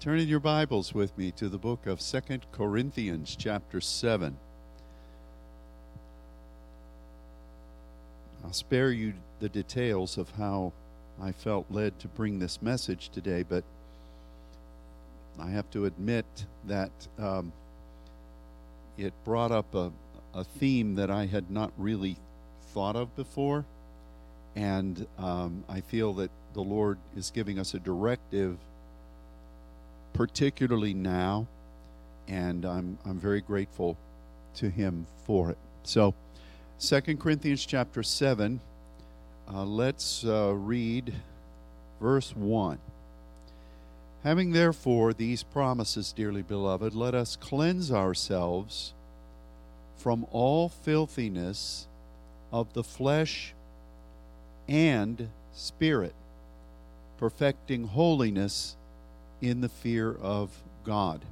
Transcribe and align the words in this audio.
Turn 0.00 0.20
in 0.20 0.28
your 0.28 0.38
Bibles 0.38 0.94
with 0.94 1.18
me 1.18 1.32
to 1.32 1.48
the 1.48 1.58
book 1.58 1.88
of 1.88 2.00
Second 2.00 2.46
Corinthians, 2.52 3.34
chapter 3.36 3.80
7. 3.80 4.36
I'll 8.44 8.52
spare 8.52 8.92
you 8.92 9.14
the 9.40 9.48
details 9.48 10.16
of 10.16 10.30
how 10.30 10.72
I 11.20 11.32
felt 11.32 11.66
led 11.68 11.98
to 11.98 12.06
bring 12.06 12.38
this 12.38 12.62
message 12.62 13.08
today, 13.08 13.42
but 13.42 13.64
I 15.36 15.50
have 15.50 15.68
to 15.72 15.86
admit 15.86 16.26
that 16.68 16.92
um, 17.18 17.52
it 18.96 19.12
brought 19.24 19.50
up 19.50 19.74
a, 19.74 19.90
a 20.32 20.44
theme 20.44 20.94
that 20.94 21.10
I 21.10 21.26
had 21.26 21.50
not 21.50 21.72
really 21.76 22.18
thought 22.72 22.94
of 22.94 23.16
before. 23.16 23.64
And 24.54 25.08
um, 25.18 25.64
I 25.68 25.80
feel 25.80 26.12
that 26.14 26.30
the 26.54 26.62
Lord 26.62 26.98
is 27.16 27.32
giving 27.32 27.58
us 27.58 27.74
a 27.74 27.80
directive, 27.80 28.58
particularly 30.18 30.92
now, 30.92 31.46
and 32.26 32.64
I'm, 32.64 32.98
I'm 33.06 33.20
very 33.20 33.40
grateful 33.40 33.96
to 34.56 34.68
Him 34.68 35.06
for 35.24 35.48
it. 35.48 35.58
So, 35.84 36.12
Second 36.76 37.20
Corinthians 37.20 37.64
chapter 37.64 38.02
7, 38.02 38.58
uh, 39.48 39.64
let's 39.64 40.24
uh, 40.24 40.54
read 40.56 41.14
verse 42.00 42.34
1. 42.34 42.80
Having 44.24 44.50
therefore 44.50 45.12
these 45.12 45.44
promises, 45.44 46.12
dearly 46.12 46.42
beloved, 46.42 46.96
let 46.96 47.14
us 47.14 47.36
cleanse 47.36 47.92
ourselves 47.92 48.94
from 49.96 50.26
all 50.32 50.68
filthiness 50.68 51.86
of 52.50 52.72
the 52.72 52.82
flesh 52.82 53.54
and 54.66 55.28
spirit, 55.52 56.14
perfecting 57.18 57.86
holiness 57.86 58.74
in 59.40 59.60
the 59.60 59.68
fear 59.68 60.12
of 60.12 60.50
God. 60.84 61.24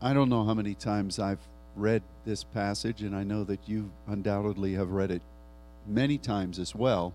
I 0.00 0.12
don't 0.12 0.28
know 0.28 0.44
how 0.44 0.54
many 0.54 0.74
times 0.74 1.18
I've 1.18 1.38
read 1.76 2.02
this 2.26 2.44
passage, 2.44 3.02
and 3.02 3.14
I 3.14 3.22
know 3.22 3.44
that 3.44 3.60
you 3.66 3.90
undoubtedly 4.06 4.74
have 4.74 4.90
read 4.90 5.10
it 5.10 5.22
many 5.86 6.18
times 6.18 6.58
as 6.58 6.74
well. 6.74 7.14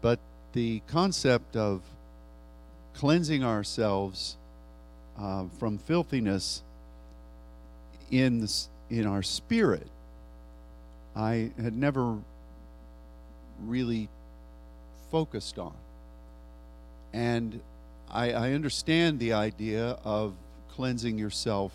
But 0.00 0.18
the 0.54 0.80
concept 0.86 1.56
of 1.56 1.82
cleansing 2.94 3.44
ourselves 3.44 4.36
uh, 5.18 5.44
from 5.58 5.78
filthiness 5.78 6.62
in 8.10 8.40
the, 8.40 8.52
in 8.90 9.06
our 9.06 9.22
spirit, 9.22 9.86
I 11.14 11.50
had 11.60 11.76
never 11.76 12.16
really 13.64 14.08
focused 15.12 15.58
on. 15.58 15.74
And 17.12 17.60
I, 18.10 18.32
I 18.32 18.52
understand 18.52 19.20
the 19.20 19.34
idea 19.34 19.98
of 20.04 20.34
cleansing 20.74 21.18
yourself 21.18 21.72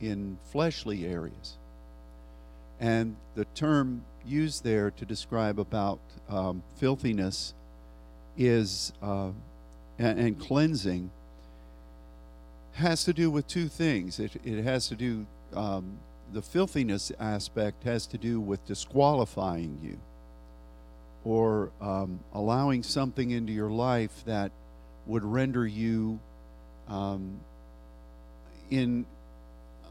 in 0.00 0.36
fleshly 0.50 1.06
areas. 1.06 1.56
And 2.80 3.16
the 3.36 3.44
term 3.54 4.04
used 4.26 4.64
there 4.64 4.90
to 4.90 5.04
describe 5.04 5.60
about 5.60 6.00
um, 6.28 6.62
filthiness 6.76 7.54
is 8.36 8.92
uh, 9.00 9.30
and, 9.98 10.18
and, 10.18 10.40
cleansing 10.40 11.10
has 12.72 13.04
to 13.04 13.12
do 13.12 13.30
with 13.30 13.46
two 13.46 13.68
things. 13.68 14.18
It, 14.18 14.32
it 14.44 14.64
has 14.64 14.88
to 14.88 14.96
do 14.96 15.26
um, 15.54 15.98
the 16.32 16.42
filthiness 16.42 17.12
aspect 17.20 17.84
has 17.84 18.06
to 18.08 18.18
do 18.18 18.40
with 18.40 18.66
disqualifying 18.66 19.78
you 19.80 19.98
or 21.24 21.70
um, 21.80 22.20
allowing 22.32 22.82
something 22.82 23.30
into 23.30 23.52
your 23.52 23.70
life 23.70 24.24
that 24.26 24.52
would 25.06 25.24
render 25.24 25.66
you 25.66 26.20
um, 26.88 27.40
in 28.70 29.06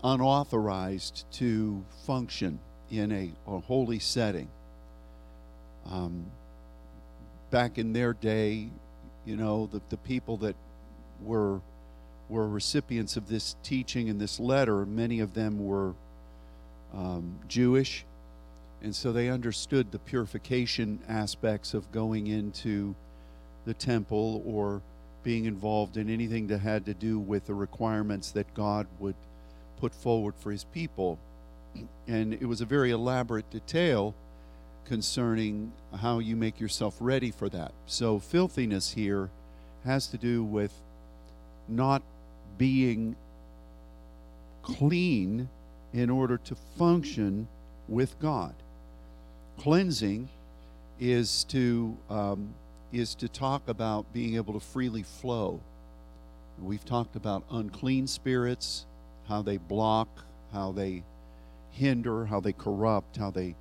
unauthorized 0.04 1.26
to 1.32 1.84
function 2.06 2.60
in 2.92 3.12
a, 3.12 3.32
a 3.48 3.60
holy 3.60 4.00
setting. 4.00 4.48
Um, 5.90 6.26
back 7.50 7.78
in 7.78 7.94
their 7.94 8.14
day, 8.14 8.70
you 9.26 9.36
know, 9.36 9.68
the, 9.72 9.82
the 9.90 9.98
people 9.98 10.38
that 10.38 10.56
were 11.22 11.62
were 12.30 12.48
recipients 12.48 13.18
of 13.18 13.28
this 13.28 13.56
teaching 13.64 14.10
and 14.10 14.20
this 14.20 14.40
letter, 14.40 14.86
many 14.86 15.20
of 15.20 15.34
them 15.34 15.64
were 15.64 15.94
um, 16.94 17.38
Jewish, 17.48 18.06
and 18.84 18.94
so 18.94 19.14
they 19.14 19.30
understood 19.30 19.92
the 19.92 20.00
purification 20.00 21.00
aspects 21.08 21.74
of 21.74 21.90
going 21.94 22.28
into 22.28 22.94
the 23.66 23.74
temple 23.74 24.44
or 24.46 24.82
being 25.24 25.46
involved 25.46 25.96
in 25.96 26.10
anything 26.10 26.48
that 26.48 26.60
had 26.60 26.86
to 26.86 26.94
do 26.94 27.18
with 27.18 27.48
the 27.48 27.54
requirements 27.54 28.32
that 28.32 28.54
God 28.54 28.86
would 29.00 29.16
put 29.80 29.96
forward 29.96 30.34
for 30.38 30.52
his 30.52 30.66
people. 30.66 31.18
And 32.08 32.34
it 32.34 32.46
was 32.46 32.60
a 32.60 32.66
very 32.66 32.92
elaborate 32.92 33.50
detail 33.50 34.14
concerning 34.86 35.72
how 36.02 36.20
you 36.20 36.36
make 36.36 36.60
yourself 36.60 36.98
ready 37.00 37.32
for 37.32 37.48
that. 37.50 37.72
So, 37.86 38.20
filthiness 38.20 38.92
here 38.92 39.30
has 39.86 40.08
to 40.08 40.18
do 40.18 40.44
with 40.44 40.74
not 41.70 42.04
being 42.58 43.16
clean 44.62 45.48
in 45.94 46.10
order 46.10 46.38
to 46.38 46.56
function 46.78 47.48
with 47.88 48.20
God. 48.20 48.54
Cleansing 49.64 50.28
is 51.00 51.46
to 51.46 51.98
um, 52.10 52.54
is 52.92 53.16
to 53.16 53.30
talk 53.30 53.62
about 53.70 54.12
being 54.12 54.36
able 54.36 54.52
to 54.56 54.60
freely 54.60 55.04
flow. 55.04 55.62
We've 56.62 56.84
talked 56.84 57.16
about 57.16 57.46
unclean 57.50 58.08
spirits, 58.08 58.86
how 59.30 59.42
they 59.42 59.56
block, 59.56 60.10
how 60.52 60.74
they 60.74 61.04
hinder, 61.72 62.26
how 62.26 62.42
they 62.42 62.52
corrupt, 62.52 63.16
how 63.16 63.32
they 63.32 63.56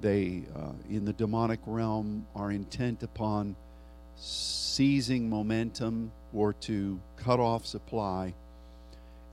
they 0.00 0.42
uh, 0.56 0.72
in 0.90 1.04
the 1.04 1.12
demonic 1.12 1.60
realm 1.66 2.26
are 2.34 2.50
intent 2.50 3.04
upon 3.04 3.54
seizing 4.16 5.30
momentum 5.30 6.10
or 6.34 6.52
to 6.52 6.98
cut 7.16 7.38
off 7.38 7.64
supply. 7.64 8.34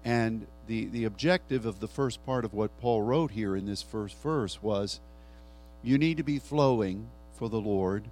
And 0.03 0.45
the, 0.67 0.85
the 0.85 1.05
objective 1.05 1.65
of 1.65 1.79
the 1.79 1.87
first 1.87 2.23
part 2.27 2.45
of 2.45 2.53
what 2.53 2.79
Paul 2.79 3.01
wrote 3.01 3.31
here 3.31 3.55
in 3.55 3.65
this 3.65 3.81
first 3.81 4.15
verse 4.21 4.61
was 4.61 4.99
you 5.85 5.97
need 5.97 6.17
to 6.17 6.23
be 6.23 6.39
flowing 6.39 7.07
for 7.37 7.47
the 7.47 7.59
Lord. 7.59 8.03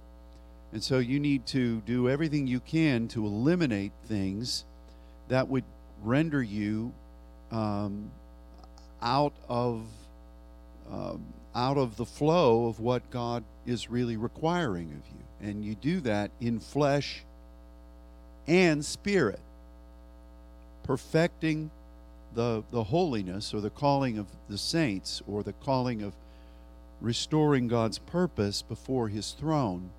And 0.72 0.82
so 0.82 0.98
you 0.98 1.18
need 1.20 1.46
to 1.46 1.80
do 1.80 2.08
everything 2.08 2.46
you 2.46 2.60
can 2.60 3.08
to 3.08 3.26
eliminate 3.26 3.92
things 4.06 4.64
that 5.28 5.48
would 5.48 5.64
render 6.02 6.42
you 6.42 6.92
um, 7.50 8.10
out 9.02 9.32
of 9.48 9.86
um, 10.90 11.24
out 11.54 11.76
of 11.76 11.96
the 11.96 12.04
flow 12.04 12.66
of 12.66 12.80
what 12.80 13.08
God 13.10 13.44
is 13.66 13.88
really 13.88 14.16
requiring 14.16 14.86
of 14.86 15.06
you. 15.08 15.48
And 15.48 15.64
you 15.64 15.74
do 15.74 16.00
that 16.00 16.30
in 16.40 16.58
flesh 16.58 17.22
and 18.46 18.84
spirit, 18.84 19.40
perfecting 20.82 21.70
the, 22.34 22.64
the 22.70 22.84
holiness 22.84 23.54
or 23.54 23.60
the 23.60 23.70
calling 23.70 24.18
of 24.18 24.26
the 24.48 24.58
saints 24.58 25.22
or 25.28 25.42
the 25.42 25.52
calling 25.52 26.02
of 26.02 26.12
restoring 27.04 27.68
God's 27.68 27.98
purpose 27.98 28.62
before 28.62 29.08
his 29.08 29.32
throne. 29.32 29.90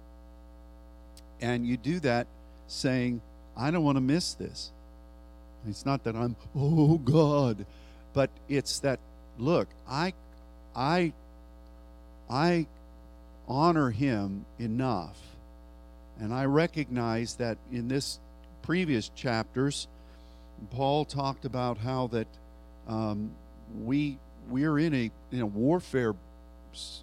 And 1.40 1.66
you 1.66 1.78
do 1.78 2.00
that 2.00 2.28
saying, 2.68 3.22
I 3.56 3.72
don't 3.72 3.84
want 3.84 3.98
to 3.98 4.02
miss 4.02 4.34
this. 4.34 4.72
It's 5.68 5.86
not 5.86 6.04
that 6.06 6.16
I'm, 6.16 6.36
oh 6.56 6.98
God, 6.98 7.66
but 8.14 8.30
it's 8.50 8.80
that, 8.80 9.00
look, 9.38 9.68
I, 9.88 10.14
I, 10.76 11.14
I 12.30 12.66
honor 13.48 13.92
him 13.92 14.46
enough. 14.60 15.18
And 16.20 16.34
I 16.34 16.46
recognize 16.46 17.36
that 17.36 17.58
in 17.72 17.88
this 17.88 18.20
previous 18.64 19.10
chapters, 19.10 19.88
Paul 20.72 21.06
talked 21.06 21.46
about 21.46 21.78
how 21.78 22.08
that 22.08 22.28
um, 22.88 23.32
we 23.84 24.18
we're 24.50 24.78
in 24.80 24.94
a 24.94 25.12
in 25.32 25.42
a 25.42 25.46
warfare 25.46 26.14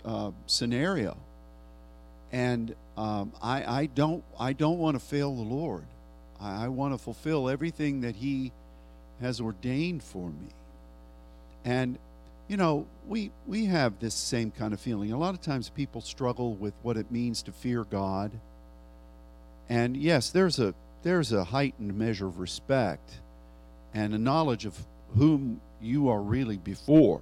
uh, 0.05 0.31
scenario, 0.47 1.17
and 2.31 2.75
um, 2.97 3.33
I 3.43 3.81
I 3.81 3.87
don't 3.87 4.25
I 4.39 4.53
don't 4.53 4.79
want 4.79 4.95
to 4.97 5.01
fail 5.01 5.35
the 5.35 5.43
Lord. 5.43 5.85
I, 6.41 6.65
I 6.65 6.69
want 6.69 6.95
to 6.95 6.99
fulfill 6.99 7.49
everything 7.49 8.03
that 8.03 8.17
He 8.17 8.53
has 9.21 9.41
ordained 9.41 10.03
for 10.03 10.29
me, 10.29 10.49
and 11.65 11.99
you 12.49 12.57
know 12.57 12.87
we 13.09 13.31
we 13.47 13.67
have 13.67 13.99
this 14.01 14.15
same 14.15 14.51
kind 14.51 14.73
of 14.73 14.81
feeling. 14.81 15.13
A 15.13 15.19
lot 15.19 15.35
of 15.35 15.41
times 15.41 15.69
people 15.69 16.01
struggle 16.01 16.55
with 16.55 16.75
what 16.83 16.97
it 16.97 17.11
means 17.11 17.43
to 17.43 17.53
fear 17.53 17.85
God, 17.85 18.31
and 19.69 19.97
yes, 19.97 20.31
there's 20.31 20.59
a 20.59 20.75
there's 21.03 21.33
a 21.33 21.45
heightened 21.45 21.99
measure 21.99 22.27
of 22.27 22.39
respect 22.39 23.11
and 23.95 24.15
a 24.15 24.19
knowledge 24.19 24.65
of 24.65 24.79
whom 25.17 25.61
you 25.81 26.09
are 26.09 26.21
really 26.21 26.57
before. 26.57 27.21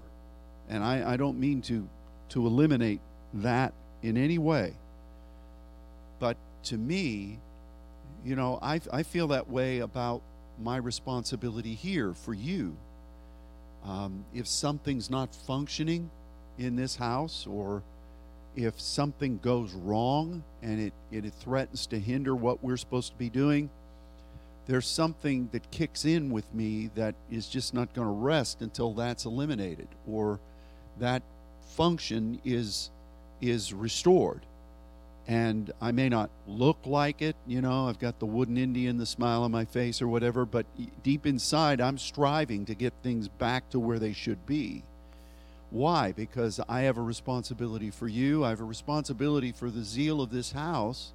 And 0.69 0.85
I, 0.85 1.13
I 1.13 1.17
don't 1.17 1.39
mean 1.39 1.63
to, 1.63 1.89
to 2.31 2.47
eliminate 2.47 3.01
that 3.35 3.73
in 4.03 4.17
any 4.17 4.39
way. 4.39 4.75
But 6.19 6.37
to 6.65 6.77
me, 6.77 7.39
you 8.25 8.37
know, 8.37 8.59
I, 8.61 8.81
I 8.93 9.03
feel 9.03 9.29
that 9.29 9.49
way 9.49 9.79
about 9.79 10.23
my 10.63 10.77
responsibility 10.77 11.75
here 11.75 12.13
for 12.13 12.35
you. 12.35 12.77
Um, 13.85 14.25
if 14.35 14.47
something's 14.47 15.11
not 15.11 15.35
functioning 15.35 16.11
in 16.59 16.77
this 16.77 16.97
house, 16.97 17.47
or 17.47 17.83
if 18.55 18.79
something 18.81 19.39
goes 19.39 19.73
wrong 19.73 20.43
and 20.63 20.81
it, 20.81 20.93
it 21.11 21.33
threatens 21.41 21.87
to 21.87 21.99
hinder 21.99 22.35
what 22.35 22.63
we're 22.63 22.77
supposed 22.77 23.13
to 23.13 23.19
be 23.19 23.31
doing, 23.31 23.71
there's 24.67 24.87
something 24.87 25.49
that 25.53 25.71
kicks 25.71 26.05
in 26.05 26.31
with 26.31 26.53
me 26.55 26.91
that 26.95 27.15
is 27.31 27.49
just 27.49 27.73
not 27.73 27.93
going 27.95 28.07
to 28.07 28.13
rest 28.13 28.61
until 28.61 28.93
that's 28.93 29.25
eliminated 29.25 29.89
or 30.07 30.39
that 30.99 31.23
function 31.77 32.41
is 32.45 32.91
is 33.41 33.73
restored 33.73 34.45
and 35.31 35.73
I 35.81 35.93
may 35.93 36.09
not 36.09 36.29
look 36.49 36.79
like 36.85 37.23
it, 37.23 37.37
you 37.47 37.61
know, 37.61 37.89
I've 37.89 38.01
got 38.01 38.19
the 38.19 38.27
wooden 38.27 38.57
Indian, 38.57 38.99
the 38.99 39.07
smile 39.07 39.45
on 39.45 39.53
my 39.53 39.65
face 39.65 40.03
or 40.03 40.09
whatever, 40.09 40.45
but 40.45 40.67
deep 41.05 41.25
inside, 41.25 41.81
I'm 41.81 41.99
striving 41.99 42.67
to 42.67 42.75
get 42.75 42.93
things 43.05 43.29
back 43.29 43.71
to 43.71 43.79
where 43.79 44.01
they 44.01 44.13
should 44.13 44.45
be. 44.45 44.83
Why? 45.71 46.11
Because 46.11 46.59
I 46.69 46.81
have 46.81 46.99
a 46.99 47.03
responsibility 47.03 47.91
for 47.91 48.09
you, 48.09 48.45
I 48.45 48.49
have 48.49 48.61
a 48.61 48.65
responsibility 48.65 49.53
for 49.53 49.71
the 49.71 49.85
zeal 49.85 50.21
of 50.21 50.31
this 50.31 50.51
house, 50.51 51.13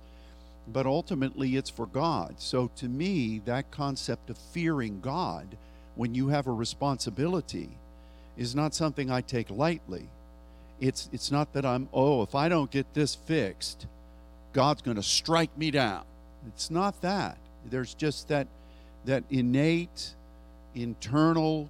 but 0.65 0.85
ultimately 0.85 1.57
it's 1.57 1.69
for 1.69 1.85
God. 1.85 2.35
So 2.37 2.71
to 2.77 2.87
me, 2.87 3.41
that 3.43 3.69
concept 3.69 4.29
of 4.29 4.37
fearing 4.37 5.01
God 5.01 5.57
when 5.95 6.15
you 6.15 6.29
have 6.29 6.47
a 6.47 6.53
responsibility 6.53 7.69
is 8.37 8.55
not 8.55 8.73
something 8.73 9.11
I 9.11 9.19
take 9.19 9.49
lightly. 9.49 10.07
It's, 10.79 11.09
it's 11.13 11.31
not 11.31 11.53
that 11.53 11.65
I'm, 11.65 11.89
oh, 11.93 12.21
if 12.21 12.35
I 12.35 12.49
don't 12.49 12.69
get 12.69 12.93
this 12.93 13.15
fixed, 13.15 13.87
God's 14.53 14.81
going 14.81 14.97
to 14.97 15.03
strike 15.03 15.57
me 15.57 15.71
down. 15.71 16.03
It's 16.47 16.69
not 16.69 17.01
that. 17.01 17.37
There's 17.69 17.93
just 17.93 18.27
that 18.27 18.47
that 19.05 19.23
innate, 19.29 20.13
internal, 20.73 21.69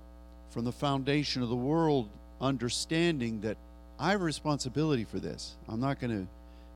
from 0.49 0.65
the 0.65 0.71
foundation 0.71 1.41
of 1.43 1.49
the 1.49 1.55
world, 1.55 2.09
understanding 2.41 3.41
that 3.41 3.57
I 3.99 4.11
have 4.11 4.21
responsibility 4.21 5.03
for 5.03 5.19
this. 5.19 5.55
I'm 5.67 5.79
not 5.79 5.99
going 5.99 6.11
to 6.11 6.27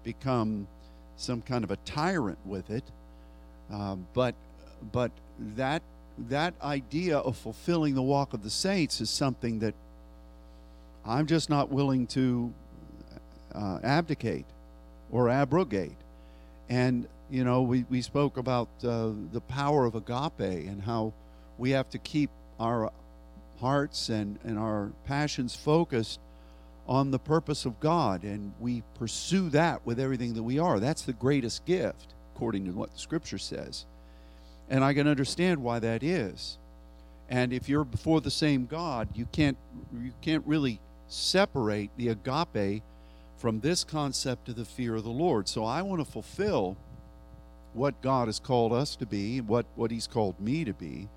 become 0.04 0.68
some 1.18 1.42
kind 1.42 1.64
of 1.64 1.72
a 1.72 1.78
tyrant 1.78 2.38
with 2.46 2.70
it, 2.70 2.84
um, 3.72 4.08
but 4.14 4.36
but 4.92 5.12
that 5.56 5.82
that 6.30 6.54
idea 6.62 7.18
of 7.18 7.38
fulfilling 7.38 7.96
the 7.96 8.02
walk 8.02 8.34
of 8.34 8.44
the 8.44 8.50
saints 8.50 9.00
is 9.02 9.10
something 9.10 9.60
that 9.60 9.74
I'm 11.10 11.26
just 11.26 11.50
not 11.50 11.72
willing 11.72 12.06
to 12.08 12.54
uh, 13.56 13.80
abdicate 13.84 14.46
or 15.10 15.28
abrogate. 15.28 15.98
And, 16.70 17.08
you 17.32 17.44
know, 17.44 17.64
we, 17.64 17.84
we 17.90 18.04
spoke 18.04 18.38
about 18.38 18.70
uh, 18.84 19.10
the 19.32 19.42
power 19.42 19.86
of 19.86 19.96
agape 19.96 20.68
and 20.70 20.80
how 20.84 21.14
we 21.58 21.72
have 21.72 21.90
to 21.90 21.98
keep 21.98 22.30
our 22.60 22.92
hearts 23.60 24.10
and, 24.10 24.38
and 24.44 24.60
our 24.60 24.92
passions 25.06 25.56
focused 25.56 26.20
on 26.88 27.10
the 27.10 27.18
purpose 27.18 27.66
of 27.66 27.80
God. 27.80 28.24
And 28.24 28.54
we 28.60 28.84
pursue 29.00 29.50
that 29.50 29.84
with 29.88 30.00
everything 30.00 30.36
that 30.36 30.44
we 30.44 30.60
are. 30.60 30.80
That's 30.80 31.02
the 31.02 31.14
greatest 31.14 31.66
gift, 31.66 32.14
according 32.36 32.66
to 32.66 32.72
what 32.72 32.94
the 32.94 33.00
scripture 33.00 33.40
says. 33.40 33.88
And 34.70 34.84
I 34.84 34.94
can 34.94 35.08
understand 35.08 35.64
why 35.64 35.80
that 35.80 36.04
is. 36.04 36.60
And 37.30 37.52
if 37.52 37.68
you're 37.68 37.84
before 37.84 38.22
the 38.22 38.32
same 38.32 38.68
God, 38.68 39.10
you 39.16 39.28
can't 39.32 39.58
you 39.94 40.12
can't 40.22 40.46
really 40.46 40.80
separate 41.10 41.90
the 41.98 42.08
agape 42.08 42.84
from 43.38 43.60
this 43.60 43.84
concept 43.84 44.50
of 44.50 44.56
the 44.56 44.66
fear 44.66 44.96
of 44.96 45.04
the 45.04 45.10
Lord. 45.10 45.48
So 45.48 45.66
I 45.66 45.82
want 45.82 46.00
to 46.00 46.10
fulfill 46.10 46.78
what 47.74 48.02
God 48.02 48.28
has 48.28 48.40
called 48.40 48.74
us 48.74 48.96
to 48.96 49.06
be, 49.06 49.42
what, 49.42 49.66
what 49.76 49.92
He's 49.92 50.08
called 50.08 50.40
me 50.40 50.64
to 50.64 50.74
be. 50.74 51.10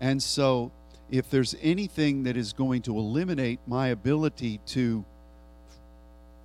And 0.00 0.22
so 0.22 0.72
if 1.10 1.30
there's 1.30 1.54
anything 1.62 2.24
that 2.24 2.36
is 2.36 2.52
going 2.52 2.82
to 2.82 2.96
eliminate 2.96 3.60
my 3.66 3.88
ability 3.88 4.60
to 4.66 5.04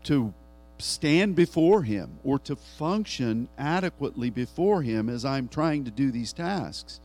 to 0.03 0.33
stand 0.79 1.35
before 1.35 1.83
him 1.83 2.19
or 2.23 2.37
to 2.37 2.55
function 2.55 3.47
adequately 3.57 4.29
before 4.29 4.81
him 4.81 5.09
as 5.09 5.23
I'm 5.23 5.47
trying 5.47 5.85
to 5.85 5.91
do 5.91 6.11
these 6.11 6.33
tasks. 6.33 6.99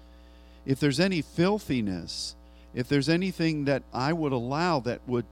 If 0.66 0.80
there's 0.80 0.98
any 0.98 1.22
filthiness, 1.22 2.34
if 2.74 2.88
there's 2.88 3.08
anything 3.08 3.66
that 3.66 3.82
I 3.92 4.12
would 4.12 4.32
allow 4.32 4.80
that 4.80 5.00
would 5.06 5.26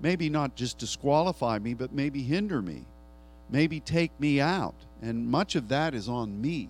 maybe 0.00 0.28
not 0.28 0.56
just 0.56 0.78
disqualify 0.78 1.58
me, 1.58 1.74
but 1.74 1.92
maybe 1.92 2.22
hinder 2.22 2.62
me, 2.62 2.84
maybe 3.50 3.80
take 3.80 4.18
me 4.18 4.40
out. 4.40 4.74
And 5.02 5.26
much 5.26 5.54
of 5.54 5.68
that 5.68 5.94
is 5.94 6.08
on 6.08 6.40
me. 6.40 6.68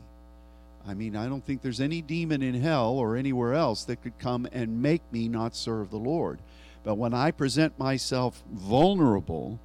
I 0.87 0.95
mean, 0.95 1.15
I 1.15 1.29
don't 1.29 1.45
think 1.45 1.63
there's 1.63 1.81
any 1.81 2.01
demon 2.01 2.43
in 2.43 2.55
hell 2.55 2.93
or 2.93 3.17
anywhere 3.17 3.55
else 3.55 3.85
that 3.85 4.03
could 4.03 4.19
come 4.19 4.49
and 4.53 4.83
make 4.83 5.03
me 5.13 5.29
not 5.29 5.55
serve 5.55 5.91
the 5.91 5.99
Lord. 5.99 6.41
But 6.83 6.95
when 6.95 7.13
I 7.13 7.31
present 7.31 7.79
myself 7.79 8.43
vulnerable, 8.51 9.61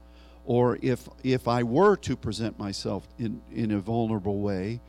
or 0.45 0.77
if 0.81 1.07
if 1.23 1.47
I 1.47 1.63
were 1.63 1.95
to 1.97 2.15
present 2.15 2.59
myself 2.59 3.07
in, 3.17 3.41
in 3.51 3.71
a 3.71 3.79
vulnerable 3.79 4.39
way, 4.39 4.81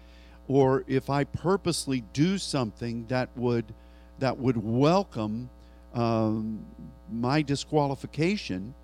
or 0.49 0.85
if 0.87 1.09
I 1.09 1.25
purposely 1.25 2.03
do 2.13 2.39
something 2.39 3.07
that 3.09 3.31
would 3.37 3.73
that 4.19 4.39
would 4.39 4.57
welcome 4.57 5.51
um, 5.97 6.65
my 7.11 7.43
disqualification, 7.43 8.75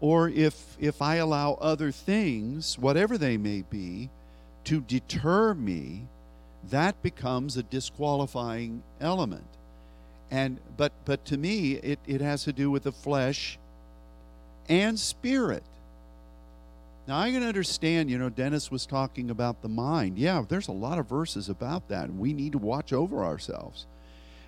or 0.00 0.28
if 0.28 0.76
if 0.80 1.00
I 1.00 1.16
allow 1.16 1.54
other 1.54 1.92
things, 1.92 2.78
whatever 2.78 3.16
they 3.18 3.36
may 3.36 3.62
be, 3.62 4.10
to 4.64 4.80
deter 4.80 5.54
me, 5.54 6.08
that 6.70 7.00
becomes 7.02 7.56
a 7.56 7.62
disqualifying 7.62 8.82
element. 9.00 9.46
And 10.30 10.58
but 10.76 10.92
but 11.04 11.24
to 11.26 11.36
me, 11.36 11.72
it, 11.74 11.98
it 12.06 12.20
has 12.20 12.44
to 12.44 12.52
do 12.52 12.70
with 12.70 12.84
the 12.84 12.92
flesh 12.92 13.58
and 14.68 14.98
spirit. 14.98 15.62
Now 17.06 17.18
I 17.18 17.30
can 17.30 17.42
understand, 17.42 18.10
you 18.10 18.16
know, 18.16 18.30
Dennis 18.30 18.70
was 18.70 18.86
talking 18.86 19.28
about 19.28 19.60
the 19.60 19.68
mind. 19.68 20.18
Yeah, 20.18 20.42
there's 20.48 20.68
a 20.68 20.72
lot 20.72 20.98
of 20.98 21.06
verses 21.06 21.50
about 21.50 21.88
that, 21.88 22.04
and 22.04 22.18
we 22.18 22.32
need 22.32 22.52
to 22.52 22.58
watch 22.58 22.94
over 22.94 23.22
ourselves. 23.22 23.86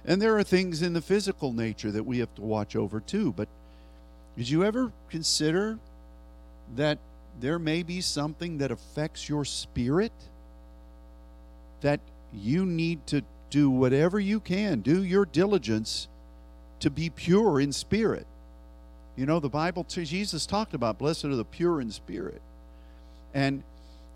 And 0.06 0.22
there 0.22 0.38
are 0.38 0.44
things 0.44 0.82
in 0.82 0.92
the 0.92 1.02
physical 1.02 1.52
nature 1.52 1.90
that 1.90 2.04
we 2.04 2.20
have 2.20 2.32
to 2.36 2.42
watch 2.42 2.76
over 2.76 3.00
too. 3.00 3.32
But 3.32 3.48
did 4.36 4.48
you 4.48 4.64
ever 4.64 4.92
consider 5.10 5.78
that 6.76 6.98
there 7.40 7.58
may 7.58 7.82
be 7.82 8.00
something 8.00 8.58
that 8.58 8.70
affects 8.70 9.28
your 9.28 9.44
spirit? 9.44 10.12
That 11.80 12.00
you 12.32 12.64
need 12.64 13.06
to 13.08 13.22
do 13.50 13.68
whatever 13.68 14.20
you 14.20 14.38
can, 14.38 14.80
do 14.80 15.02
your 15.02 15.24
diligence 15.24 16.08
to 16.80 16.90
be 16.90 17.10
pure 17.10 17.60
in 17.60 17.72
spirit. 17.72 18.26
You 19.16 19.26
know, 19.26 19.40
the 19.40 19.48
Bible, 19.48 19.84
Jesus 19.88 20.46
talked 20.46 20.74
about 20.74 20.98
blessed 20.98 21.24
are 21.24 21.36
the 21.36 21.44
pure 21.44 21.80
in 21.80 21.90
spirit. 21.90 22.42
And 23.34 23.62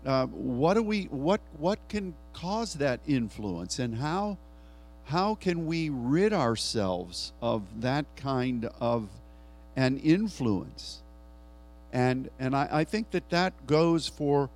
uh, 0.05 0.27
what 0.27 0.75
do 0.75 0.83
we, 0.83 1.05
what, 1.05 1.41
what 1.57 1.79
can 1.89 2.13
cause 2.33 2.75
that 2.75 2.99
influence 3.07 3.79
and 3.79 3.95
how? 3.95 4.37
How 5.05 5.35
can 5.35 5.65
we 5.65 5.89
rid 5.89 6.33
ourselves 6.33 7.33
of 7.41 7.63
that 7.81 8.05
kind 8.15 8.69
of 8.79 9.09
an 9.75 9.97
influence? 9.99 11.01
And, 11.93 12.29
and 12.39 12.55
I, 12.55 12.67
I 12.71 12.83
think 12.83 13.11
that 13.11 13.29
that 13.29 13.67
goes 13.67 14.07
for 14.07 14.49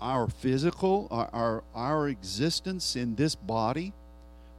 our 0.00 0.28
physical, 0.28 1.08
our, 1.10 1.28
our, 1.32 1.64
our 1.74 2.08
existence 2.08 2.96
in 2.96 3.14
this 3.14 3.34
body, 3.34 3.92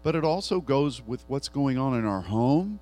but 0.04 0.16
it 0.16 0.24
also 0.24 0.62
goes 0.62 1.02
with 1.06 1.24
what's 1.28 1.50
going 1.50 1.78
on 1.78 1.98
in 1.98 2.06
our 2.06 2.22
home. 2.22 2.80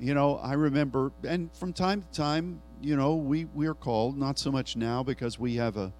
You 0.00 0.14
know, 0.14 0.36
I 0.38 0.54
remember, 0.54 1.12
and 1.24 1.50
from 1.54 1.72
time 1.72 2.04
to 2.10 2.16
time, 2.16 2.62
you 2.80 2.96
know, 2.96 3.14
we, 3.14 3.46
we 3.54 3.66
are 3.66 3.74
called, 3.74 4.16
not 4.16 4.38
so 4.38 4.50
much 4.52 4.76
now 4.76 5.02
because 5.02 5.38
we 5.38 5.56
have 5.56 5.76
a, 5.76 5.92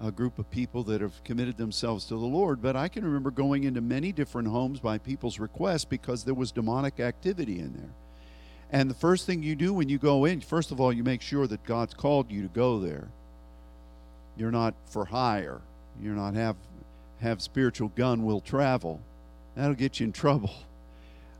a 0.00 0.10
group 0.10 0.38
of 0.38 0.50
people 0.50 0.82
that 0.84 1.00
have 1.00 1.22
committed 1.24 1.56
themselves 1.56 2.04
to 2.06 2.14
the 2.14 2.26
Lord. 2.26 2.60
But 2.60 2.76
I 2.76 2.88
can 2.88 3.04
remember 3.04 3.30
going 3.30 3.64
into 3.64 3.80
many 3.80 4.12
different 4.12 4.48
homes 4.48 4.80
by 4.80 4.98
people's 4.98 5.38
request 5.38 5.88
because 5.88 6.24
there 6.24 6.34
was 6.34 6.52
demonic 6.52 7.00
activity 7.00 7.58
in 7.58 7.72
there. 7.74 7.90
And 8.70 8.90
the 8.90 8.94
first 8.94 9.26
thing 9.26 9.42
you 9.42 9.54
do 9.54 9.72
when 9.72 9.88
you 9.88 9.98
go 9.98 10.24
in, 10.24 10.40
first 10.40 10.72
of 10.72 10.80
all, 10.80 10.92
you 10.92 11.04
make 11.04 11.22
sure 11.22 11.46
that 11.46 11.64
God's 11.64 11.94
called 11.94 12.30
you 12.30 12.42
to 12.42 12.48
go 12.48 12.80
there. 12.80 13.08
You're 14.36 14.50
not 14.50 14.74
for 14.86 15.04
hire. 15.04 15.60
You're 16.00 16.14
not 16.14 16.34
have 16.34 16.56
have 17.20 17.40
spiritual 17.40 17.88
gun 17.94 18.24
will 18.24 18.40
travel. 18.40 19.00
That'll 19.54 19.74
get 19.74 20.00
you 20.00 20.06
in 20.06 20.12
trouble. 20.12 20.50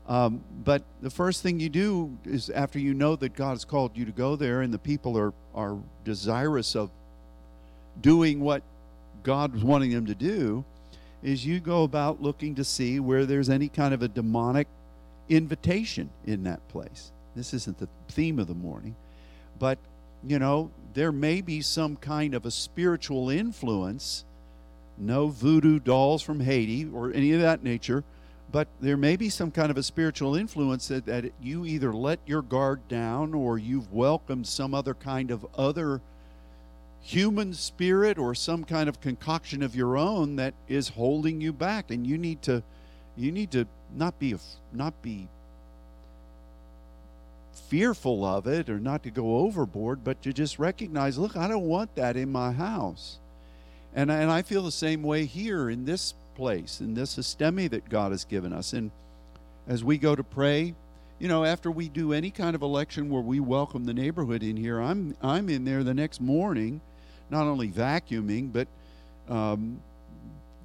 Um, 0.06 0.44
but 0.62 0.82
the 1.00 1.08
first 1.08 1.42
thing 1.42 1.60
you 1.60 1.70
do 1.70 2.18
is 2.26 2.50
after 2.50 2.78
you 2.78 2.92
know 2.92 3.16
that 3.16 3.32
God 3.34 3.52
has 3.52 3.64
called 3.64 3.96
you 3.96 4.04
to 4.04 4.12
go 4.12 4.36
there 4.36 4.60
and 4.60 4.70
the 4.70 4.78
people 4.78 5.16
are, 5.16 5.32
are 5.54 5.78
desirous 6.04 6.76
of 6.76 6.90
doing 8.00 8.40
what 8.40 8.62
God 9.22 9.52
was 9.52 9.64
wanting 9.64 9.90
them 9.90 10.06
to 10.06 10.14
do, 10.14 10.64
is 11.22 11.46
you 11.46 11.60
go 11.60 11.84
about 11.84 12.22
looking 12.22 12.54
to 12.56 12.64
see 12.64 13.00
where 13.00 13.24
there's 13.24 13.48
any 13.48 13.68
kind 13.68 13.94
of 13.94 14.02
a 14.02 14.08
demonic 14.08 14.68
invitation 15.28 16.10
in 16.26 16.44
that 16.44 16.66
place. 16.68 17.10
This 17.34 17.54
isn't 17.54 17.78
the 17.78 17.88
theme 18.08 18.38
of 18.38 18.46
the 18.46 18.54
morning, 18.54 18.94
but 19.58 19.78
you 20.26 20.38
know, 20.38 20.70
there 20.94 21.12
may 21.12 21.40
be 21.40 21.60
some 21.60 21.96
kind 21.96 22.34
of 22.34 22.46
a 22.46 22.50
spiritual 22.50 23.30
influence 23.30 24.24
no 24.98 25.28
voodoo 25.28 25.78
dolls 25.78 26.22
from 26.22 26.40
Haiti 26.40 26.88
or 26.92 27.12
any 27.12 27.32
of 27.32 27.40
that 27.40 27.62
nature, 27.62 28.04
but 28.52 28.68
there 28.80 28.96
may 28.96 29.16
be 29.16 29.28
some 29.28 29.50
kind 29.50 29.70
of 29.70 29.76
a 29.76 29.82
spiritual 29.82 30.36
influence 30.36 30.88
that, 30.88 31.06
that 31.06 31.32
you 31.42 31.66
either 31.66 31.92
let 31.92 32.20
your 32.26 32.42
guard 32.42 32.86
down 32.88 33.34
or 33.34 33.58
you've 33.58 33.92
welcomed 33.92 34.46
some 34.46 34.74
other 34.74 34.94
kind 34.94 35.30
of 35.30 35.46
other 35.56 36.00
human 37.04 37.52
spirit 37.52 38.16
or 38.16 38.34
some 38.34 38.64
kind 38.64 38.88
of 38.88 38.98
concoction 38.98 39.62
of 39.62 39.76
your 39.76 39.94
own 39.94 40.36
that 40.36 40.54
is 40.68 40.88
holding 40.88 41.38
you 41.38 41.52
back. 41.52 41.90
And 41.90 42.06
you 42.06 42.16
need 42.16 42.40
to 42.42 42.62
you 43.14 43.30
need 43.30 43.50
to 43.52 43.66
not 43.94 44.18
be 44.18 44.34
not 44.72 45.00
be 45.02 45.28
fearful 47.68 48.24
of 48.24 48.46
it 48.46 48.68
or 48.68 48.80
not 48.80 49.02
to 49.02 49.10
go 49.10 49.38
overboard 49.38 50.02
but 50.02 50.20
to 50.22 50.32
just 50.32 50.58
recognize 50.58 51.16
look 51.16 51.36
I 51.36 51.46
don't 51.46 51.68
want 51.68 51.94
that 51.94 52.16
in 52.16 52.32
my 52.32 52.52
house. 52.52 53.18
And 53.94 54.10
and 54.10 54.30
I 54.30 54.40
feel 54.40 54.62
the 54.62 54.72
same 54.72 55.02
way 55.02 55.26
here 55.26 55.68
in 55.68 55.84
this 55.84 56.14
place 56.34 56.80
in 56.80 56.94
this 56.94 57.14
systemi 57.14 57.68
that 57.68 57.90
God 57.90 58.12
has 58.12 58.24
given 58.24 58.54
us. 58.54 58.72
And 58.72 58.90
as 59.68 59.84
we 59.84 59.98
go 59.98 60.16
to 60.16 60.24
pray 60.24 60.74
you 61.18 61.28
know, 61.28 61.44
after 61.44 61.70
we 61.70 61.88
do 61.88 62.12
any 62.12 62.30
kind 62.30 62.56
of 62.56 62.62
election 62.62 63.08
where 63.08 63.22
we 63.22 63.38
welcome 63.38 63.84
the 63.84 63.94
neighborhood 63.94 64.42
in 64.42 64.56
here, 64.56 64.80
I'm 64.80 65.14
I'm 65.22 65.48
in 65.50 65.64
there 65.64 65.84
the 65.84 65.94
next 65.94 66.20
morning 66.20 66.80
not 67.30 67.46
only 67.46 67.68
vacuuming, 67.68 68.52
but 68.52 68.68
um, 69.28 69.80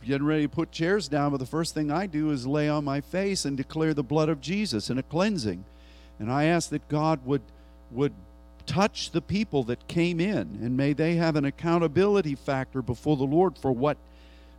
getting 0.06 0.25
ready 0.25 0.44
to 0.44 0.50
put 0.50 0.72
chairs 0.72 1.08
down. 1.08 1.32
But 1.32 1.38
the 1.38 1.46
first 1.46 1.74
thing 1.74 1.92
I 1.92 2.06
do 2.06 2.32
is 2.32 2.46
lay 2.48 2.70
on 2.70 2.84
my 2.84 3.01
face 3.01 3.46
and 3.46 3.56
declare 3.58 3.94
the 3.94 4.04
blood 4.04 4.30
of 4.30 4.42
Jesus 4.42 4.89
and 4.89 5.00
a 5.00 5.04
cleansing. 5.04 5.66
And 6.20 6.32
I 6.32 6.46
ask 6.46 6.70
that 6.70 6.88
God 6.89 7.25
would 7.25 7.42
would 7.92 8.13
touch 8.66 9.10
the 9.12 9.22
people 9.22 9.63
that 9.63 9.88
came 9.88 10.20
in, 10.20 10.60
and 10.62 10.78
may 10.78 10.94
they 10.94 11.16
have 11.16 11.36
an 11.36 11.46
accountability 11.46 12.36
factor 12.36 12.84
before 12.84 13.18
the 13.18 13.24
Lord 13.24 13.58
for 13.58 13.72
what 13.72 13.98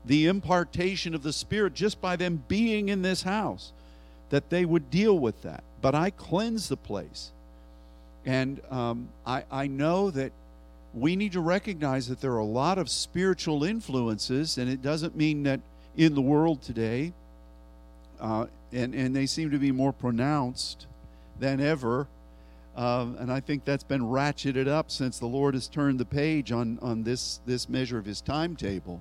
the 0.05 0.27
impartation 0.27 1.15
of 1.15 1.23
the 1.23 1.33
Spirit 1.33 1.75
just 1.75 2.01
by 2.01 2.17
them 2.17 2.43
being 2.49 2.89
in 2.89 3.03
this 3.03 3.23
house, 3.23 3.73
that 4.31 4.51
they 4.51 4.65
would 4.65 4.91
deal 4.91 5.17
with 5.17 5.43
that. 5.43 5.63
But 5.81 5.95
I 5.95 6.11
cleanse 6.11 6.69
the 6.69 6.77
place. 6.77 7.31
And 8.27 8.61
um, 8.71 9.09
I, 9.27 9.45
I 9.51 9.67
know 9.67 10.11
that 10.11 10.33
we 10.93 11.15
need 11.15 11.33
to 11.33 11.41
recognize 11.41 12.09
that 12.09 12.21
there 12.21 12.33
are 12.33 12.39
a 12.39 12.45
lot 12.45 12.79
of 12.79 12.89
spiritual 12.89 13.63
influences, 13.63 14.59
and 14.59 14.69
it 14.69 14.83
doesn't 14.83 15.17
mean 15.17 15.45
that 15.45 15.61
in 15.97 16.15
the 16.15 16.21
world 16.21 16.63
today, 16.63 17.13
uh, 18.21 18.47
and, 18.73 18.95
and 18.95 19.15
they 19.15 19.27
seem 19.27 19.51
to 19.51 19.59
be 19.59 19.73
more 19.73 19.93
pronounced 19.93 20.87
than 21.39 21.61
ever. 21.61 22.07
Um, 22.77 23.17
and 23.19 23.33
I 23.33 23.41
think 23.41 23.65
that's 23.65 23.85
been 23.85 24.03
ratcheted 24.03 24.69
up 24.69 24.91
since 24.91 25.19
the 25.19 25.27
Lord 25.27 25.55
has 25.55 25.69
turned 25.69 25.99
the 25.99 26.05
page 26.05 26.53
on, 26.53 26.79
on 26.83 27.03
this, 27.03 27.41
this 27.47 27.69
measure 27.69 27.99
of 27.99 28.05
his 28.05 28.21
timetable. 28.21 29.01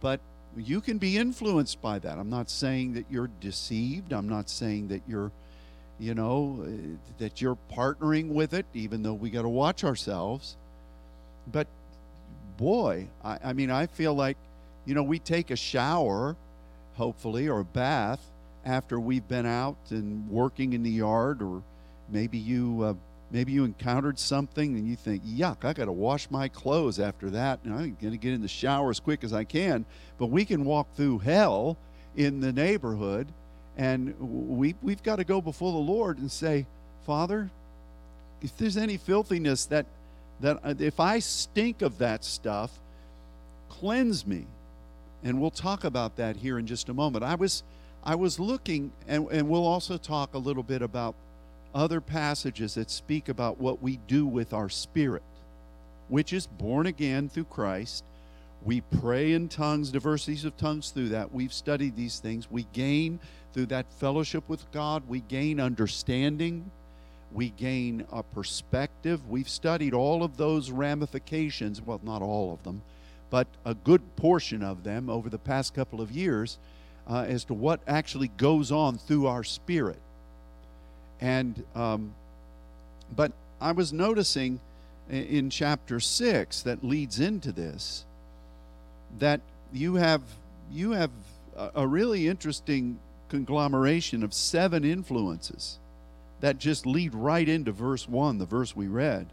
But 0.00 0.20
you 0.56 0.80
can 0.80 0.98
be 0.98 1.16
influenced 1.16 1.80
by 1.80 1.98
that. 2.00 2.18
I'm 2.18 2.30
not 2.30 2.50
saying 2.50 2.94
that 2.94 3.06
you're 3.10 3.30
deceived. 3.40 4.12
I'm 4.12 4.28
not 4.28 4.48
saying 4.48 4.88
that 4.88 5.02
you're, 5.06 5.30
you 5.98 6.14
know, 6.14 6.66
that 7.18 7.40
you're 7.40 7.58
partnering 7.72 8.28
with 8.28 8.54
it, 8.54 8.66
even 8.74 9.02
though 9.02 9.14
we 9.14 9.30
got 9.30 9.42
to 9.42 9.48
watch 9.48 9.84
ourselves 9.84 10.56
but 11.50 11.66
boy, 12.56 13.08
I, 13.24 13.38
I 13.44 13.52
mean, 13.52 13.70
I 13.70 13.86
feel 13.86 14.14
like, 14.14 14.36
you 14.84 14.94
know, 14.94 15.02
we 15.02 15.18
take 15.18 15.50
a 15.50 15.56
shower, 15.56 16.36
hopefully, 16.94 17.48
or 17.48 17.60
a 17.60 17.64
bath 17.64 18.20
after 18.64 18.98
we've 18.98 19.26
been 19.28 19.46
out 19.46 19.76
and 19.90 20.28
working 20.28 20.72
in 20.72 20.82
the 20.82 20.90
yard, 20.90 21.42
or 21.42 21.62
maybe 22.08 22.38
you. 22.38 22.82
Uh, 22.82 22.94
maybe 23.30 23.52
you 23.52 23.64
encountered 23.64 24.18
something 24.18 24.76
and 24.76 24.86
you 24.86 24.94
think, 24.94 25.20
yuck, 25.24 25.64
I 25.64 25.72
got 25.72 25.86
to 25.86 25.92
wash 25.92 26.30
my 26.30 26.48
clothes 26.48 27.00
after 27.00 27.30
that, 27.30 27.58
and 27.64 27.74
I'm 27.74 27.96
going 28.00 28.12
to 28.12 28.16
get 28.16 28.32
in 28.32 28.40
the 28.40 28.48
shower 28.48 28.90
as 28.90 29.00
quick 29.00 29.24
as 29.24 29.32
I 29.32 29.44
can. 29.44 29.84
But 30.16 30.26
we 30.26 30.44
can 30.44 30.64
walk 30.64 30.94
through 30.94 31.18
hell 31.18 31.76
in 32.16 32.40
the 32.40 32.52
neighborhood, 32.52 33.26
and 33.76 34.14
we, 34.20 34.74
we've 34.80 35.02
got 35.02 35.16
to 35.16 35.24
go 35.24 35.40
before 35.40 35.72
the 35.72 35.78
Lord 35.78 36.18
and 36.18 36.30
say, 36.30 36.66
Father, 37.04 37.50
if 38.42 38.56
there's 38.56 38.76
any 38.76 38.96
filthiness 38.96 39.66
that 39.66 39.86
that 40.40 40.80
if 40.80 41.00
I 41.00 41.18
stink 41.18 41.82
of 41.82 41.98
that 41.98 42.24
stuff, 42.24 42.70
cleanse 43.68 44.26
me. 44.26 44.46
And 45.22 45.40
we'll 45.40 45.50
talk 45.50 45.84
about 45.84 46.16
that 46.16 46.36
here 46.36 46.58
in 46.58 46.66
just 46.66 46.88
a 46.88 46.94
moment. 46.94 47.24
I 47.24 47.34
was 47.34 47.62
I 48.04 48.14
was 48.14 48.38
looking 48.38 48.92
and, 49.08 49.26
and 49.32 49.48
we'll 49.48 49.66
also 49.66 49.96
talk 49.96 50.34
a 50.34 50.38
little 50.38 50.62
bit 50.62 50.82
about 50.82 51.16
other 51.74 52.00
passages 52.00 52.74
that 52.74 52.90
speak 52.90 53.28
about 53.28 53.58
what 53.58 53.82
we 53.82 53.98
do 54.06 54.24
with 54.26 54.52
our 54.52 54.68
spirit, 54.68 55.22
which 56.08 56.32
is 56.32 56.46
born 56.46 56.86
again 56.86 57.28
through 57.28 57.44
Christ. 57.44 58.04
We 58.62 58.80
pray 58.80 59.32
in 59.32 59.48
tongues, 59.48 59.90
diversities 59.90 60.44
of 60.44 60.56
tongues 60.56 60.90
through 60.90 61.10
that. 61.10 61.32
We've 61.32 61.52
studied 61.52 61.96
these 61.96 62.18
things. 62.18 62.50
We 62.50 62.66
gain 62.72 63.20
through 63.52 63.66
that 63.66 63.92
fellowship 63.92 64.48
with 64.48 64.70
God, 64.70 65.08
we 65.08 65.20
gain 65.20 65.60
understanding 65.60 66.70
we 67.36 67.50
gain 67.50 68.06
a 68.10 68.22
perspective. 68.22 69.28
We've 69.28 69.48
studied 69.48 69.92
all 69.92 70.22
of 70.22 70.38
those 70.38 70.70
ramifications, 70.70 71.82
well, 71.82 72.00
not 72.02 72.22
all 72.22 72.54
of 72.54 72.62
them, 72.64 72.80
but 73.28 73.46
a 73.66 73.74
good 73.74 74.16
portion 74.16 74.62
of 74.62 74.84
them 74.84 75.10
over 75.10 75.28
the 75.28 75.38
past 75.38 75.74
couple 75.74 76.00
of 76.00 76.10
years 76.10 76.56
uh, 77.06 77.26
as 77.28 77.44
to 77.44 77.54
what 77.54 77.80
actually 77.86 78.28
goes 78.28 78.72
on 78.72 78.96
through 78.96 79.26
our 79.26 79.44
spirit. 79.44 80.00
And, 81.20 81.62
um, 81.74 82.14
but 83.14 83.32
I 83.60 83.72
was 83.72 83.92
noticing 83.92 84.58
in 85.10 85.50
chapter 85.50 86.00
6 86.00 86.62
that 86.62 86.82
leads 86.82 87.20
into 87.20 87.52
this 87.52 88.06
that 89.18 89.40
you 89.72 89.96
have 89.96 90.22
you 90.72 90.92
have 90.92 91.10
a 91.74 91.86
really 91.86 92.26
interesting 92.26 92.98
conglomeration 93.28 94.24
of 94.24 94.34
seven 94.34 94.84
influences 94.84 95.78
that 96.40 96.58
just 96.58 96.86
lead 96.86 97.14
right 97.14 97.48
into 97.48 97.72
verse 97.72 98.08
1, 98.08 98.38
the 98.38 98.46
verse 98.46 98.76
we 98.76 98.86
read. 98.86 99.26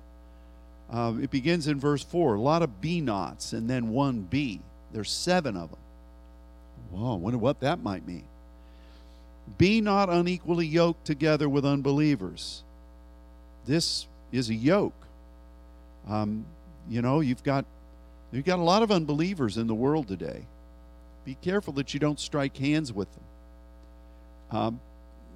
Uh, 0.92 1.14
it 1.22 1.32
begins 1.32 1.68
in 1.68 1.80
verse 1.80 2.04
4, 2.04 2.36
a 2.36 2.42
lot 2.42 2.62
of 2.62 2.82
B 2.82 3.02
knots 3.02 3.54
and 3.54 3.70
then 3.70 3.90
one 3.90 4.22
B. 4.22 4.62
There's 4.92 5.12
seven 5.12 5.58
of 5.58 5.70
them. 5.70 5.80
Whoa, 6.92 7.16
wonder 7.16 7.40
what 7.40 7.60
that 7.62 7.82
might 7.82 8.06
mean. 8.06 8.26
Be 9.58 9.82
not 9.82 10.10
unequally 10.10 10.68
yoked 10.68 11.06
together 11.06 11.50
with 11.50 11.66
unbelievers. 11.66 12.64
This 13.66 14.08
is 14.32 14.50
a 14.50 14.54
yoke. 14.54 14.94
Um, 16.08 16.46
you 16.90 17.02
know, 17.02 17.22
you've 17.22 17.44
got 17.44 17.66
you've 18.32 18.46
got 18.46 18.60
a 18.60 18.64
lot 18.64 18.84
of 18.84 18.92
unbelievers 18.92 19.58
in 19.58 19.68
the 19.68 19.76
world 19.76 20.08
today. 20.08 20.46
Be 21.26 21.36
careful 21.36 21.74
that 21.74 21.94
you 21.94 22.00
don't 22.00 22.20
strike 22.20 22.58
hands 22.58 22.92
with 22.92 23.08
them. 23.14 23.24
Um, 24.52 24.80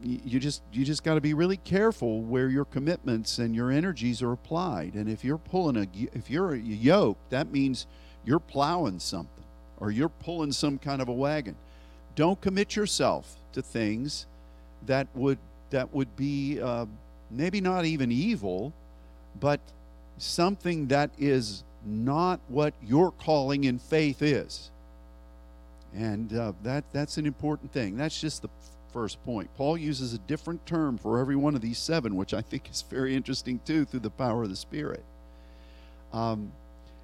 you 0.03 0.39
just 0.39 0.61
you 0.71 0.85
just 0.85 1.03
got 1.03 1.15
to 1.15 1.21
be 1.21 1.33
really 1.33 1.57
careful 1.57 2.21
where 2.21 2.49
your 2.49 2.65
commitments 2.65 3.39
and 3.39 3.55
your 3.55 3.71
energies 3.71 4.21
are 4.21 4.31
applied. 4.31 4.93
And 4.93 5.09
if 5.09 5.23
you're 5.23 5.37
pulling 5.37 5.77
a 5.77 5.87
if 6.13 6.29
you're 6.29 6.53
a 6.53 6.57
yoke 6.57 7.17
that 7.29 7.51
means 7.51 7.87
you're 8.25 8.39
plowing 8.39 8.99
something 8.99 9.43
or 9.79 9.91
you're 9.91 10.09
pulling 10.09 10.51
some 10.51 10.77
kind 10.77 11.01
of 11.01 11.07
a 11.07 11.13
wagon. 11.13 11.55
Don't 12.15 12.39
commit 12.41 12.75
yourself 12.75 13.37
to 13.53 13.61
things 13.61 14.25
that 14.85 15.07
would 15.15 15.37
that 15.69 15.93
would 15.93 16.15
be 16.15 16.59
uh, 16.61 16.85
maybe 17.29 17.61
not 17.61 17.85
even 17.85 18.11
evil 18.11 18.73
but 19.39 19.59
something 20.17 20.87
that 20.87 21.11
is 21.17 21.63
not 21.85 22.39
what 22.47 22.73
your 22.83 23.11
calling 23.11 23.63
in 23.63 23.79
faith 23.79 24.21
is. 24.21 24.71
And 25.95 26.33
uh, 26.35 26.53
that 26.63 26.83
that's 26.91 27.17
an 27.17 27.25
important 27.25 27.71
thing. 27.71 27.97
That's 27.97 28.19
just 28.19 28.41
the 28.41 28.49
first 28.97 29.23
point. 29.25 29.47
Paul 29.55 29.77
uses 29.77 30.15
a 30.15 30.17
different 30.17 30.65
term 30.65 30.97
for 30.97 31.19
every 31.19 31.35
one 31.35 31.53
of 31.53 31.61
these 31.61 31.77
seven, 31.77 32.15
which 32.15 32.33
I 32.33 32.41
think 32.41 32.67
is 32.67 32.81
very 32.81 33.15
interesting 33.15 33.59
too, 33.63 33.85
through 33.85 33.99
the 33.99 34.09
power 34.09 34.41
of 34.41 34.49
the 34.49 34.55
Spirit. 34.55 35.03
Um, 36.11 36.51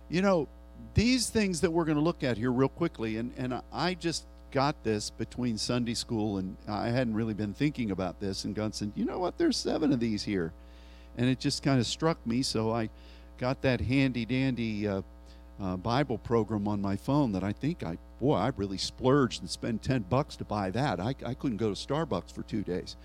you 0.10 0.24
know, 0.24 0.48
these 0.96 1.30
things 1.30 1.62
that 1.62 1.70
we're 1.70 1.86
going 1.86 2.00
to 2.00 2.04
look 2.04 2.24
at 2.24 2.36
here 2.36 2.52
real 2.52 2.68
quickly, 2.68 3.18
and, 3.18 3.32
and 3.38 3.62
I 3.72 3.94
just 3.94 4.26
got 4.50 4.84
this 4.84 5.12
between 5.12 5.60
Sunday 5.60 5.94
school 5.94 6.40
and 6.40 6.58
I 6.68 6.88
hadn't 6.88 7.14
really 7.14 7.36
been 7.36 7.54
thinking 7.54 7.92
about 7.92 8.20
this, 8.20 8.44
and 8.44 8.56
God 8.56 8.74
said, 8.74 8.92
you 8.96 9.06
know 9.06 9.20
what, 9.20 9.38
there's 9.38 9.56
seven 9.56 9.94
of 9.94 10.00
these 10.00 10.24
here. 10.24 10.52
And 11.16 11.30
it 11.30 11.40
just 11.40 11.62
kind 11.62 11.80
of 11.80 11.86
struck 11.86 12.18
me, 12.26 12.42
so 12.42 12.72
I 12.72 12.90
got 13.38 13.62
that 13.62 13.82
handy 13.82 14.26
dandy 14.26 14.88
uh, 14.88 15.04
uh, 15.62 15.78
Bible 15.78 16.18
program 16.18 16.68
on 16.68 16.82
my 16.82 16.96
phone 16.96 17.32
that 17.34 17.44
I 17.44 17.54
think 17.54 17.84
I, 17.84 17.98
boy, 18.20 18.36
I 18.36 18.52
really 18.58 18.78
splurged 18.78 19.42
and 19.42 19.50
spent 19.50 19.84
10 19.84 20.04
bucks 20.04 20.36
to 20.38 20.46
buy 20.46 20.72
that. 20.72 21.00
I, 21.00 21.16
I 21.26 21.34
couldn't 21.34 21.58
go 21.58 21.74
to 21.74 21.76
Starbucks 21.76 22.34
for 22.34 22.44
two 22.44 22.64
days. 22.64 22.96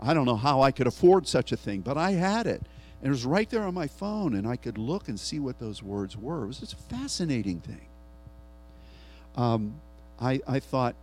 I 0.00 0.14
don't 0.14 0.26
know 0.26 0.36
how 0.36 0.60
I 0.60 0.70
could 0.70 0.86
afford 0.86 1.26
such 1.26 1.52
a 1.52 1.56
thing, 1.56 1.80
but 1.80 1.96
I 1.96 2.12
had 2.12 2.46
it. 2.46 2.62
And 3.00 3.08
it 3.08 3.10
was 3.10 3.24
right 3.24 3.48
there 3.48 3.62
on 3.62 3.74
my 3.74 3.86
phone, 3.86 4.34
and 4.34 4.46
I 4.46 4.56
could 4.56 4.78
look 4.78 5.08
and 5.08 5.18
see 5.18 5.38
what 5.38 5.58
those 5.58 5.82
words 5.82 6.16
were. 6.16 6.44
It 6.44 6.48
was 6.48 6.60
just 6.60 6.72
a 6.72 6.76
fascinating 6.76 7.60
thing. 7.60 7.86
Um, 9.36 9.74
I, 10.20 10.40
I 10.46 10.60
thought, 10.60 10.94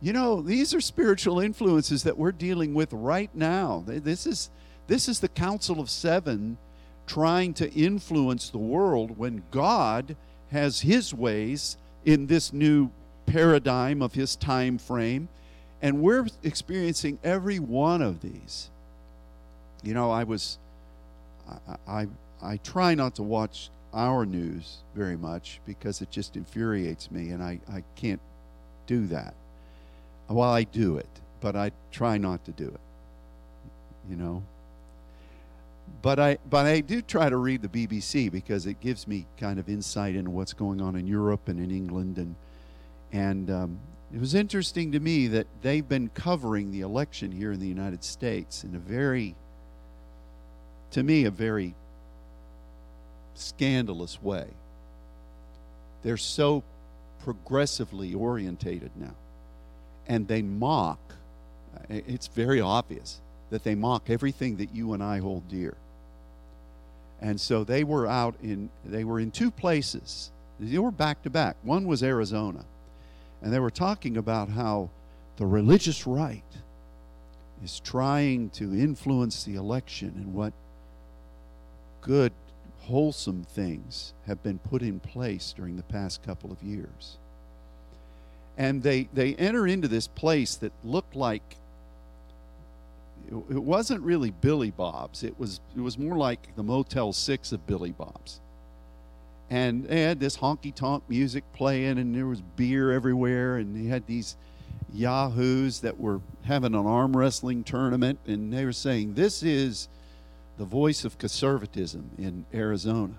you 0.00 0.12
know, 0.12 0.42
these 0.42 0.74
are 0.74 0.80
spiritual 0.80 1.40
influences 1.40 2.02
that 2.02 2.18
we're 2.18 2.32
dealing 2.32 2.74
with 2.74 2.92
right 2.92 3.30
now. 3.34 3.84
This 3.86 4.26
is, 4.26 4.50
this 4.86 5.08
is 5.08 5.20
the 5.20 5.28
Council 5.28 5.80
of 5.80 5.88
Seven 5.88 6.58
trying 7.06 7.54
to 7.54 7.72
influence 7.72 8.50
the 8.50 8.58
world 8.58 9.18
when 9.18 9.42
God 9.50 10.16
has 10.52 10.80
his 10.80 11.12
ways 11.12 11.76
in 12.04 12.26
this 12.26 12.52
new 12.52 12.90
paradigm 13.26 14.02
of 14.02 14.14
his 14.14 14.36
time 14.36 14.78
frame. 14.78 15.28
And 15.80 16.00
we're 16.00 16.26
experiencing 16.42 17.18
every 17.24 17.58
one 17.58 18.02
of 18.02 18.20
these. 18.20 18.70
You 19.82 19.94
know, 19.94 20.10
I 20.10 20.24
was, 20.24 20.58
I, 21.66 21.76
I, 21.88 22.08
I 22.40 22.56
try 22.58 22.94
not 22.94 23.16
to 23.16 23.22
watch 23.22 23.70
our 23.92 24.24
news 24.24 24.78
very 24.94 25.16
much 25.16 25.60
because 25.66 26.00
it 26.00 26.10
just 26.10 26.36
infuriates 26.36 27.10
me 27.10 27.30
and 27.30 27.42
I, 27.42 27.58
I 27.70 27.82
can't 27.96 28.20
do 28.86 29.06
that. 29.08 29.34
Well, 30.28 30.50
I 30.50 30.64
do 30.64 30.96
it, 30.96 31.08
but 31.40 31.56
I 31.56 31.72
try 31.90 32.16
not 32.16 32.44
to 32.44 32.52
do 32.52 32.68
it. 32.68 32.80
You 34.08 34.16
know? 34.16 34.42
But 36.02 36.18
I, 36.18 36.38
but 36.50 36.66
I 36.66 36.80
do 36.80 37.00
try 37.00 37.30
to 37.30 37.36
read 37.36 37.62
the 37.62 37.68
BBC 37.68 38.30
because 38.30 38.66
it 38.66 38.80
gives 38.80 39.06
me 39.06 39.26
kind 39.38 39.60
of 39.60 39.68
insight 39.68 40.16
into 40.16 40.30
what's 40.30 40.52
going 40.52 40.80
on 40.80 40.96
in 40.96 41.06
Europe 41.06 41.46
and 41.46 41.60
in 41.60 41.70
England. 41.70 42.18
And, 42.18 42.34
and 43.12 43.50
um, 43.50 43.78
it 44.12 44.18
was 44.18 44.34
interesting 44.34 44.90
to 44.92 45.00
me 45.00 45.28
that 45.28 45.46
they've 45.62 45.88
been 45.88 46.08
covering 46.08 46.72
the 46.72 46.80
election 46.80 47.30
here 47.30 47.52
in 47.52 47.60
the 47.60 47.68
United 47.68 48.02
States 48.02 48.64
in 48.64 48.74
a 48.74 48.80
very, 48.80 49.36
to 50.90 51.04
me, 51.04 51.24
a 51.24 51.30
very 51.30 51.76
scandalous 53.34 54.20
way. 54.20 54.48
They're 56.02 56.16
so 56.16 56.64
progressively 57.22 58.12
orientated 58.12 58.90
now. 58.96 59.14
And 60.08 60.26
they 60.26 60.42
mock, 60.42 60.98
it's 61.88 62.26
very 62.26 62.60
obvious 62.60 63.20
that 63.50 63.62
they 63.62 63.76
mock 63.76 64.10
everything 64.10 64.56
that 64.56 64.74
you 64.74 64.94
and 64.94 65.02
I 65.02 65.20
hold 65.20 65.48
dear. 65.48 65.76
And 67.22 67.40
so 67.40 67.62
they 67.62 67.84
were 67.84 68.08
out 68.08 68.34
in, 68.42 68.68
they 68.84 69.04
were 69.04 69.20
in 69.20 69.30
two 69.30 69.52
places. 69.52 70.32
They 70.58 70.78
were 70.78 70.90
back 70.90 71.22
to 71.22 71.30
back. 71.30 71.56
One 71.62 71.86
was 71.86 72.02
Arizona. 72.02 72.64
And 73.40 73.52
they 73.52 73.60
were 73.60 73.70
talking 73.70 74.16
about 74.16 74.48
how 74.48 74.90
the 75.36 75.46
religious 75.46 76.04
right 76.06 76.42
is 77.64 77.78
trying 77.78 78.50
to 78.50 78.74
influence 78.74 79.44
the 79.44 79.54
election 79.54 80.12
and 80.16 80.34
what 80.34 80.52
good 82.00 82.32
wholesome 82.80 83.44
things 83.44 84.14
have 84.26 84.42
been 84.42 84.58
put 84.58 84.82
in 84.82 84.98
place 84.98 85.54
during 85.56 85.76
the 85.76 85.82
past 85.84 86.24
couple 86.24 86.50
of 86.50 86.60
years. 86.60 87.18
And 88.58 88.82
they, 88.82 89.08
they 89.14 89.36
enter 89.36 89.68
into 89.68 89.86
this 89.86 90.08
place 90.08 90.56
that 90.56 90.72
looked 90.82 91.14
like 91.14 91.56
it 93.28 93.62
wasn't 93.62 94.02
really 94.02 94.30
Billy 94.30 94.70
Bob's. 94.70 95.22
It 95.22 95.38
was 95.38 95.60
it 95.76 95.80
was 95.80 95.98
more 95.98 96.16
like 96.16 96.54
the 96.56 96.62
Motel 96.62 97.12
Six 97.12 97.52
of 97.52 97.66
Billy 97.66 97.92
Bob's. 97.92 98.40
And 99.50 99.84
they 99.84 100.02
had 100.02 100.18
this 100.18 100.36
honky 100.38 100.74
tonk 100.74 101.04
music 101.08 101.44
playing, 101.52 101.98
and 101.98 102.14
there 102.14 102.26
was 102.26 102.40
beer 102.40 102.90
everywhere, 102.90 103.56
and 103.56 103.76
they 103.76 103.88
had 103.88 104.06
these 104.06 104.36
yahoos 104.94 105.80
that 105.80 106.00
were 106.00 106.20
having 106.44 106.74
an 106.74 106.86
arm 106.86 107.14
wrestling 107.16 107.62
tournament, 107.62 108.18
and 108.26 108.52
they 108.52 108.64
were 108.64 108.72
saying, 108.72 109.14
"This 109.14 109.42
is 109.42 109.88
the 110.58 110.64
voice 110.64 111.04
of 111.04 111.18
conservatism 111.18 112.10
in 112.18 112.44
Arizona. 112.52 113.14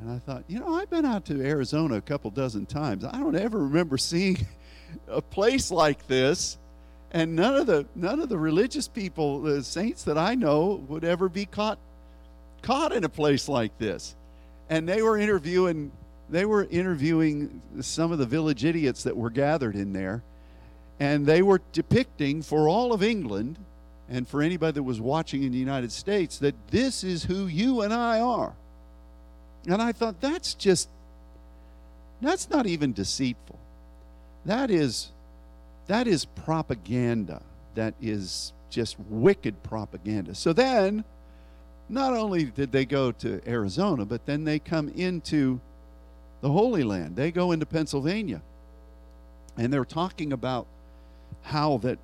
And 0.00 0.10
I 0.10 0.18
thought, 0.18 0.44
you 0.48 0.60
know, 0.60 0.74
I've 0.74 0.90
been 0.90 1.04
out 1.04 1.24
to 1.26 1.44
Arizona 1.44 1.96
a 1.96 2.00
couple 2.00 2.30
dozen 2.30 2.66
times. 2.66 3.04
I 3.04 3.18
don't 3.18 3.36
ever 3.36 3.58
remember 3.58 3.96
seeing 3.96 4.46
a 5.08 5.22
place 5.22 5.70
like 5.70 6.06
this. 6.06 6.58
And 7.14 7.36
none 7.36 7.54
of 7.54 7.68
the 7.68 7.86
none 7.94 8.18
of 8.18 8.28
the 8.28 8.36
religious 8.36 8.88
people, 8.88 9.40
the 9.40 9.62
saints 9.62 10.02
that 10.02 10.18
I 10.18 10.34
know, 10.34 10.84
would 10.88 11.04
ever 11.04 11.28
be 11.28 11.46
caught 11.46 11.78
caught 12.60 12.92
in 12.92 13.04
a 13.04 13.08
place 13.08 13.48
like 13.48 13.78
this. 13.78 14.16
And 14.68 14.88
they 14.88 15.00
were 15.00 15.16
interviewing 15.16 15.92
they 16.28 16.44
were 16.44 16.64
interviewing 16.64 17.62
some 17.80 18.10
of 18.10 18.18
the 18.18 18.26
village 18.26 18.64
idiots 18.64 19.04
that 19.04 19.16
were 19.16 19.30
gathered 19.30 19.76
in 19.76 19.92
there. 19.92 20.24
And 20.98 21.24
they 21.24 21.40
were 21.40 21.60
depicting 21.72 22.42
for 22.42 22.68
all 22.68 22.92
of 22.92 23.02
England 23.02 23.58
and 24.08 24.26
for 24.26 24.42
anybody 24.42 24.72
that 24.72 24.82
was 24.82 25.00
watching 25.00 25.44
in 25.44 25.52
the 25.52 25.58
United 25.58 25.92
States 25.92 26.38
that 26.38 26.56
this 26.68 27.04
is 27.04 27.22
who 27.24 27.46
you 27.46 27.82
and 27.82 27.94
I 27.94 28.18
are. 28.18 28.54
And 29.68 29.80
I 29.80 29.92
thought 29.92 30.20
that's 30.20 30.54
just 30.54 30.88
that's 32.20 32.50
not 32.50 32.66
even 32.66 32.92
deceitful. 32.92 33.60
That 34.46 34.68
is 34.68 35.12
that 35.86 36.06
is 36.06 36.24
propaganda. 36.24 37.42
That 37.74 37.94
is 38.00 38.52
just 38.70 38.98
wicked 39.08 39.62
propaganda. 39.62 40.34
So 40.34 40.52
then 40.52 41.04
not 41.88 42.14
only 42.14 42.44
did 42.44 42.72
they 42.72 42.84
go 42.84 43.12
to 43.12 43.40
Arizona, 43.46 44.04
but 44.04 44.26
then 44.26 44.44
they 44.44 44.58
come 44.58 44.88
into 44.88 45.60
the 46.40 46.50
Holy 46.50 46.82
Land. 46.82 47.16
They 47.16 47.30
go 47.30 47.52
into 47.52 47.66
Pennsylvania. 47.66 48.42
And 49.56 49.72
they're 49.72 49.84
talking 49.84 50.32
about 50.32 50.66
how 51.42 51.78
that 51.78 51.98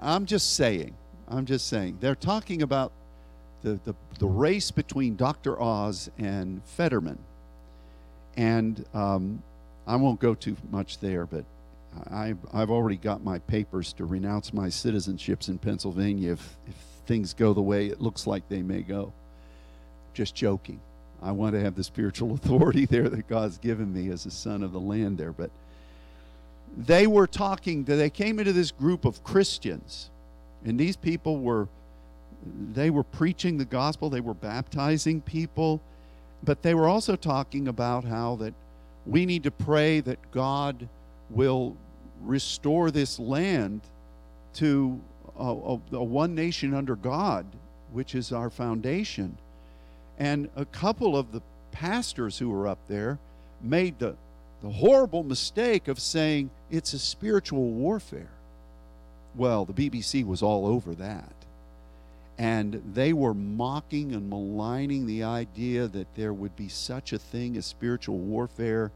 I'm 0.00 0.26
just 0.26 0.54
saying 0.54 0.94
I'm 1.28 1.46
just 1.46 1.68
saying. 1.68 1.98
They're 2.00 2.14
talking 2.14 2.62
about 2.62 2.92
the, 3.62 3.80
the, 3.84 3.94
the 4.18 4.26
race 4.26 4.70
between 4.70 5.16
Dr. 5.16 5.60
Oz 5.60 6.10
and 6.18 6.62
Fetterman. 6.64 7.18
And 8.36 8.84
um, 8.92 9.42
I 9.86 9.96
won't 9.96 10.20
go 10.20 10.34
too 10.34 10.56
much 10.70 10.98
there, 10.98 11.26
but 11.26 11.44
I, 12.10 12.34
I've 12.52 12.70
already 12.70 12.96
got 12.96 13.22
my 13.22 13.38
papers 13.38 13.92
to 13.94 14.04
renounce 14.04 14.52
my 14.52 14.68
citizenships 14.68 15.48
in 15.48 15.58
Pennsylvania 15.58 16.32
if, 16.32 16.56
if 16.66 16.74
things 17.06 17.34
go 17.34 17.52
the 17.52 17.62
way 17.62 17.86
it 17.86 18.00
looks 18.00 18.26
like 18.26 18.48
they 18.48 18.62
may 18.62 18.82
go. 18.82 19.12
Just 20.12 20.34
joking. 20.34 20.80
I 21.22 21.32
want 21.32 21.54
to 21.54 21.60
have 21.60 21.74
the 21.74 21.84
spiritual 21.84 22.34
authority 22.34 22.86
there 22.86 23.08
that 23.08 23.28
God's 23.28 23.58
given 23.58 23.92
me 23.92 24.10
as 24.10 24.26
a 24.26 24.30
son 24.30 24.62
of 24.62 24.72
the 24.72 24.80
land 24.80 25.18
there. 25.18 25.32
But 25.32 25.50
they 26.76 27.06
were 27.06 27.26
talking, 27.26 27.84
they 27.84 28.10
came 28.10 28.38
into 28.38 28.52
this 28.52 28.70
group 28.70 29.04
of 29.04 29.22
Christians 29.22 30.10
and 30.64 30.78
these 30.78 30.96
people 30.96 31.38
were 31.38 31.68
they 32.72 32.90
were 32.90 33.04
preaching 33.04 33.56
the 33.56 33.64
gospel, 33.64 34.10
they 34.10 34.20
were 34.20 34.34
baptizing 34.34 35.22
people, 35.22 35.80
but 36.42 36.60
they 36.60 36.74
were 36.74 36.88
also 36.88 37.16
talking 37.16 37.68
about 37.68 38.04
how 38.04 38.36
that 38.36 38.52
we 39.06 39.24
need 39.24 39.44
to 39.44 39.50
pray 39.50 40.00
that 40.00 40.18
God 40.30 40.88
will 41.30 41.76
restore 42.26 42.90
this 42.90 43.18
land 43.18 43.80
to 44.54 45.00
a, 45.38 45.44
a, 45.44 45.80
a 45.92 46.04
one 46.04 46.34
nation 46.34 46.74
under 46.74 46.96
God, 46.96 47.46
which 47.92 48.14
is 48.14 48.32
our 48.32 48.50
foundation. 48.50 49.36
And 50.18 50.48
a 50.56 50.64
couple 50.64 51.16
of 51.16 51.32
the 51.32 51.42
pastors 51.72 52.38
who 52.38 52.50
were 52.50 52.68
up 52.68 52.78
there 52.88 53.18
made 53.60 53.98
the, 53.98 54.14
the 54.62 54.70
horrible 54.70 55.22
mistake 55.22 55.88
of 55.88 55.98
saying 55.98 56.50
it's 56.70 56.92
a 56.92 56.98
spiritual 56.98 57.70
warfare. 57.70 58.30
Well, 59.34 59.64
the 59.64 59.72
BBC 59.72 60.24
was 60.24 60.42
all 60.42 60.66
over 60.66 60.94
that. 60.94 61.32
And 62.38 62.82
they 62.94 63.12
were 63.12 63.34
mocking 63.34 64.12
and 64.12 64.28
maligning 64.28 65.06
the 65.06 65.22
idea 65.22 65.86
that 65.88 66.14
there 66.16 66.32
would 66.32 66.56
be 66.56 66.68
such 66.68 67.12
a 67.12 67.18
thing 67.18 67.56
as 67.56 67.66
spiritual 67.66 68.18
warfare, 68.18 68.90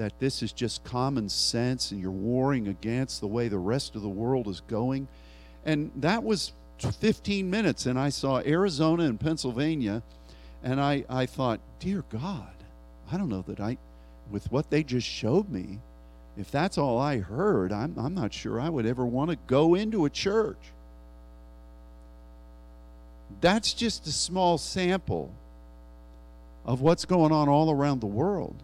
that 0.00 0.18
this 0.18 0.42
is 0.42 0.50
just 0.50 0.82
common 0.82 1.28
sense 1.28 1.90
and 1.90 2.00
you're 2.00 2.10
warring 2.10 2.68
against 2.68 3.20
the 3.20 3.26
way 3.26 3.48
the 3.48 3.58
rest 3.58 3.94
of 3.94 4.00
the 4.00 4.08
world 4.08 4.48
is 4.48 4.62
going. 4.62 5.06
And 5.66 5.90
that 5.96 6.24
was 6.24 6.52
15 6.78 7.50
minutes, 7.50 7.84
and 7.84 7.98
I 7.98 8.08
saw 8.08 8.40
Arizona 8.40 9.02
and 9.02 9.20
Pennsylvania, 9.20 10.02
and 10.64 10.80
I, 10.80 11.04
I 11.10 11.26
thought, 11.26 11.60
dear 11.80 12.02
God, 12.08 12.54
I 13.12 13.18
don't 13.18 13.28
know 13.28 13.44
that 13.46 13.60
I, 13.60 13.76
with 14.30 14.50
what 14.50 14.70
they 14.70 14.82
just 14.82 15.06
showed 15.06 15.50
me, 15.50 15.80
if 16.38 16.50
that's 16.50 16.78
all 16.78 16.98
I 16.98 17.18
heard, 17.18 17.70
I'm, 17.70 17.94
I'm 17.98 18.14
not 18.14 18.32
sure 18.32 18.58
I 18.58 18.70
would 18.70 18.86
ever 18.86 19.04
want 19.04 19.30
to 19.32 19.36
go 19.48 19.74
into 19.74 20.06
a 20.06 20.10
church. 20.10 20.72
That's 23.42 23.74
just 23.74 24.06
a 24.06 24.12
small 24.12 24.56
sample 24.56 25.30
of 26.64 26.80
what's 26.80 27.04
going 27.04 27.32
on 27.32 27.50
all 27.50 27.70
around 27.70 28.00
the 28.00 28.06
world. 28.06 28.56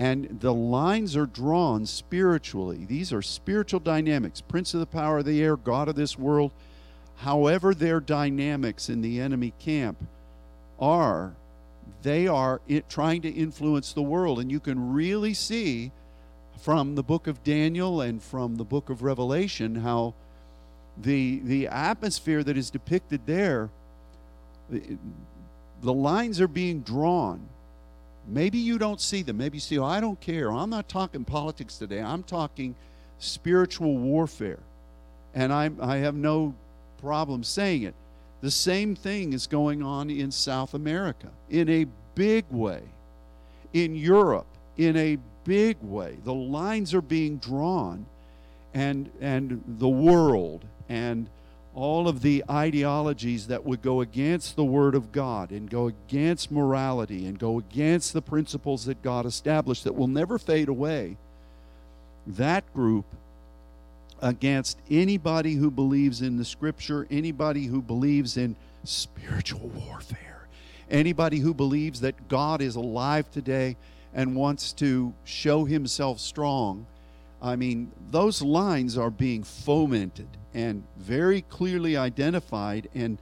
And 0.00 0.40
the 0.40 0.54
lines 0.54 1.14
are 1.14 1.26
drawn 1.26 1.84
spiritually. 1.84 2.86
These 2.86 3.12
are 3.12 3.20
spiritual 3.20 3.80
dynamics. 3.80 4.40
Prince 4.40 4.72
of 4.72 4.80
the 4.80 4.86
power 4.86 5.18
of 5.18 5.26
the 5.26 5.42
air, 5.42 5.58
God 5.58 5.90
of 5.90 5.94
this 5.94 6.18
world, 6.18 6.52
however 7.16 7.74
their 7.74 8.00
dynamics 8.00 8.88
in 8.88 9.02
the 9.02 9.20
enemy 9.20 9.52
camp 9.58 9.98
are, 10.80 11.34
they 12.00 12.26
are 12.26 12.62
it, 12.66 12.88
trying 12.88 13.20
to 13.20 13.28
influence 13.28 13.92
the 13.92 14.00
world. 14.00 14.40
And 14.40 14.50
you 14.50 14.58
can 14.58 14.94
really 14.94 15.34
see 15.34 15.92
from 16.62 16.94
the 16.94 17.02
book 17.02 17.26
of 17.26 17.44
Daniel 17.44 18.00
and 18.00 18.22
from 18.22 18.56
the 18.56 18.64
book 18.64 18.88
of 18.88 19.02
Revelation 19.02 19.74
how 19.74 20.14
the 20.96 21.40
the 21.40 21.66
atmosphere 21.68 22.42
that 22.42 22.56
is 22.56 22.70
depicted 22.70 23.26
there 23.26 23.70
the, 24.68 24.98
the 25.82 25.92
lines 25.92 26.40
are 26.40 26.48
being 26.48 26.80
drawn 26.80 27.48
maybe 28.30 28.58
you 28.58 28.78
don't 28.78 29.00
see 29.00 29.22
them. 29.22 29.38
Maybe 29.38 29.56
you 29.56 29.60
see 29.60 29.78
oh, 29.78 29.84
i 29.84 30.00
don't 30.00 30.20
care. 30.20 30.50
I'm 30.50 30.70
not 30.70 30.88
talking 30.88 31.24
politics 31.24 31.76
today. 31.76 32.00
I'm 32.00 32.22
talking 32.22 32.74
spiritual 33.18 33.98
warfare. 33.98 34.60
And 35.34 35.52
i 35.52 35.70
i 35.80 35.96
have 35.98 36.14
no 36.14 36.54
problem 37.00 37.44
saying 37.44 37.82
it. 37.82 37.94
The 38.40 38.50
same 38.50 38.96
thing 38.96 39.32
is 39.32 39.46
going 39.46 39.82
on 39.82 40.10
in 40.10 40.30
south 40.30 40.74
america 40.74 41.28
in 41.48 41.68
a 41.68 41.86
big 42.14 42.44
way. 42.50 42.82
In 43.72 43.94
europe 43.94 44.46
in 44.80 44.96
a 44.96 45.18
big 45.44 45.76
way. 45.82 46.16
The 46.24 46.34
lines 46.34 46.94
are 46.94 47.02
being 47.02 47.36
drawn, 47.36 48.06
and 48.72 49.10
and 49.20 49.62
the 49.78 49.88
world 49.88 50.64
and 50.88 51.28
all 51.74 52.08
of 52.08 52.22
the 52.22 52.44
ideologies 52.50 53.46
that 53.46 53.64
would 53.64 53.80
go 53.82 54.00
against 54.00 54.56
the 54.56 54.64
Word 54.64 54.94
of 54.94 55.12
God 55.12 55.50
and 55.50 55.70
go 55.70 55.86
against 55.86 56.50
morality 56.50 57.26
and 57.26 57.38
go 57.38 57.58
against 57.58 58.12
the 58.12 58.22
principles 58.22 58.84
that 58.86 59.02
God 59.02 59.24
established 59.24 59.84
that 59.84 59.94
will 59.94 60.08
never 60.08 60.38
fade 60.38 60.68
away. 60.68 61.16
That 62.26 62.72
group 62.74 63.06
against 64.20 64.78
anybody 64.90 65.54
who 65.54 65.70
believes 65.70 66.22
in 66.22 66.36
the 66.36 66.44
Scripture, 66.44 67.06
anybody 67.10 67.66
who 67.66 67.80
believes 67.80 68.36
in 68.36 68.56
spiritual 68.84 69.68
warfare, 69.68 70.48
anybody 70.90 71.38
who 71.38 71.54
believes 71.54 72.00
that 72.00 72.28
God 72.28 72.60
is 72.60 72.76
alive 72.76 73.30
today 73.30 73.76
and 74.12 74.34
wants 74.34 74.72
to 74.74 75.14
show 75.24 75.64
himself 75.64 76.18
strong. 76.18 76.86
I 77.42 77.56
mean, 77.56 77.92
those 78.10 78.42
lines 78.42 78.98
are 78.98 79.10
being 79.10 79.42
fomented 79.44 80.28
and 80.52 80.84
very 80.98 81.42
clearly 81.42 81.96
identified, 81.96 82.88
and 82.94 83.18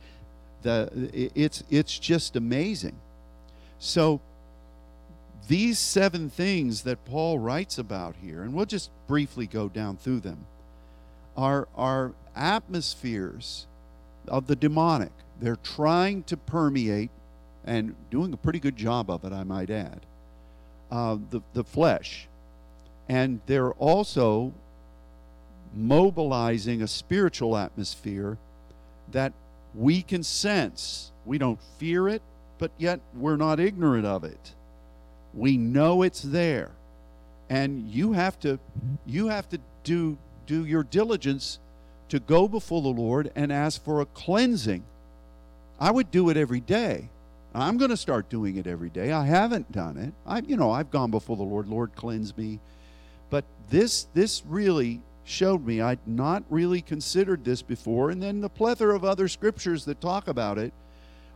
the 0.62 0.90
it's 1.12 1.62
it's 1.70 1.98
just 1.98 2.36
amazing. 2.36 2.96
So 3.78 4.20
these 5.46 5.78
seven 5.78 6.30
things 6.30 6.82
that 6.82 7.04
Paul 7.04 7.38
writes 7.38 7.78
about 7.78 8.16
here, 8.20 8.42
and 8.42 8.54
we'll 8.54 8.66
just 8.66 8.90
briefly 9.06 9.46
go 9.46 9.68
down 9.68 9.96
through 9.96 10.20
them, 10.20 10.46
are 11.36 11.68
are 11.76 12.12
atmospheres 12.34 13.66
of 14.26 14.46
the 14.46 14.56
demonic. 14.56 15.12
They're 15.40 15.56
trying 15.56 16.24
to 16.24 16.36
permeate 16.36 17.10
and 17.64 17.94
doing 18.10 18.32
a 18.32 18.36
pretty 18.36 18.58
good 18.58 18.76
job 18.76 19.10
of 19.10 19.24
it, 19.24 19.32
I 19.32 19.44
might 19.44 19.70
add, 19.70 20.00
uh, 20.90 21.18
the, 21.30 21.42
the 21.52 21.62
flesh. 21.62 22.26
And 23.08 23.40
they're 23.46 23.72
also 23.72 24.52
mobilizing 25.74 26.82
a 26.82 26.86
spiritual 26.86 27.56
atmosphere 27.56 28.38
that 29.12 29.32
we 29.74 30.02
can 30.02 30.22
sense. 30.22 31.12
We 31.24 31.38
don't 31.38 31.60
fear 31.78 32.08
it, 32.08 32.22
but 32.58 32.70
yet 32.78 33.00
we're 33.14 33.36
not 33.36 33.60
ignorant 33.60 34.06
of 34.06 34.24
it. 34.24 34.54
We 35.34 35.56
know 35.56 36.02
it's 36.02 36.22
there. 36.22 36.70
And 37.50 37.88
you 37.88 38.12
have 38.12 38.38
to 38.40 38.58
you 39.06 39.28
have 39.28 39.48
to 39.50 39.58
do 39.84 40.18
do 40.46 40.64
your 40.66 40.82
diligence 40.82 41.58
to 42.08 42.18
go 42.18 42.48
before 42.48 42.82
the 42.82 42.88
Lord 42.88 43.30
and 43.34 43.52
ask 43.52 43.82
for 43.82 44.00
a 44.00 44.06
cleansing. 44.06 44.84
I 45.80 45.90
would 45.90 46.10
do 46.10 46.28
it 46.30 46.36
every 46.36 46.60
day. 46.60 47.08
I'm 47.54 47.78
going 47.78 47.90
to 47.90 47.96
start 47.96 48.28
doing 48.28 48.56
it 48.56 48.66
every 48.66 48.90
day. 48.90 49.12
I 49.12 49.24
haven't 49.24 49.72
done 49.72 49.96
it. 49.96 50.12
I 50.26 50.40
you 50.40 50.56
know, 50.56 50.70
I've 50.70 50.90
gone 50.90 51.10
before 51.10 51.36
the 51.36 51.42
Lord, 51.42 51.68
Lord 51.68 51.94
cleanse 51.94 52.36
me. 52.36 52.60
This 53.70 54.06
this 54.14 54.42
really 54.46 55.02
showed 55.28 55.64
me 55.64 55.80
I'd 55.80 56.06
not 56.06 56.42
really 56.48 56.80
considered 56.80 57.44
this 57.44 57.62
before. 57.62 58.10
And 58.10 58.22
then 58.22 58.40
the 58.40 58.48
plethora 58.48 58.96
of 58.96 59.04
other 59.04 59.28
scriptures 59.28 59.84
that 59.84 60.00
talk 60.00 60.26
about 60.26 60.58
it. 60.58 60.72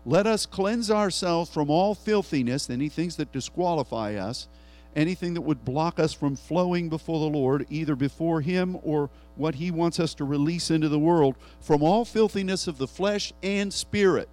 Let 0.04 0.26
us 0.26 0.46
cleanse 0.46 0.90
ourselves 0.90 1.50
from 1.50 1.70
all 1.70 1.94
filthiness, 1.94 2.68
any 2.68 2.88
things 2.88 3.16
that 3.16 3.32
disqualify 3.32 4.14
us, 4.14 4.48
anything 4.96 5.34
that 5.34 5.42
would 5.42 5.64
block 5.64 6.00
us 6.00 6.12
from 6.12 6.34
flowing 6.34 6.88
before 6.88 7.20
the 7.20 7.38
Lord, 7.38 7.66
either 7.70 7.94
before 7.94 8.40
Him 8.40 8.76
or 8.82 9.10
what 9.36 9.54
He 9.56 9.70
wants 9.70 10.00
us 10.00 10.14
to 10.14 10.24
release 10.24 10.72
into 10.72 10.88
the 10.88 10.98
world, 10.98 11.36
from 11.60 11.84
all 11.84 12.04
filthiness 12.04 12.66
of 12.66 12.78
the 12.78 12.88
flesh 12.88 13.32
and 13.44 13.72
spirit. 13.72 14.28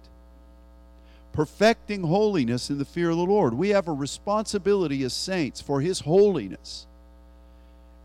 Perfecting 1.32 2.02
holiness 2.02 2.68
in 2.68 2.78
the 2.78 2.84
fear 2.84 3.10
of 3.10 3.16
the 3.16 3.22
Lord. 3.22 3.54
We 3.54 3.68
have 3.68 3.86
a 3.86 3.92
responsibility 3.92 5.04
as 5.04 5.12
saints 5.12 5.60
for 5.60 5.80
His 5.80 6.00
holiness 6.00 6.88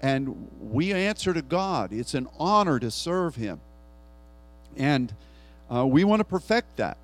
and 0.02 0.50
we 0.62 0.94
answer 0.94 1.34
to 1.34 1.42
God. 1.42 1.92
It's 1.92 2.14
an 2.14 2.28
honor 2.38 2.80
to 2.80 2.92
serve 2.92 3.36
Him. 3.36 3.60
And 4.78 5.14
uh, 5.74 5.86
we 5.86 6.04
want 6.04 6.20
to 6.20 6.26
perfect 6.26 6.78
that. 6.78 6.98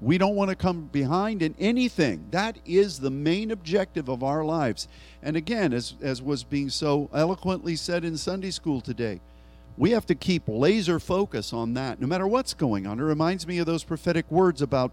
We 0.00 0.16
don't 0.16 0.36
want 0.36 0.50
to 0.50 0.56
come 0.56 0.88
behind 0.92 1.42
in 1.42 1.54
anything. 1.58 2.26
That 2.30 2.58
is 2.64 3.00
the 3.00 3.10
main 3.10 3.50
objective 3.50 4.08
of 4.08 4.22
our 4.22 4.44
lives. 4.44 4.86
And 5.22 5.36
again, 5.36 5.72
as, 5.72 5.94
as 6.00 6.22
was 6.22 6.44
being 6.44 6.70
so 6.70 7.10
eloquently 7.12 7.74
said 7.74 8.04
in 8.04 8.16
Sunday 8.16 8.50
school 8.50 8.80
today, 8.80 9.20
we 9.76 9.90
have 9.90 10.06
to 10.06 10.14
keep 10.14 10.42
laser 10.46 10.98
focus 10.98 11.52
on 11.52 11.74
that 11.74 12.00
no 12.00 12.06
matter 12.06 12.26
what's 12.26 12.54
going 12.54 12.86
on. 12.86 12.98
It 12.98 13.04
reminds 13.04 13.46
me 13.46 13.58
of 13.58 13.66
those 13.66 13.84
prophetic 13.84 14.30
words 14.30 14.62
about 14.62 14.92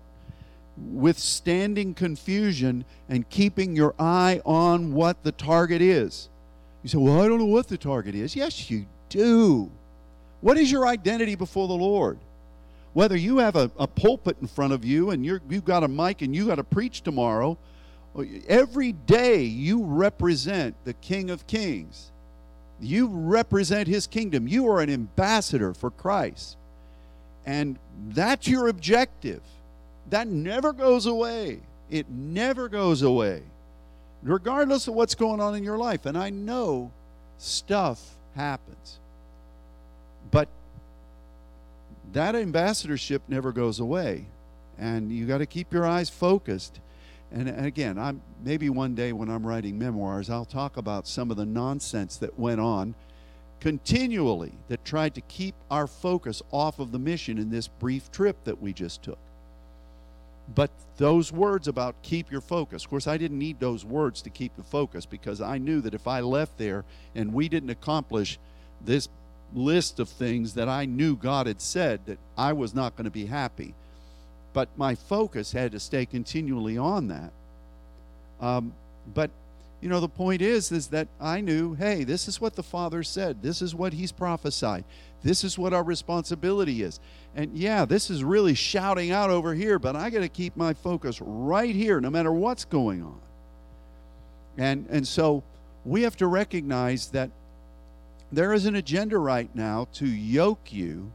withstanding 0.77 1.93
confusion 1.93 2.85
and 3.07 3.29
keeping 3.29 3.75
your 3.75 3.95
eye 3.97 4.41
on 4.45 4.93
what 4.93 5.23
the 5.23 5.31
target 5.31 5.81
is. 5.81 6.29
You 6.85 6.89
say, 6.89 6.99
Well, 6.99 7.19
I 7.19 7.27
don't 7.27 7.39
know 7.39 7.45
what 7.45 7.67
the 7.67 7.79
target 7.79 8.13
is. 8.13 8.35
Yes, 8.35 8.69
you 8.69 8.85
do. 9.09 9.71
What 10.41 10.55
is 10.55 10.71
your 10.71 10.85
identity 10.85 11.33
before 11.33 11.67
the 11.67 11.73
Lord? 11.73 12.19
Whether 12.93 13.17
you 13.17 13.39
have 13.39 13.55
a, 13.55 13.71
a 13.79 13.87
pulpit 13.87 14.37
in 14.39 14.45
front 14.45 14.71
of 14.71 14.85
you 14.85 15.09
and 15.09 15.25
you're, 15.25 15.41
you've 15.49 15.65
got 15.65 15.83
a 15.83 15.87
mic 15.87 16.21
and 16.21 16.35
you 16.35 16.45
got 16.45 16.55
to 16.55 16.63
preach 16.63 17.01
tomorrow, 17.01 17.57
every 18.47 18.91
day 18.91 19.41
you 19.45 19.83
represent 19.83 20.75
the 20.85 20.93
King 20.93 21.31
of 21.31 21.47
Kings. 21.47 22.11
You 22.79 23.07
represent 23.07 23.87
his 23.87 24.05
kingdom. 24.05 24.47
You 24.47 24.67
are 24.69 24.79
an 24.79 24.91
ambassador 24.91 25.73
for 25.73 25.89
Christ. 25.89 26.55
And 27.47 27.79
that's 28.09 28.47
your 28.47 28.67
objective. 28.67 29.41
That 30.11 30.27
never 30.27 30.71
goes 30.71 31.07
away. 31.07 31.61
It 31.89 32.11
never 32.11 32.69
goes 32.69 33.01
away 33.01 33.41
regardless 34.23 34.87
of 34.87 34.93
what's 34.93 35.15
going 35.15 35.39
on 35.39 35.55
in 35.55 35.63
your 35.63 35.77
life. 35.77 36.05
And 36.05 36.17
I 36.17 36.29
know 36.29 36.91
stuff 37.37 38.15
happens. 38.35 38.99
But 40.31 40.47
that 42.13 42.35
ambassadorship 42.35 43.23
never 43.27 43.51
goes 43.51 43.79
away. 43.79 44.25
And 44.77 45.11
you 45.11 45.25
got 45.25 45.37
to 45.39 45.45
keep 45.45 45.73
your 45.73 45.85
eyes 45.85 46.09
focused. 46.09 46.79
And 47.31 47.49
again, 47.49 47.97
I'm 47.97 48.21
maybe 48.43 48.69
one 48.69 48.95
day 48.95 49.13
when 49.13 49.29
I'm 49.29 49.45
writing 49.45 49.77
memoirs, 49.77 50.29
I'll 50.29 50.45
talk 50.45 50.77
about 50.77 51.07
some 51.07 51.31
of 51.31 51.37
the 51.37 51.45
nonsense 51.45 52.17
that 52.17 52.37
went 52.37 52.59
on 52.59 52.95
continually 53.59 54.53
that 54.67 54.85
tried 54.85 55.15
to 55.15 55.21
keep 55.21 55.55
our 55.71 55.87
focus 55.87 56.41
off 56.51 56.79
of 56.79 56.91
the 56.91 56.99
mission 56.99 57.37
in 57.37 57.49
this 57.49 57.67
brief 57.67 58.11
trip 58.11 58.37
that 58.43 58.61
we 58.61 58.73
just 58.73 59.01
took. 59.01 59.17
But 60.53 60.69
those 60.97 61.31
words 61.31 61.67
about 61.67 61.95
keep 62.03 62.31
your 62.31 62.41
focus, 62.41 62.83
of 62.83 62.89
course, 62.89 63.07
I 63.07 63.17
didn't 63.17 63.39
need 63.39 63.59
those 63.59 63.83
words 63.83 64.21
to 64.23 64.29
keep 64.29 64.55
the 64.55 64.63
focus 64.63 65.05
because 65.05 65.41
I 65.41 65.57
knew 65.57 65.81
that 65.81 65.93
if 65.93 66.07
I 66.07 66.19
left 66.19 66.57
there 66.57 66.85
and 67.15 67.33
we 67.33 67.49
didn't 67.49 67.71
accomplish 67.71 68.37
this 68.83 69.09
list 69.53 69.99
of 69.99 70.09
things 70.09 70.53
that 70.53 70.69
I 70.69 70.85
knew 70.85 71.15
God 71.15 71.47
had 71.47 71.61
said, 71.61 72.05
that 72.05 72.19
I 72.37 72.53
was 72.53 72.75
not 72.75 72.95
going 72.95 73.05
to 73.05 73.11
be 73.11 73.25
happy. 73.25 73.73
But 74.53 74.69
my 74.77 74.95
focus 74.95 75.51
had 75.51 75.71
to 75.71 75.79
stay 75.79 76.05
continually 76.05 76.77
on 76.77 77.07
that. 77.07 77.31
Um, 78.39 78.73
but 79.13 79.31
you 79.81 79.89
know 79.89 79.99
the 79.99 80.09
point 80.09 80.41
is 80.41 80.71
is 80.71 80.87
that 80.87 81.07
i 81.21 81.41
knew 81.41 81.75
hey 81.75 82.03
this 82.03 82.27
is 82.27 82.41
what 82.41 82.55
the 82.55 82.63
father 82.63 83.03
said 83.03 83.43
this 83.43 83.61
is 83.61 83.75
what 83.75 83.93
he's 83.93 84.11
prophesied 84.11 84.83
this 85.25 85.43
is 85.43 85.57
what 85.57 85.73
our 85.73 85.83
responsibility 85.83 86.83
is. 86.83 86.99
And 87.35 87.57
yeah 87.57 87.83
this 87.83 88.11
is 88.11 88.23
really 88.23 88.53
shouting 88.53 89.11
out 89.11 89.31
over 89.31 89.53
here 89.55 89.79
but 89.79 89.95
i 89.95 90.09
got 90.09 90.19
to 90.19 90.29
keep 90.29 90.55
my 90.55 90.73
focus 90.73 91.19
right 91.19 91.75
here 91.75 91.99
no 91.99 92.11
matter 92.11 92.31
what's 92.31 92.63
going 92.63 93.01
on. 93.03 93.19
And 94.57 94.85
and 94.89 95.05
so 95.05 95.43
we 95.83 96.03
have 96.03 96.15
to 96.17 96.27
recognize 96.27 97.07
that 97.07 97.31
there 98.31 98.53
is 98.53 98.67
an 98.67 98.75
agenda 98.75 99.17
right 99.17 99.49
now 99.55 99.87
to 99.93 100.05
yoke 100.05 100.71
you 100.71 101.11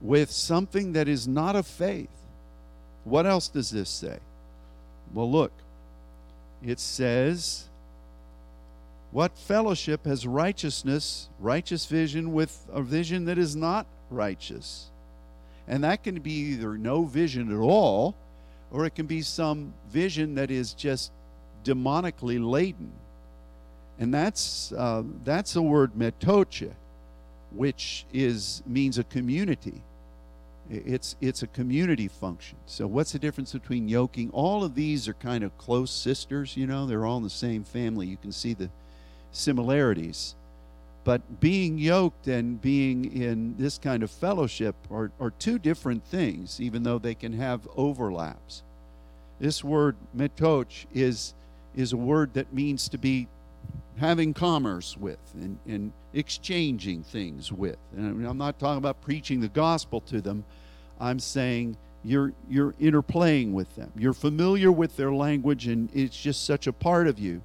with 0.00 0.30
something 0.30 0.92
that 0.92 1.08
is 1.08 1.26
not 1.26 1.56
of 1.56 1.66
faith. 1.66 2.10
What 3.04 3.26
else 3.26 3.48
does 3.48 3.70
this 3.70 3.90
say? 3.90 4.20
Well 5.12 5.30
look 5.30 5.52
it 6.62 6.78
says 6.78 7.65
what 9.10 9.38
fellowship 9.38 10.04
has 10.04 10.26
righteousness, 10.26 11.28
righteous 11.38 11.86
vision, 11.86 12.32
with 12.32 12.66
a 12.72 12.82
vision 12.82 13.24
that 13.26 13.38
is 13.38 13.56
not 13.56 13.86
righteous? 14.10 14.90
And 15.68 15.84
that 15.84 16.02
can 16.02 16.20
be 16.20 16.32
either 16.32 16.76
no 16.76 17.04
vision 17.04 17.50
at 17.50 17.58
all, 17.58 18.14
or 18.70 18.84
it 18.84 18.94
can 18.94 19.06
be 19.06 19.22
some 19.22 19.72
vision 19.90 20.34
that 20.36 20.50
is 20.50 20.74
just 20.74 21.12
demonically 21.64 22.44
laden. 22.44 22.92
And 23.98 24.12
that's, 24.12 24.72
uh, 24.72 25.02
that's 25.24 25.54
the 25.54 25.62
word 25.62 25.92
metoche, 25.94 26.70
which 27.50 28.04
is, 28.12 28.62
means 28.66 28.98
a 28.98 29.04
community. 29.04 29.82
It's, 30.68 31.16
it's 31.20 31.42
a 31.42 31.46
community 31.46 32.08
function. 32.08 32.58
So, 32.66 32.86
what's 32.86 33.12
the 33.12 33.18
difference 33.18 33.52
between 33.52 33.88
yoking? 33.88 34.30
All 34.30 34.64
of 34.64 34.74
these 34.74 35.06
are 35.08 35.14
kind 35.14 35.44
of 35.44 35.56
close 35.58 35.92
sisters, 35.92 36.56
you 36.56 36.66
know, 36.66 36.86
they're 36.86 37.06
all 37.06 37.18
in 37.18 37.22
the 37.22 37.30
same 37.30 37.62
family. 37.62 38.06
You 38.08 38.16
can 38.16 38.32
see 38.32 38.52
the 38.52 38.68
similarities. 39.36 40.34
But 41.04 41.40
being 41.40 41.78
yoked 41.78 42.26
and 42.26 42.60
being 42.60 43.04
in 43.12 43.56
this 43.56 43.78
kind 43.78 44.02
of 44.02 44.10
fellowship 44.10 44.74
are, 44.90 45.12
are 45.20 45.30
two 45.30 45.58
different 45.58 46.04
things, 46.04 46.60
even 46.60 46.82
though 46.82 46.98
they 46.98 47.14
can 47.14 47.32
have 47.34 47.68
overlaps. 47.76 48.64
This 49.38 49.62
word 49.62 49.96
metoch 50.12 50.72
is, 50.92 51.34
is 51.76 51.92
a 51.92 51.96
word 51.96 52.34
that 52.34 52.52
means 52.52 52.88
to 52.88 52.98
be 52.98 53.28
having 53.98 54.34
commerce 54.34 54.96
with 54.96 55.18
and, 55.34 55.58
and 55.66 55.92
exchanging 56.12 57.02
things 57.02 57.52
with. 57.52 57.78
And 57.96 58.26
I'm 58.26 58.38
not 58.38 58.58
talking 58.58 58.78
about 58.78 59.00
preaching 59.02 59.40
the 59.40 59.48
gospel 59.48 60.00
to 60.02 60.20
them. 60.20 60.44
I'm 61.00 61.18
saying 61.18 61.76
you're 62.04 62.32
you're 62.48 62.72
interplaying 62.72 63.52
with 63.52 63.74
them. 63.76 63.92
You're 63.96 64.12
familiar 64.12 64.70
with 64.72 64.96
their 64.96 65.12
language 65.12 65.66
and 65.66 65.88
it's 65.94 66.20
just 66.20 66.44
such 66.44 66.66
a 66.66 66.72
part 66.72 67.06
of 67.06 67.18
you. 67.18 67.42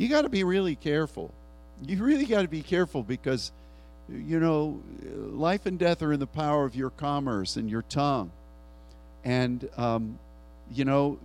You 0.00 0.08
got 0.08 0.22
to 0.22 0.30
be 0.30 0.44
really 0.44 0.76
careful. 0.76 1.30
You 1.86 2.02
really 2.02 2.24
got 2.24 2.40
to 2.40 2.48
be 2.48 2.62
careful 2.62 3.02
because 3.02 3.52
you 4.08 4.40
know 4.40 4.80
life 5.12 5.66
and 5.66 5.78
death 5.78 6.02
are 6.02 6.10
in 6.10 6.20
the 6.20 6.26
power 6.26 6.64
of 6.64 6.74
your 6.74 6.88
commerce 6.88 7.56
and 7.56 7.68
your 7.68 7.82
tongue. 7.82 8.30
And 9.24 9.68
um, 9.76 10.18
you 10.72 10.86
know 10.86 11.18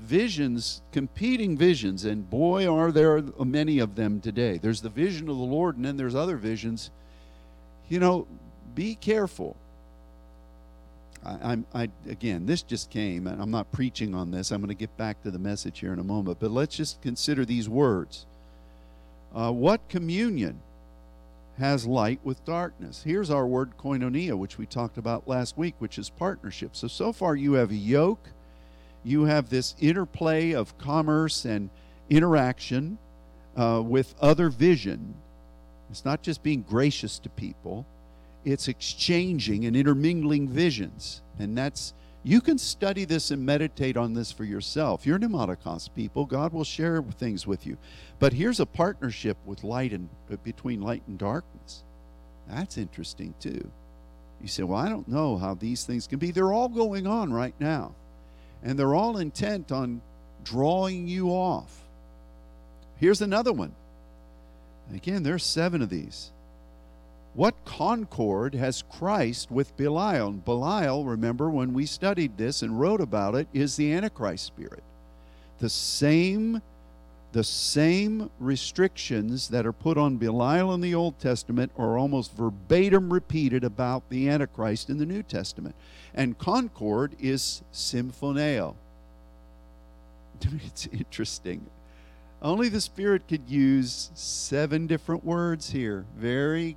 visions, 0.00 0.82
competing 0.92 1.56
visions, 1.56 2.04
and 2.04 2.28
boy, 2.28 2.70
are 2.70 2.92
there 2.92 3.22
many 3.42 3.78
of 3.78 3.94
them 3.94 4.20
today. 4.20 4.58
There's 4.58 4.82
the 4.82 4.90
vision 4.90 5.30
of 5.30 5.38
the 5.38 5.42
Lord, 5.42 5.76
and 5.76 5.86
then 5.86 5.96
there's 5.96 6.14
other 6.14 6.36
visions. 6.36 6.90
You 7.88 8.00
know, 8.00 8.26
be 8.74 8.96
careful. 8.96 9.56
I, 11.24 11.58
I 11.74 11.88
again, 12.08 12.46
this 12.46 12.62
just 12.62 12.90
came, 12.90 13.26
and 13.26 13.42
I'm 13.42 13.50
not 13.50 13.70
preaching 13.72 14.14
on 14.14 14.30
this. 14.30 14.50
I'm 14.50 14.60
going 14.60 14.68
to 14.68 14.74
get 14.74 14.96
back 14.96 15.22
to 15.22 15.30
the 15.30 15.38
message 15.38 15.80
here 15.80 15.92
in 15.92 15.98
a 15.98 16.04
moment, 16.04 16.38
but 16.40 16.50
let's 16.50 16.76
just 16.76 17.02
consider 17.02 17.44
these 17.44 17.68
words. 17.68 18.26
Uh, 19.34 19.52
what 19.52 19.88
communion 19.88 20.60
has 21.58 21.86
light 21.86 22.20
with 22.24 22.44
darkness? 22.44 23.02
Here's 23.04 23.30
our 23.30 23.46
word 23.46 23.72
koinonia, 23.78 24.36
which 24.36 24.56
we 24.56 24.64
talked 24.66 24.96
about 24.96 25.28
last 25.28 25.58
week, 25.58 25.74
which 25.78 25.98
is 25.98 26.08
partnership. 26.08 26.74
So, 26.74 26.88
so 26.88 27.12
far 27.12 27.36
you 27.36 27.52
have 27.54 27.70
a 27.70 27.76
yoke 27.76 28.28
you 29.04 29.24
have 29.24 29.48
this 29.48 29.74
interplay 29.80 30.52
of 30.52 30.76
commerce 30.78 31.44
and 31.44 31.70
interaction 32.08 32.98
uh, 33.56 33.82
with 33.84 34.14
other 34.20 34.50
vision. 34.50 35.14
It's 35.90 36.04
not 36.04 36.22
just 36.22 36.42
being 36.42 36.62
gracious 36.62 37.18
to 37.20 37.28
people, 37.30 37.86
it's 38.44 38.68
exchanging 38.68 39.66
and 39.66 39.76
intermingling 39.76 40.48
visions. 40.48 41.22
And 41.38 41.56
that's, 41.56 41.94
you 42.22 42.40
can 42.40 42.58
study 42.58 43.04
this 43.04 43.30
and 43.30 43.44
meditate 43.44 43.96
on 43.96 44.14
this 44.14 44.32
for 44.32 44.44
yourself. 44.44 45.06
You're 45.06 45.18
pneumaticos 45.18 45.92
people, 45.94 46.24
God 46.26 46.52
will 46.52 46.64
share 46.64 47.02
things 47.02 47.46
with 47.46 47.66
you. 47.66 47.76
But 48.18 48.32
here's 48.32 48.60
a 48.60 48.66
partnership 48.66 49.36
with 49.44 49.64
light 49.64 49.92
and 49.92 50.08
uh, 50.30 50.36
between 50.42 50.80
light 50.80 51.02
and 51.06 51.18
darkness. 51.18 51.82
That's 52.48 52.78
interesting 52.78 53.34
too. 53.40 53.70
You 54.40 54.48
say, 54.48 54.62
well, 54.62 54.78
I 54.78 54.88
don't 54.88 55.08
know 55.08 55.36
how 55.36 55.54
these 55.54 55.84
things 55.84 56.06
can 56.06 56.18
be. 56.18 56.30
They're 56.30 56.52
all 56.52 56.68
going 56.68 57.06
on 57.06 57.32
right 57.32 57.54
now. 57.60 57.94
And 58.62 58.78
they're 58.78 58.94
all 58.94 59.18
intent 59.18 59.70
on 59.72 60.00
drawing 60.44 61.08
you 61.08 61.28
off. 61.28 61.74
Here's 62.96 63.22
another 63.22 63.52
one. 63.52 63.74
Again, 64.94 65.22
there's 65.22 65.44
seven 65.44 65.82
of 65.82 65.88
these. 65.88 66.30
What 67.34 67.64
concord 67.64 68.54
has 68.54 68.82
Christ 68.82 69.50
with 69.50 69.76
Belial? 69.76 70.28
And 70.28 70.44
Belial, 70.44 71.04
remember 71.04 71.48
when 71.48 71.72
we 71.72 71.86
studied 71.86 72.36
this 72.36 72.62
and 72.62 72.80
wrote 72.80 73.00
about 73.00 73.34
it, 73.36 73.46
is 73.52 73.76
the 73.76 73.92
Antichrist 73.92 74.46
spirit. 74.46 74.82
The 75.58 75.70
same 75.70 76.62
the 77.32 77.44
same 77.44 78.28
restrictions 78.40 79.48
that 79.48 79.64
are 79.64 79.72
put 79.72 79.96
on 79.96 80.16
Belial 80.16 80.74
in 80.74 80.80
the 80.80 80.96
Old 80.96 81.20
Testament 81.20 81.70
are 81.78 81.96
almost 81.96 82.36
verbatim 82.36 83.12
repeated 83.12 83.62
about 83.62 84.08
the 84.08 84.28
Antichrist 84.28 84.90
in 84.90 84.98
the 84.98 85.06
New 85.06 85.22
Testament. 85.22 85.76
And 86.12 86.36
concord 86.38 87.14
is 87.20 87.62
symphoneo. 87.72 88.74
It's 90.64 90.86
interesting. 90.86 91.66
Only 92.42 92.68
the 92.68 92.80
Spirit 92.80 93.28
could 93.28 93.48
use 93.48 94.10
seven 94.14 94.86
different 94.86 95.24
words 95.24 95.70
here, 95.70 96.06
very, 96.16 96.76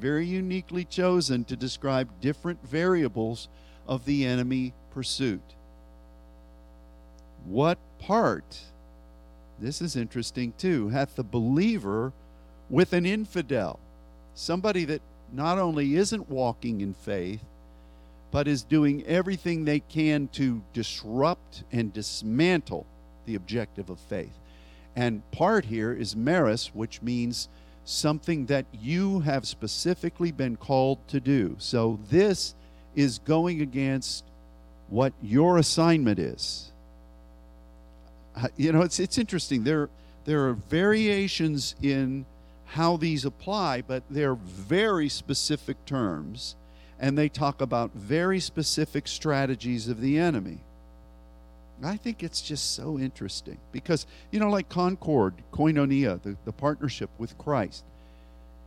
very 0.00 0.26
uniquely 0.26 0.84
chosen 0.84 1.44
to 1.44 1.56
describe 1.56 2.20
different 2.20 2.62
variables 2.66 3.48
of 3.86 4.04
the 4.04 4.24
enemy 4.24 4.72
pursuit. 4.92 5.42
What 7.44 7.78
part 7.98 8.60
this 9.62 9.80
is 9.80 9.94
interesting 9.94 10.52
too, 10.58 10.88
hath 10.88 11.14
the 11.14 11.22
believer 11.22 12.12
with 12.68 12.92
an 12.92 13.06
infidel, 13.06 13.78
somebody 14.34 14.84
that 14.86 15.02
not 15.32 15.58
only 15.58 15.94
isn't 15.94 16.28
walking 16.28 16.80
in 16.80 16.94
faith, 16.94 17.44
but 18.32 18.48
is 18.48 18.64
doing 18.64 19.04
everything 19.06 19.64
they 19.64 19.78
can 19.78 20.26
to 20.28 20.62
disrupt 20.72 21.62
and 21.70 21.92
dismantle 21.92 22.86
the 23.24 23.36
objective 23.36 23.88
of 23.88 24.00
faith. 24.00 24.36
And 24.96 25.22
part 25.30 25.66
here 25.66 25.92
is 25.92 26.16
meris, 26.16 26.74
which 26.74 27.00
means 27.00 27.48
something 27.84 28.46
that 28.46 28.66
you 28.72 29.20
have 29.20 29.46
specifically 29.46 30.32
been 30.32 30.56
called 30.56 31.06
to 31.08 31.20
do. 31.20 31.56
So 31.58 31.98
this 32.10 32.54
is 32.94 33.18
going 33.20 33.60
against 33.60 34.24
what 34.88 35.12
your 35.22 35.58
assignment 35.58 36.18
is 36.18 36.72
uh, 38.34 38.48
you 38.56 38.72
know, 38.72 38.82
it's 38.82 38.98
it's 38.98 39.18
interesting. 39.18 39.64
There 39.64 39.88
there 40.24 40.48
are 40.48 40.54
variations 40.54 41.74
in 41.82 42.24
how 42.66 42.96
these 42.96 43.24
apply, 43.24 43.82
but 43.82 44.02
they're 44.08 44.34
very 44.34 45.08
specific 45.08 45.84
terms, 45.84 46.56
and 46.98 47.18
they 47.18 47.28
talk 47.28 47.60
about 47.60 47.92
very 47.94 48.40
specific 48.40 49.06
strategies 49.06 49.88
of 49.88 50.00
the 50.00 50.18
enemy. 50.18 50.60
I 51.86 51.96
think 51.96 52.22
it's 52.22 52.40
just 52.40 52.74
so 52.74 52.98
interesting 52.98 53.58
because, 53.72 54.06
you 54.30 54.38
know, 54.38 54.50
like 54.50 54.68
Concord, 54.68 55.34
Koinonia, 55.52 56.22
the, 56.22 56.36
the 56.44 56.52
partnership 56.52 57.10
with 57.18 57.36
Christ. 57.38 57.84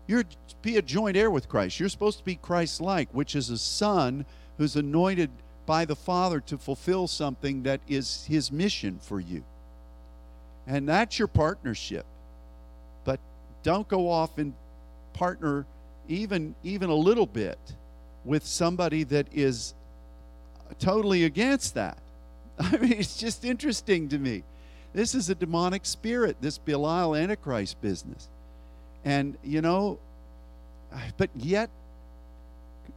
You're 0.08 0.24
be 0.62 0.78
a 0.78 0.82
joint 0.82 1.18
heir 1.18 1.32
with 1.32 1.48
Christ. 1.50 1.80
You're 1.80 1.90
supposed 1.90 2.20
to 2.20 2.26
be 2.26 2.36
Christ 2.36 2.82
like, 2.82 3.10
which 3.12 3.36
is 3.36 3.50
a 3.50 3.58
son 3.58 4.26
who's 4.58 4.76
anointed 4.76 5.30
by 5.66 5.86
the 5.86 5.96
Father 5.96 6.40
to 6.42 6.58
fulfill 6.58 7.08
something 7.08 7.64
that 7.64 7.82
is 7.88 8.26
his 8.26 8.52
mission 8.52 9.00
for 9.02 9.20
you. 9.20 9.44
And 10.68 10.88
that's 10.88 11.18
your 11.18 11.28
partnership. 11.28 12.06
But 13.04 13.20
don't 13.64 13.88
go 13.88 14.10
off 14.10 14.38
and 14.38 14.54
partner 15.14 15.66
even 16.08 16.54
even 16.64 16.90
a 16.90 16.96
little 16.96 17.26
bit 17.26 17.58
with 18.24 18.46
somebody 18.46 19.04
that 19.04 19.28
is 19.32 19.74
totally 20.80 21.24
against 21.24 21.76
that. 21.76 21.98
I 22.60 22.78
mean, 22.78 22.94
it's 22.94 23.18
just 23.18 23.46
interesting 23.46 24.10
to 24.10 24.18
me. 24.18 24.44
This 24.94 25.14
is 25.14 25.30
a 25.30 25.36
demonic 25.36 25.86
spirit, 25.86 26.38
this 26.40 26.58
Belial 26.58 27.16
Antichrist 27.16 27.82
business. 27.82 28.30
And, 29.04 29.38
you 29.44 29.62
know, 29.62 30.00
but 31.18 31.30
yet, 31.36 31.70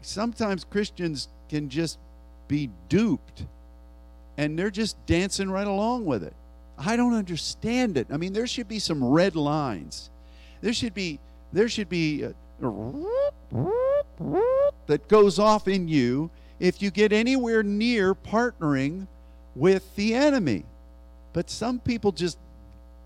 sometimes 0.00 0.64
Christians 0.64 1.28
can 1.48 1.68
just 1.68 1.98
be 2.46 2.70
duped 2.88 3.44
and 4.36 4.56
they're 4.58 4.70
just 4.70 5.04
dancing 5.06 5.50
right 5.50 5.66
along 5.66 6.06
with 6.06 6.22
it. 6.22 6.32
I 6.78 6.96
don't 6.96 7.14
understand 7.14 7.98
it. 7.98 8.06
I 8.10 8.16
mean, 8.16 8.32
there 8.32 8.46
should 8.46 8.68
be 8.68 8.78
some 8.78 9.02
red 9.04 9.34
lines. 9.34 10.10
There 10.60 10.72
should 10.72 10.94
be 10.94 11.18
there 11.52 11.68
should 11.68 11.88
be 11.88 12.28
that 14.86 15.08
goes 15.08 15.38
off 15.38 15.66
in 15.66 15.88
you 15.88 16.30
if 16.60 16.80
you 16.80 16.90
get 16.90 17.12
anywhere 17.12 17.62
near 17.62 18.14
partnering 18.14 19.06
with 19.54 19.94
the 19.96 20.14
enemy. 20.14 20.64
But 21.32 21.50
some 21.50 21.78
people 21.78 22.12
just 22.12 22.38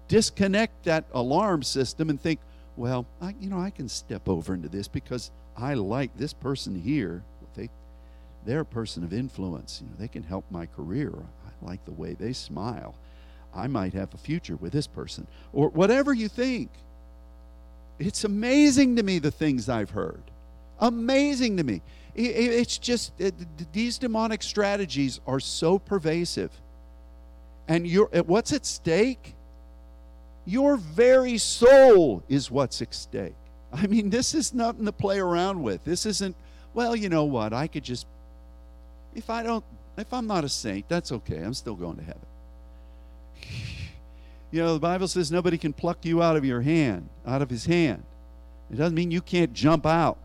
disconnect 0.09 0.85
that 0.85 1.05
alarm 1.13 1.63
system 1.63 2.11
and 2.11 2.21
think, 2.21 2.41
well, 2.77 3.07
I, 3.21 3.35
you 3.41 3.51
know, 3.51 3.59
I 3.59 3.71
can 3.71 3.89
step 3.89 4.29
over 4.29 4.55
into 4.55 4.69
this 4.69 4.89
because 4.89 5.31
I 5.57 5.75
like 5.75 6.17
this 6.17 6.33
person 6.33 6.75
here. 6.81 7.23
They, 7.55 7.69
they're 8.47 8.61
a 8.61 8.65
person 8.65 9.05
of 9.05 9.13
influence. 9.13 9.81
You 9.83 9.89
know, 9.89 9.97
they 9.99 10.09
can 10.09 10.23
help 10.23 10.45
my 10.51 10.67
career. 10.67 11.13
I 11.13 11.67
like 11.67 11.85
the 11.85 11.93
way 11.93 12.15
they 12.15 12.33
smile. 12.33 12.95
I 13.55 13.67
might 13.67 13.93
have 13.93 14.15
a 14.15 14.19
future 14.19 14.57
with 14.57 14.73
this 14.73 14.87
person, 14.87 15.27
or 15.53 15.69
whatever 15.69 16.15
you 16.15 16.29
think. 16.29 16.71
It's 17.99 18.25
amazing 18.25 18.97
to 18.97 19.03
me 19.03 19.19
the 19.19 19.31
things 19.31 19.69
I've 19.69 19.91
heard. 19.91 20.23
Amazing 20.81 21.59
to 21.59 21.63
me. 21.65 21.83
It's 22.15 22.77
just 22.77 23.13
uh, 23.21 23.31
these 23.73 23.97
demonic 23.99 24.43
strategies 24.43 25.21
are 25.27 25.41
so 25.41 25.79
pervasive. 25.79 26.51
And 27.69 27.87
you 27.87 28.11
uh, 28.13 28.23
what's 28.25 28.53
at 28.53 28.67
stake? 28.67 29.35
Your 30.45 30.77
very 30.77 31.39
soul 31.39 32.23
is 32.29 32.51
what's 32.51 32.83
at 32.83 32.93
stake. 32.95 33.35
I 33.73 33.87
mean, 33.87 34.11
this 34.11 34.35
is 34.35 34.53
nothing 34.53 34.85
to 34.85 34.93
play 34.93 35.19
around 35.19 35.63
with. 35.63 35.83
This 35.85 36.05
isn't, 36.05 36.37
well, 36.75 36.95
you 36.95 37.09
know 37.09 37.25
what? 37.25 37.53
I 37.53 37.67
could 37.67 37.85
just, 37.85 38.07
if 39.15 39.31
I 39.31 39.43
don't, 39.43 39.65
if 39.97 40.13
I'm 40.13 40.27
not 40.27 40.45
a 40.45 40.49
saint, 40.49 40.89
that's 40.89 41.13
okay. 41.13 41.39
I'm 41.39 41.55
still 41.55 41.75
going 41.75 41.97
to 41.97 42.03
heaven. 42.03 42.21
You 44.51 44.61
know, 44.61 44.75
the 44.75 44.81
Bible 44.81 45.09
says 45.09 45.33
nobody 45.33 45.57
can 45.57 45.73
pluck 45.73 46.05
you 46.05 46.23
out 46.23 46.37
of 46.37 46.45
your 46.45 46.61
hand, 46.61 47.09
out 47.27 47.41
of 47.41 47.49
his 47.49 47.65
hand. 47.65 48.03
It 48.71 48.77
doesn't 48.77 48.95
mean 48.95 49.11
you 49.11 49.23
can't 49.23 49.55
jump 49.55 49.87
out. 49.87 50.22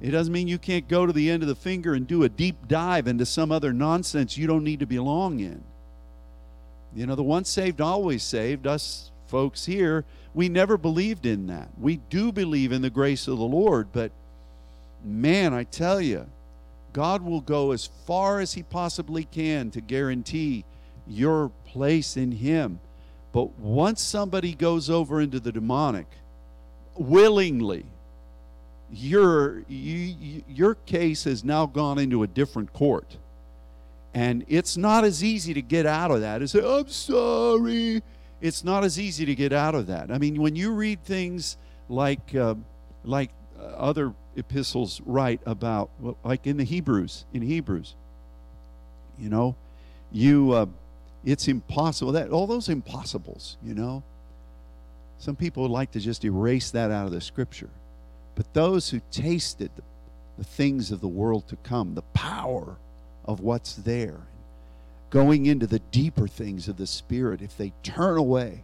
It 0.00 0.10
doesn't 0.12 0.32
mean 0.32 0.48
you 0.48 0.58
can't 0.58 0.88
go 0.88 1.04
to 1.04 1.12
the 1.12 1.30
end 1.30 1.42
of 1.42 1.48
the 1.48 1.54
finger 1.54 1.94
and 1.94 2.06
do 2.06 2.22
a 2.22 2.28
deep 2.28 2.68
dive 2.68 3.06
into 3.06 3.26
some 3.26 3.52
other 3.52 3.72
nonsense 3.72 4.36
you 4.36 4.46
don't 4.46 4.64
need 4.64 4.80
to 4.80 4.86
belong 4.86 5.40
in. 5.40 5.62
You 6.94 7.06
know, 7.06 7.14
the 7.14 7.22
once 7.22 7.50
saved, 7.50 7.80
always 7.80 8.22
saved, 8.22 8.66
us 8.66 9.10
folks 9.28 9.66
here, 9.66 10.04
we 10.34 10.48
never 10.48 10.76
believed 10.76 11.26
in 11.26 11.46
that. 11.48 11.68
We 11.78 11.98
do 12.08 12.32
believe 12.32 12.72
in 12.72 12.82
the 12.82 12.90
grace 12.90 13.28
of 13.28 13.38
the 13.38 13.44
Lord, 13.44 13.88
but 13.92 14.10
man, 15.04 15.52
I 15.52 15.64
tell 15.64 16.00
you, 16.00 16.26
God 16.92 17.22
will 17.22 17.40
go 17.40 17.72
as 17.72 17.88
far 18.06 18.40
as 18.40 18.54
He 18.54 18.62
possibly 18.62 19.24
can 19.24 19.70
to 19.72 19.80
guarantee 19.80 20.64
your 21.06 21.50
place 21.66 22.16
in 22.16 22.32
Him. 22.32 22.80
But 23.32 23.58
once 23.58 24.00
somebody 24.00 24.54
goes 24.54 24.90
over 24.90 25.20
into 25.20 25.38
the 25.38 25.52
demonic, 25.52 26.06
willingly, 26.96 27.84
your 28.92 29.62
you, 29.68 30.42
your 30.48 30.74
case 30.74 31.24
has 31.24 31.44
now 31.44 31.66
gone 31.66 31.98
into 31.98 32.22
a 32.22 32.26
different 32.26 32.72
court, 32.72 33.16
and 34.14 34.44
it's 34.48 34.76
not 34.76 35.04
as 35.04 35.22
easy 35.22 35.54
to 35.54 35.62
get 35.62 35.86
out 35.86 36.10
of 36.10 36.20
that. 36.20 36.46
Say, 36.48 36.60
"I'm 36.60 36.88
sorry." 36.88 38.02
It's 38.40 38.64
not 38.64 38.84
as 38.84 38.98
easy 38.98 39.26
to 39.26 39.34
get 39.34 39.52
out 39.52 39.74
of 39.74 39.88
that. 39.88 40.10
I 40.10 40.16
mean, 40.16 40.40
when 40.40 40.56
you 40.56 40.72
read 40.72 41.04
things 41.04 41.58
like 41.90 42.34
uh, 42.34 42.54
like 43.04 43.30
other 43.76 44.14
epistles 44.36 45.00
write 45.04 45.40
about, 45.44 45.90
like 46.24 46.46
in 46.46 46.56
the 46.56 46.64
Hebrews, 46.64 47.26
in 47.32 47.42
Hebrews, 47.42 47.94
you 49.18 49.28
know, 49.28 49.56
you 50.10 50.52
uh, 50.52 50.66
it's 51.24 51.48
impossible 51.48 52.12
that 52.12 52.30
all 52.30 52.46
those 52.46 52.68
impossibles, 52.68 53.56
you 53.62 53.74
know. 53.74 54.02
Some 55.18 55.36
people 55.36 55.68
like 55.68 55.90
to 55.92 56.00
just 56.00 56.24
erase 56.24 56.70
that 56.70 56.90
out 56.90 57.04
of 57.04 57.12
the 57.12 57.20
scripture. 57.20 57.68
But 58.40 58.54
those 58.54 58.88
who 58.88 59.02
tasted 59.10 59.70
the, 59.76 59.82
the 60.38 60.44
things 60.44 60.90
of 60.90 61.02
the 61.02 61.08
world 61.08 61.46
to 61.48 61.56
come, 61.56 61.94
the 61.94 62.00
power 62.14 62.78
of 63.26 63.40
what's 63.40 63.74
there, 63.74 64.16
going 65.10 65.44
into 65.44 65.66
the 65.66 65.80
deeper 65.80 66.26
things 66.26 66.66
of 66.66 66.78
the 66.78 66.86
Spirit, 66.86 67.42
if 67.42 67.58
they 67.58 67.74
turn 67.82 68.16
away, 68.16 68.62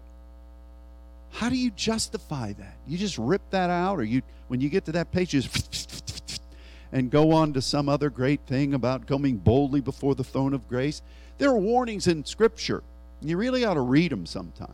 how 1.31 1.51
do 1.51 1.59
you 1.59 1.71
justify 1.73 2.55
that? 2.55 2.77
You 2.89 2.97
just 2.97 3.19
rip 3.19 3.43
that 3.51 3.69
out, 3.69 3.99
or 3.99 4.05
you 4.05 4.23
when 4.49 4.63
you 4.63 4.71
get 4.71 4.87
to 4.87 4.93
that 4.93 5.13
page, 5.13 5.35
you 5.35 5.43
just 5.43 6.41
and 6.91 7.11
go 7.11 7.33
on 7.33 7.53
to 7.53 7.61
some 7.61 7.91
other 7.91 8.09
great 8.09 8.41
thing 8.47 8.73
about 8.73 9.07
coming 9.07 9.37
boldly 9.37 9.83
before 9.83 10.15
the 10.15 10.25
throne 10.25 10.55
of 10.55 10.67
grace. 10.71 11.03
There 11.37 11.51
are 11.51 11.59
warnings 11.59 12.07
in 12.07 12.25
Scripture. 12.25 12.83
You 13.21 13.37
really 13.37 13.67
ought 13.67 13.75
to 13.75 13.83
read 13.83 14.11
them 14.11 14.25
sometime 14.25 14.73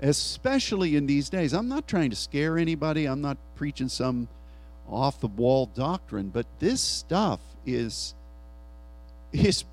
especially 0.00 0.96
in 0.96 1.06
these 1.06 1.28
days. 1.28 1.52
I'm 1.52 1.68
not 1.68 1.88
trying 1.88 2.10
to 2.10 2.16
scare 2.16 2.58
anybody, 2.58 3.06
I'm 3.06 3.20
not 3.20 3.38
preaching 3.56 3.88
some 3.88 4.28
off 4.88 5.20
the 5.20 5.26
wall 5.26 5.66
doctrine, 5.66 6.28
but 6.28 6.46
this 6.58 6.80
stuff 6.80 7.40
is 7.66 8.14
is 9.32 9.64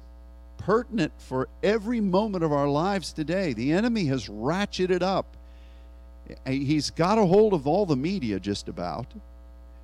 pertinent 0.58 1.14
for 1.18 1.48
every 1.64 2.02
moment 2.02 2.44
of 2.44 2.52
our 2.52 2.68
lives 2.68 3.14
today. 3.14 3.54
The 3.54 3.72
enemy 3.72 4.06
has 4.06 4.28
ratcheted 4.28 5.02
up. 5.02 5.38
He's 6.46 6.90
got 6.90 7.18
a 7.18 7.26
hold 7.26 7.54
of 7.54 7.68
all 7.68 7.86
the 7.86 7.96
media 7.96 8.40
just 8.40 8.68
about. 8.68 9.06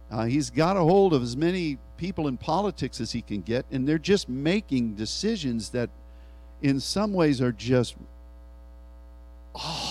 Uh, 0.10 0.26
he's 0.26 0.50
got 0.50 0.76
a 0.76 0.82
hold 0.82 1.14
of 1.14 1.22
as 1.22 1.38
many 1.38 1.78
people 1.98 2.28
in 2.28 2.36
politics 2.36 3.00
as 3.00 3.12
he 3.12 3.22
can 3.22 3.42
get, 3.42 3.66
and 3.72 3.88
they're 3.88 3.98
just 3.98 4.28
making 4.28 4.96
decisions 4.96 5.70
that, 5.70 5.90
in 6.62 6.80
some 6.80 7.14
ways, 7.14 7.42
are 7.42 7.54
just, 7.54 7.96
oh, 9.56 9.91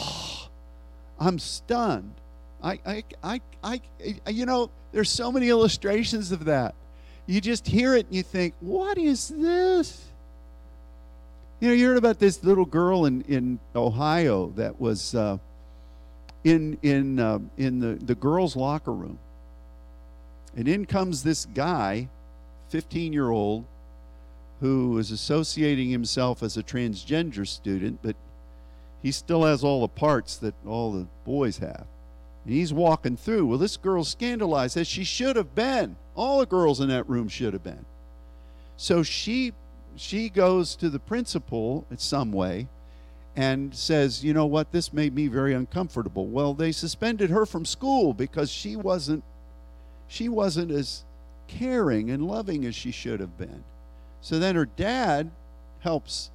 I'm 1.20 1.38
stunned. 1.38 2.14
I, 2.62 2.78
I, 2.84 3.04
I, 3.22 3.40
I, 3.62 4.30
you 4.30 4.46
know, 4.46 4.70
there's 4.92 5.10
so 5.10 5.30
many 5.30 5.48
illustrations 5.48 6.32
of 6.32 6.46
that. 6.46 6.74
You 7.26 7.40
just 7.40 7.66
hear 7.66 7.94
it 7.94 8.06
and 8.06 8.14
you 8.14 8.22
think, 8.22 8.54
what 8.60 8.98
is 8.98 9.28
this? 9.28 10.04
You 11.60 11.68
know, 11.68 11.74
you 11.74 11.86
heard 11.86 11.98
about 11.98 12.18
this 12.18 12.42
little 12.42 12.64
girl 12.64 13.04
in, 13.04 13.22
in 13.22 13.60
Ohio 13.76 14.48
that 14.56 14.80
was 14.80 15.14
uh, 15.14 15.36
in, 16.42 16.78
in, 16.82 17.20
uh, 17.20 17.38
in 17.58 17.80
the, 17.80 17.94
the 18.02 18.14
girls' 18.14 18.56
locker 18.56 18.92
room. 18.92 19.18
And 20.56 20.66
in 20.66 20.86
comes 20.86 21.22
this 21.22 21.44
guy, 21.46 22.08
15 22.70 23.12
year 23.12 23.30
old, 23.30 23.64
who 24.60 24.98
is 24.98 25.10
associating 25.10 25.90
himself 25.90 26.42
as 26.42 26.56
a 26.56 26.62
transgender 26.62 27.46
student, 27.46 28.00
but 28.02 28.16
he 29.02 29.12
still 29.12 29.44
has 29.44 29.64
all 29.64 29.80
the 29.80 29.88
parts 29.88 30.36
that 30.38 30.54
all 30.66 30.92
the 30.92 31.06
boys 31.24 31.58
have. 31.58 31.86
And 32.44 32.54
he's 32.54 32.72
walking 32.72 33.16
through. 33.16 33.46
Well, 33.46 33.58
this 33.58 33.76
girl's 33.76 34.08
scandalized 34.08 34.76
as 34.76 34.86
she 34.86 35.04
should 35.04 35.36
have 35.36 35.54
been. 35.54 35.96
All 36.14 36.40
the 36.40 36.46
girls 36.46 36.80
in 36.80 36.88
that 36.88 37.08
room 37.08 37.28
should 37.28 37.52
have 37.52 37.64
been. 37.64 37.84
So 38.76 39.02
she 39.02 39.52
she 39.96 40.30
goes 40.30 40.76
to 40.76 40.88
the 40.88 40.98
principal 40.98 41.86
in 41.90 41.98
some 41.98 42.32
way 42.32 42.68
and 43.36 43.74
says, 43.74 44.24
"You 44.24 44.32
know 44.32 44.46
what? 44.46 44.72
This 44.72 44.92
made 44.92 45.14
me 45.14 45.28
very 45.28 45.52
uncomfortable." 45.52 46.26
Well, 46.26 46.54
they 46.54 46.72
suspended 46.72 47.30
her 47.30 47.44
from 47.44 47.64
school 47.64 48.14
because 48.14 48.50
she 48.50 48.76
wasn't 48.76 49.22
she 50.08 50.28
wasn't 50.28 50.70
as 50.70 51.04
caring 51.46 52.10
and 52.10 52.26
loving 52.26 52.64
as 52.64 52.74
she 52.74 52.90
should 52.90 53.20
have 53.20 53.36
been. 53.36 53.64
So 54.20 54.38
then 54.38 54.56
her 54.56 54.66
dad 54.66 55.30
helps 55.80 56.30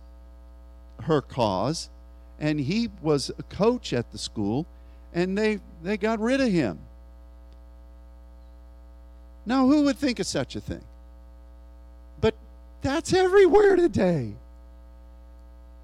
her 1.03 1.21
cause 1.21 1.89
and 2.39 2.59
he 2.59 2.89
was 3.01 3.31
a 3.37 3.43
coach 3.43 3.93
at 3.93 4.11
the 4.11 4.17
school, 4.17 4.65
and 5.13 5.37
they, 5.37 5.59
they 5.83 5.97
got 5.97 6.19
rid 6.19 6.41
of 6.41 6.51
him. 6.51 6.79
Now, 9.45 9.67
who 9.67 9.83
would 9.83 9.97
think 9.97 10.19
of 10.19 10.25
such 10.25 10.55
a 10.55 10.61
thing? 10.61 10.83
But 12.19 12.35
that's 12.81 13.13
everywhere 13.13 13.75
today. 13.75 14.33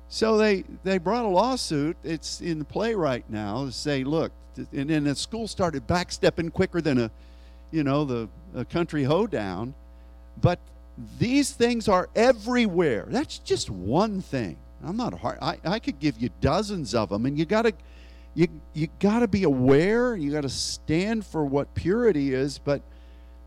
So 0.10 0.38
they, 0.38 0.66
they 0.84 0.98
brought 0.98 1.26
a 1.26 1.30
lawsuit. 1.30 1.96
It's 2.04 2.42
in 2.42 2.60
the 2.60 2.66
play 2.66 2.96
right 2.96 3.24
now 3.30 3.66
to 3.66 3.72
say, 3.72 4.04
look, 4.04 4.32
and 4.58 4.90
then 4.90 5.06
the 5.06 5.16
school 5.16 5.48
started 5.48 5.88
backstepping 5.88 6.52
quicker 6.52 6.82
than 6.82 7.00
a, 7.00 7.12
you 7.72 7.84
know, 7.84 8.04
the 8.04 8.28
a 8.54 8.66
country 8.66 9.04
hoedown. 9.04 9.74
But 10.42 10.60
these 11.20 11.52
things 11.52 11.88
are 11.88 12.10
everywhere. 12.16 13.06
That's 13.08 13.38
just 13.38 13.70
one 13.70 14.22
thing. 14.22 14.58
I'm 14.86 14.98
not 14.98 15.14
hard. 15.20 15.38
I, 15.42 15.58
I 15.64 15.80
could 15.80 16.00
give 16.00 16.20
you 16.20 16.30
dozens 16.42 16.96
of 16.96 17.10
them, 17.10 17.26
and 17.26 17.38
you 17.38 17.46
got 17.46 17.64
to 17.64 17.74
you 18.34 18.48
you 18.74 18.88
got 19.00 19.20
to 19.20 19.28
be 19.28 19.44
aware. 19.44 20.16
You 20.16 20.32
got 20.32 20.42
to 20.42 20.50
stand 20.50 21.26
for 21.26 21.46
what 21.46 21.74
purity 21.76 22.34
is. 22.34 22.58
But 22.58 22.82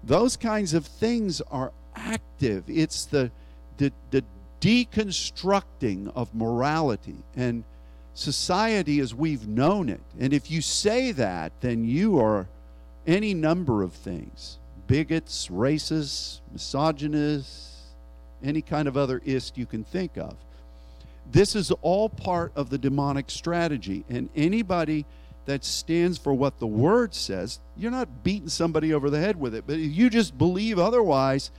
those 0.03 0.37
kinds 0.37 0.75
of 0.75 0.87
things 0.87 1.41
are 1.51 1.73
active. 1.97 2.65
It's 2.69 3.07
the 3.07 3.31
the 3.79 3.93
the 4.11 4.25
deconstructing 4.61 6.11
of 6.15 6.35
morality 6.35 7.17
and 7.37 7.65
society 8.15 9.01
as 9.01 9.15
we've 9.15 9.47
known 9.47 9.89
it. 9.89 10.01
And 10.19 10.33
if 10.33 10.51
you 10.51 10.63
say 10.63 11.13
that, 11.13 11.53
then 11.61 11.85
you 11.85 12.19
are 12.21 12.47
any 13.07 13.35
number 13.35 13.83
of 13.83 13.93
things 13.93 14.59
bigots, 14.87 15.49
racists, 15.49 16.41
misogynists, 16.53 17.75
any 18.43 18.61
kind 18.63 18.87
of 18.87 18.97
other 18.97 19.21
ist 19.25 19.57
you 19.57 19.67
can 19.67 19.83
think 19.83 20.17
of. 20.17 20.37
This 21.31 21.57
is 21.57 21.71
all 21.83 22.09
part 22.09 22.53
of 22.55 22.71
the 22.71 22.79
demonic 22.79 23.31
strategy. 23.31 24.05
And 24.09 24.29
anybody 24.37 25.07
that 25.47 25.65
stands 25.65 26.17
for 26.17 26.33
what 26.33 26.59
the 26.59 26.67
word 26.67 27.15
says, 27.15 27.61
you're 27.77 27.91
not 27.91 28.23
beating 28.23 28.49
somebody 28.49 28.95
over 28.95 29.11
the 29.11 29.21
head 29.21 29.39
with 29.39 29.55
it. 29.55 29.65
But 29.67 29.79
if 29.79 29.95
you 29.95 30.11
just 30.11 30.39
believe 30.39 30.79
otherwise, 30.79 31.51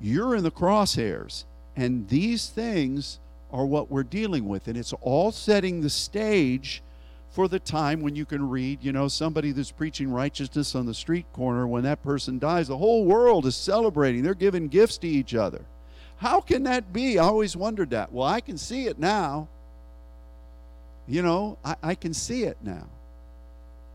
you're 0.00 0.34
in 0.34 0.44
the 0.44 0.50
crosshairs. 0.50 1.44
And 1.76 2.08
these 2.08 2.48
things 2.48 3.20
are 3.50 3.66
what 3.66 3.90
we're 3.90 4.02
dealing 4.02 4.48
with. 4.48 4.68
And 4.68 4.76
it's 4.76 4.92
all 5.00 5.32
setting 5.32 5.80
the 5.80 5.90
stage 5.90 6.82
for 7.30 7.48
the 7.48 7.58
time 7.58 8.00
when 8.00 8.16
you 8.16 8.24
can 8.24 8.48
read, 8.48 8.82
you 8.82 8.92
know, 8.92 9.06
somebody 9.08 9.52
that's 9.52 9.70
preaching 9.70 10.10
righteousness 10.10 10.74
on 10.74 10.86
the 10.86 10.94
street 10.94 11.26
corner, 11.32 11.66
when 11.66 11.84
that 11.84 12.02
person 12.02 12.38
dies, 12.38 12.68
the 12.68 12.76
whole 12.76 13.04
world 13.04 13.46
is 13.46 13.54
celebrating. 13.54 14.22
They're 14.22 14.34
giving 14.34 14.68
gifts 14.68 14.98
to 14.98 15.08
each 15.08 15.34
other. 15.34 15.64
How 16.18 16.40
can 16.40 16.64
that 16.64 16.92
be? 16.92 17.18
I 17.18 17.24
always 17.24 17.56
wondered 17.56 17.90
that. 17.90 18.12
Well, 18.12 18.26
I 18.26 18.40
can 18.40 18.58
see 18.58 18.86
it 18.86 18.98
now. 18.98 19.48
You 21.06 21.22
know, 21.22 21.58
I, 21.64 21.76
I 21.82 21.94
can 21.94 22.12
see 22.12 22.42
it 22.42 22.58
now. 22.62 22.86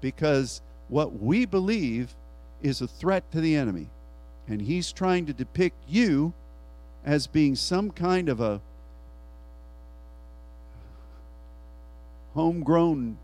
Because 0.01 0.61
what 0.88 1.21
we 1.21 1.45
believe 1.45 2.15
is 2.61 2.82
a 2.82 2.88
threat 2.88 3.30
to 3.32 3.41
the 3.41 3.55
enemy. 3.55 3.89
And 4.47 4.61
he's 4.61 4.91
trying 4.91 5.26
to 5.28 5.34
depict 5.34 5.78
you 5.88 6.34
as 7.05 7.28
being 7.28 7.55
some 7.55 7.91
kind 7.91 8.30
of 8.30 8.39
a 8.39 8.61
homegrown 12.34 13.17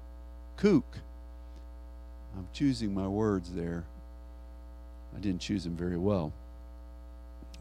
kook. 0.57 0.97
I'm 2.37 2.47
choosing 2.53 2.93
my 2.93 3.07
words 3.07 3.51
there. 3.53 3.85
I 5.15 5.19
didn't 5.19 5.41
choose 5.41 5.63
them 5.63 5.75
very 5.75 5.97
well. 5.97 6.31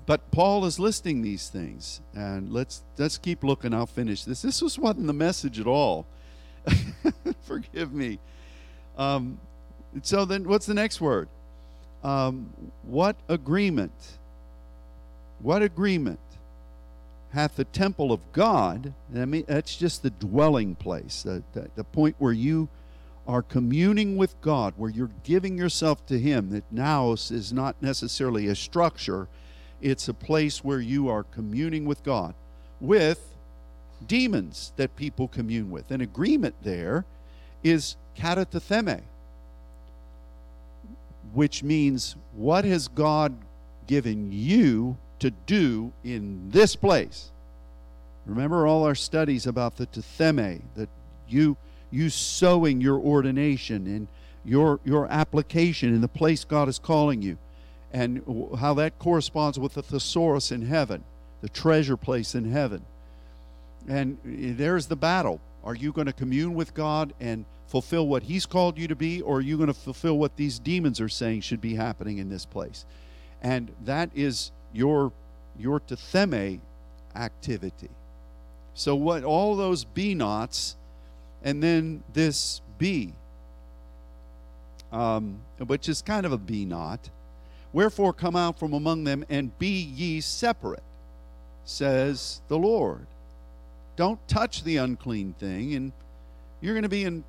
But 0.09 0.30
Paul 0.30 0.64
is 0.64 0.80
listing 0.80 1.20
these 1.20 1.50
things, 1.50 2.00
and 2.14 2.50
let's 2.50 2.82
let's 2.96 3.18
keep 3.18 3.44
looking. 3.44 3.74
I'll 3.74 3.84
finish 3.84 4.24
this. 4.24 4.40
This 4.40 4.62
was 4.62 4.78
wasn't 4.78 5.06
the 5.06 5.12
message 5.12 5.61
at 5.61 5.66
all. 5.66 6.06
Forgive 7.42 7.92
me. 7.92 8.18
Um, 8.96 9.38
so 10.00 10.24
then, 10.24 10.48
what's 10.48 10.64
the 10.64 10.72
next 10.72 11.02
word? 11.02 11.28
Um, 12.02 12.54
what 12.84 13.16
agreement? 13.28 13.92
What 15.40 15.62
agreement? 15.62 16.20
hath 17.32 17.56
the 17.56 17.64
temple 17.64 18.11
of 18.11 18.20
God. 18.32 18.94
I 19.14 19.26
mean, 19.26 19.44
that's 19.46 19.76
just 19.76 20.02
the 20.02 20.09
dwelling 20.09 20.74
place, 20.74 21.22
the, 21.22 21.42
the, 21.52 21.68
the 21.76 21.84
point 21.84 22.16
where 22.18 22.32
you 22.32 22.70
are 23.26 23.42
communing 23.42 24.16
with 24.16 24.40
God, 24.40 24.72
where 24.78 24.88
you're 24.88 25.11
giving 25.24 25.59
yourself 25.59 26.06
to 26.06 26.18
Him. 26.18 26.48
That 26.48 26.64
naos 26.72 27.30
is 27.30 27.52
not 27.52 27.76
necessarily 27.82 28.46
a 28.46 28.54
structure, 28.54 29.28
it's 29.81 30.09
a 30.09 30.14
place 30.14 30.64
where 30.64 30.81
you 30.81 31.09
are 31.09 31.22
communing 31.22 31.85
with 31.85 32.03
God, 32.03 32.35
with 32.81 33.35
demons 34.07 34.72
that 34.76 34.97
people 34.97 35.29
commune 35.29 35.70
with. 35.70 35.91
An 35.91 36.01
agreement 36.01 36.55
there 36.62 37.05
is 37.62 37.97
katatheme, 38.16 39.03
which 41.33 41.62
means 41.62 42.16
what 42.35 42.64
has 42.64 42.89
God 42.89 43.37
given 43.87 44.31
you 44.33 44.97
to 45.18 45.31
do 45.31 45.93
in 46.05 46.51
this 46.51 46.76
place? 46.76 47.31
Remember 48.26 48.66
all 48.66 48.85
our 48.85 48.95
studies 48.95 49.47
about 49.47 49.76
the 49.76 49.87
tetheme, 49.87 50.61
that 50.76 50.89
you 51.29 51.57
you 51.91 52.11
sowing 52.11 52.83
your 52.83 52.99
ordination 52.99 53.87
and 53.87 54.09
your 54.45 54.81
your 54.85 55.07
application 55.07 55.95
in 55.95 56.03
the 56.03 56.09
place 56.09 56.45
God 56.45 56.68
is 56.68 56.79
calling 56.79 57.22
you, 57.22 57.39
and 57.93 58.22
how 58.59 58.74
that 58.74 58.99
corresponds 58.99 59.59
with 59.59 59.74
the 59.74 59.82
thesaurus 59.82 60.53
in 60.53 60.62
heaven, 60.62 61.05
the 61.41 61.49
treasure 61.49 61.97
place 61.97 62.34
in 62.34 62.51
heaven. 62.51 62.84
And 63.89 64.18
there's 64.24 64.86
the 64.86 64.97
battle. 64.97 65.41
Are 65.64 65.74
you 65.74 65.93
going 65.93 66.07
to 66.07 66.12
commune 66.12 66.55
with 66.55 66.74
God 66.74 67.14
and 67.20 67.45
fulfill 67.66 68.07
what 68.07 68.24
He's 68.24 68.47
called 68.47 68.78
you 68.78 68.89
to 68.89 68.97
be, 68.97 69.20
or 69.22 69.39
are 69.39 69.41
you 69.41 69.57
going 69.57 69.68
to 69.68 69.74
fulfill 69.74 70.18
what 70.18 70.36
these 70.36 70.59
demons 70.59 71.01
are 71.01 71.09
saying 71.09 71.43
should 71.43 71.61
be 71.61 71.74
happening 71.74 72.18
in 72.18 72.28
this 72.28 72.45
place? 72.45 72.84
And 73.43 73.70
that 73.84 74.11
is 74.14 74.53
your 74.72 75.12
your 75.59 75.80
tetheme 75.80 76.61
activity. 77.14 77.91
So 78.74 78.95
what 78.95 79.24
all 79.24 79.57
those 79.57 79.84
be 79.84 80.14
nots, 80.14 80.76
and 81.43 81.62
then 81.62 82.03
this 82.12 82.61
be, 82.78 83.12
um, 84.93 85.41
which 85.59 85.89
is 85.89 86.01
kind 86.03 86.24
of 86.24 86.32
a 86.32 86.39
be 86.39 86.64
not. 86.64 87.11
Wherefore 87.73 88.12
come 88.12 88.37
out 88.37 88.59
from 88.59 88.73
among 88.73 89.05
them 89.05 89.25
and 89.29 89.57
be 89.59 89.81
ye 89.81 90.21
separate, 90.21 90.83
says 91.64 92.41
the 92.49 92.59
Lord. 92.59 93.07
Don't 93.97 94.27
touch 94.29 94.64
the 94.64 94.79
unclean 94.79 95.35
thing, 95.35 95.75
and 95.75 95.93
you're 96.61 96.75
going 96.75 96.83
to 96.85 96.89
be 96.89 97.05
in 97.05 97.25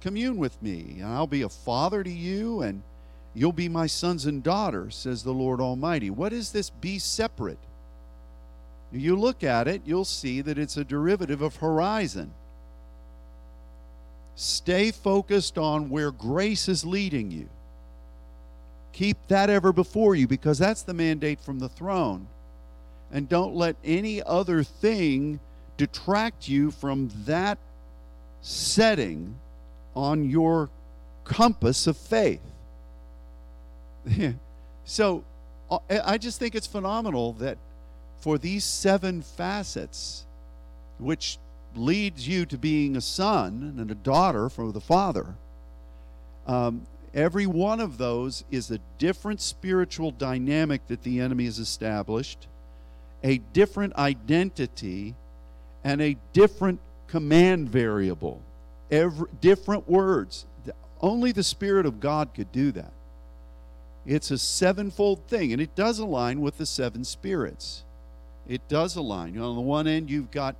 commune 0.00 0.36
with 0.36 0.60
me, 0.62 0.98
and 1.00 1.06
I'll 1.06 1.26
be 1.26 1.42
a 1.42 1.48
father 1.48 2.04
to 2.04 2.10
you, 2.10 2.62
and 2.62 2.82
you'll 3.34 3.52
be 3.52 3.68
my 3.68 3.86
sons 3.86 4.26
and 4.26 4.42
daughters, 4.42 4.94
says 4.94 5.22
the 5.22 5.32
Lord 5.32 5.60
Almighty. 5.60 6.10
What 6.10 6.32
is 6.32 6.52
this 6.52 6.70
be 6.70 6.98
separate? 6.98 7.58
You 8.92 9.16
look 9.16 9.42
at 9.42 9.66
it, 9.66 9.82
you'll 9.84 10.04
see 10.04 10.40
that 10.42 10.58
it's 10.58 10.76
a 10.76 10.84
derivative 10.84 11.42
of 11.42 11.56
horizon. 11.56 12.32
Stay 14.36 14.90
focused 14.90 15.58
on 15.58 15.90
where 15.90 16.10
grace 16.10 16.68
is 16.68 16.84
leading 16.84 17.30
you. 17.30 17.48
Keep 18.94 19.26
that 19.26 19.50
ever 19.50 19.72
before 19.72 20.14
you 20.14 20.28
because 20.28 20.56
that's 20.56 20.82
the 20.82 20.94
mandate 20.94 21.40
from 21.40 21.58
the 21.58 21.68
throne. 21.68 22.28
And 23.12 23.28
don't 23.28 23.54
let 23.54 23.74
any 23.84 24.22
other 24.22 24.62
thing 24.62 25.40
detract 25.76 26.48
you 26.48 26.70
from 26.70 27.10
that 27.26 27.58
setting 28.40 29.34
on 29.96 30.30
your 30.30 30.70
compass 31.24 31.88
of 31.88 31.96
faith. 31.96 32.40
so 34.84 35.24
I 35.90 36.16
just 36.16 36.38
think 36.38 36.54
it's 36.54 36.66
phenomenal 36.68 37.32
that 37.34 37.58
for 38.20 38.38
these 38.38 38.62
seven 38.62 39.22
facets, 39.22 40.24
which 40.98 41.38
leads 41.74 42.28
you 42.28 42.46
to 42.46 42.56
being 42.56 42.96
a 42.96 43.00
son 43.00 43.74
and 43.76 43.90
a 43.90 43.94
daughter 43.96 44.48
from 44.48 44.70
the 44.70 44.80
Father, 44.80 45.34
um, 46.46 46.86
every 47.14 47.46
one 47.46 47.80
of 47.80 47.96
those 47.96 48.44
is 48.50 48.70
a 48.70 48.80
different 48.98 49.40
spiritual 49.40 50.10
dynamic 50.10 50.86
that 50.88 51.02
the 51.02 51.20
enemy 51.20 51.44
has 51.44 51.58
established, 51.58 52.46
a 53.22 53.38
different 53.52 53.94
identity 53.96 55.14
and 55.82 56.02
a 56.02 56.16
different 56.32 56.80
command 57.06 57.68
variable. 57.68 58.42
Every, 58.90 59.28
different 59.40 59.88
words. 59.88 60.44
Only 61.00 61.32
the 61.32 61.42
Spirit 61.42 61.86
of 61.86 62.00
God 62.00 62.34
could 62.34 62.50
do 62.52 62.72
that. 62.72 62.92
It's 64.06 64.30
a 64.30 64.38
sevenfold 64.38 65.26
thing, 65.28 65.52
and 65.52 65.62
it 65.62 65.74
does 65.74 65.98
align 65.98 66.40
with 66.40 66.58
the 66.58 66.66
seven 66.66 67.04
spirits. 67.04 67.84
It 68.46 68.66
does 68.68 68.96
align. 68.96 69.34
You 69.34 69.40
know, 69.40 69.50
on 69.50 69.56
the 69.56 69.62
one 69.62 69.86
end, 69.86 70.10
you've 70.10 70.30
got 70.30 70.56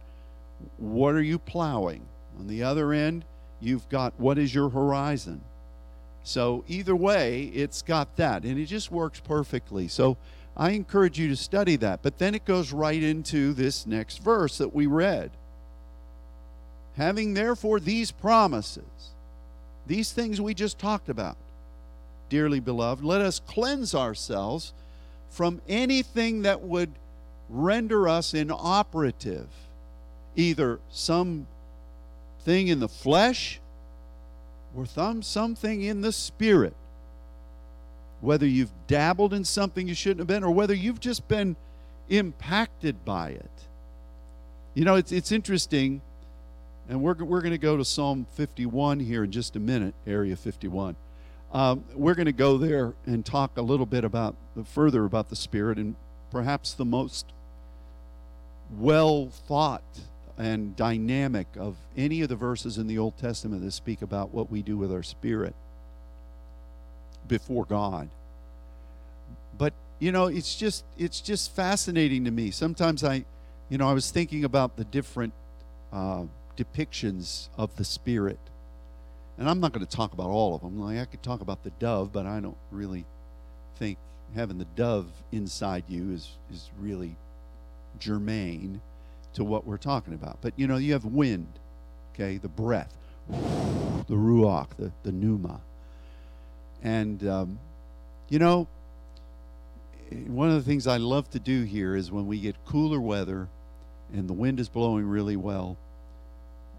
what 0.78 1.14
are 1.14 1.22
you 1.22 1.38
plowing? 1.38 2.02
On 2.38 2.46
the 2.46 2.62
other 2.62 2.92
end, 2.92 3.24
you've 3.60 3.88
got 3.88 4.14
what 4.18 4.38
is 4.38 4.54
your 4.54 4.70
horizon? 4.70 5.42
So, 6.24 6.64
either 6.66 6.96
way, 6.96 7.44
it's 7.54 7.82
got 7.82 8.16
that, 8.16 8.44
and 8.44 8.58
it 8.58 8.64
just 8.64 8.90
works 8.90 9.20
perfectly. 9.20 9.88
So, 9.88 10.16
I 10.56 10.70
encourage 10.70 11.18
you 11.18 11.28
to 11.28 11.36
study 11.36 11.76
that. 11.76 12.00
But 12.02 12.18
then 12.18 12.34
it 12.34 12.44
goes 12.44 12.72
right 12.72 13.02
into 13.02 13.52
this 13.52 13.86
next 13.86 14.18
verse 14.18 14.58
that 14.58 14.74
we 14.74 14.86
read. 14.86 15.30
Having 16.96 17.34
therefore 17.34 17.80
these 17.80 18.10
promises, 18.10 19.10
these 19.86 20.12
things 20.12 20.40
we 20.40 20.54
just 20.54 20.78
talked 20.78 21.08
about, 21.08 21.36
dearly 22.28 22.60
beloved, 22.60 23.04
let 23.04 23.20
us 23.20 23.40
cleanse 23.40 23.94
ourselves 23.94 24.72
from 25.28 25.60
anything 25.68 26.42
that 26.42 26.62
would 26.62 26.92
render 27.50 28.08
us 28.08 28.32
inoperative, 28.32 29.48
either 30.36 30.78
some 30.90 31.46
thing 32.44 32.68
in 32.68 32.78
the 32.78 32.88
flesh 32.88 33.60
or 34.76 34.86
some, 34.86 35.22
something 35.22 35.82
in 35.82 36.00
the 36.00 36.12
spirit 36.12 36.74
whether 38.24 38.46
you've 38.46 38.72
dabbled 38.86 39.34
in 39.34 39.44
something 39.44 39.86
you 39.86 39.94
shouldn't 39.94 40.20
have 40.20 40.26
been, 40.26 40.42
or 40.42 40.50
whether 40.50 40.74
you've 40.74 40.98
just 40.98 41.28
been 41.28 41.56
impacted 42.08 43.04
by 43.04 43.28
it. 43.28 43.50
You 44.72 44.84
know, 44.84 44.96
it's, 44.96 45.12
it's 45.12 45.30
interesting, 45.30 46.00
and 46.88 47.02
we're, 47.02 47.14
we're 47.14 47.42
going 47.42 47.52
to 47.52 47.58
go 47.58 47.76
to 47.76 47.84
Psalm 47.84 48.26
51 48.34 49.00
here 49.00 49.24
in 49.24 49.30
just 49.30 49.56
a 49.56 49.60
minute, 49.60 49.94
Area 50.06 50.36
51. 50.36 50.96
Um, 51.52 51.84
we're 51.94 52.14
going 52.14 52.26
to 52.26 52.32
go 52.32 52.56
there 52.56 52.94
and 53.06 53.24
talk 53.24 53.56
a 53.58 53.62
little 53.62 53.86
bit 53.86 54.04
about 54.04 54.34
further 54.64 55.04
about 55.04 55.28
the 55.28 55.36
Spirit 55.36 55.78
and 55.78 55.94
perhaps 56.30 56.72
the 56.72 56.84
most 56.84 57.26
well 58.76 59.28
thought 59.28 59.84
and 60.36 60.74
dynamic 60.74 61.46
of 61.56 61.76
any 61.96 62.22
of 62.22 62.28
the 62.28 62.36
verses 62.36 62.78
in 62.78 62.86
the 62.86 62.98
Old 62.98 63.16
Testament 63.18 63.62
that 63.62 63.70
speak 63.70 64.02
about 64.02 64.34
what 64.34 64.50
we 64.50 64.62
do 64.62 64.76
with 64.76 64.92
our 64.92 65.02
spirit 65.02 65.54
before 67.28 67.64
God. 67.64 68.08
But 69.56 69.72
you 69.98 70.12
know, 70.12 70.26
it's 70.26 70.54
just 70.56 70.84
it's 70.98 71.20
just 71.20 71.54
fascinating 71.54 72.24
to 72.24 72.30
me. 72.30 72.50
Sometimes 72.50 73.04
I, 73.04 73.24
you 73.68 73.78
know, 73.78 73.88
I 73.88 73.92
was 73.92 74.10
thinking 74.10 74.44
about 74.44 74.76
the 74.76 74.84
different 74.84 75.32
uh, 75.92 76.24
depictions 76.56 77.48
of 77.56 77.76
the 77.76 77.84
Spirit, 77.84 78.38
and 79.38 79.48
I'm 79.48 79.60
not 79.60 79.72
going 79.72 79.86
to 79.86 79.96
talk 79.96 80.12
about 80.12 80.28
all 80.28 80.54
of 80.56 80.62
them. 80.62 80.80
Like 80.80 80.98
I 80.98 81.04
could 81.04 81.22
talk 81.22 81.40
about 81.40 81.62
the 81.62 81.70
dove, 81.70 82.12
but 82.12 82.26
I 82.26 82.40
don't 82.40 82.56
really 82.72 83.04
think 83.76 83.98
having 84.34 84.58
the 84.58 84.66
dove 84.76 85.06
inside 85.30 85.84
you 85.88 86.10
is 86.10 86.28
is 86.52 86.70
really 86.80 87.16
germane 88.00 88.80
to 89.34 89.44
what 89.44 89.66
we're 89.66 89.76
talking 89.76 90.14
about. 90.14 90.38
But 90.40 90.54
you 90.56 90.66
know, 90.66 90.76
you 90.76 90.92
have 90.92 91.04
wind, 91.04 91.58
okay, 92.14 92.38
the 92.38 92.48
breath, 92.48 92.96
the 93.28 94.14
ruach, 94.14 94.68
the, 94.78 94.92
the 95.02 95.12
pneuma. 95.12 95.60
And, 96.82 97.26
um, 97.26 97.58
you 98.28 98.38
know, 98.38 98.68
one 100.26 100.48
of 100.50 100.54
the 100.54 100.62
things 100.62 100.86
I 100.86 100.98
love 100.98 101.30
to 101.30 101.38
do 101.38 101.62
here 101.62 101.96
is 101.96 102.12
when 102.12 102.26
we 102.26 102.38
get 102.38 102.56
cooler 102.66 103.00
weather 103.00 103.48
and 104.12 104.28
the 104.28 104.34
wind 104.34 104.60
is 104.60 104.68
blowing 104.68 105.06
really 105.06 105.36
well, 105.36 105.78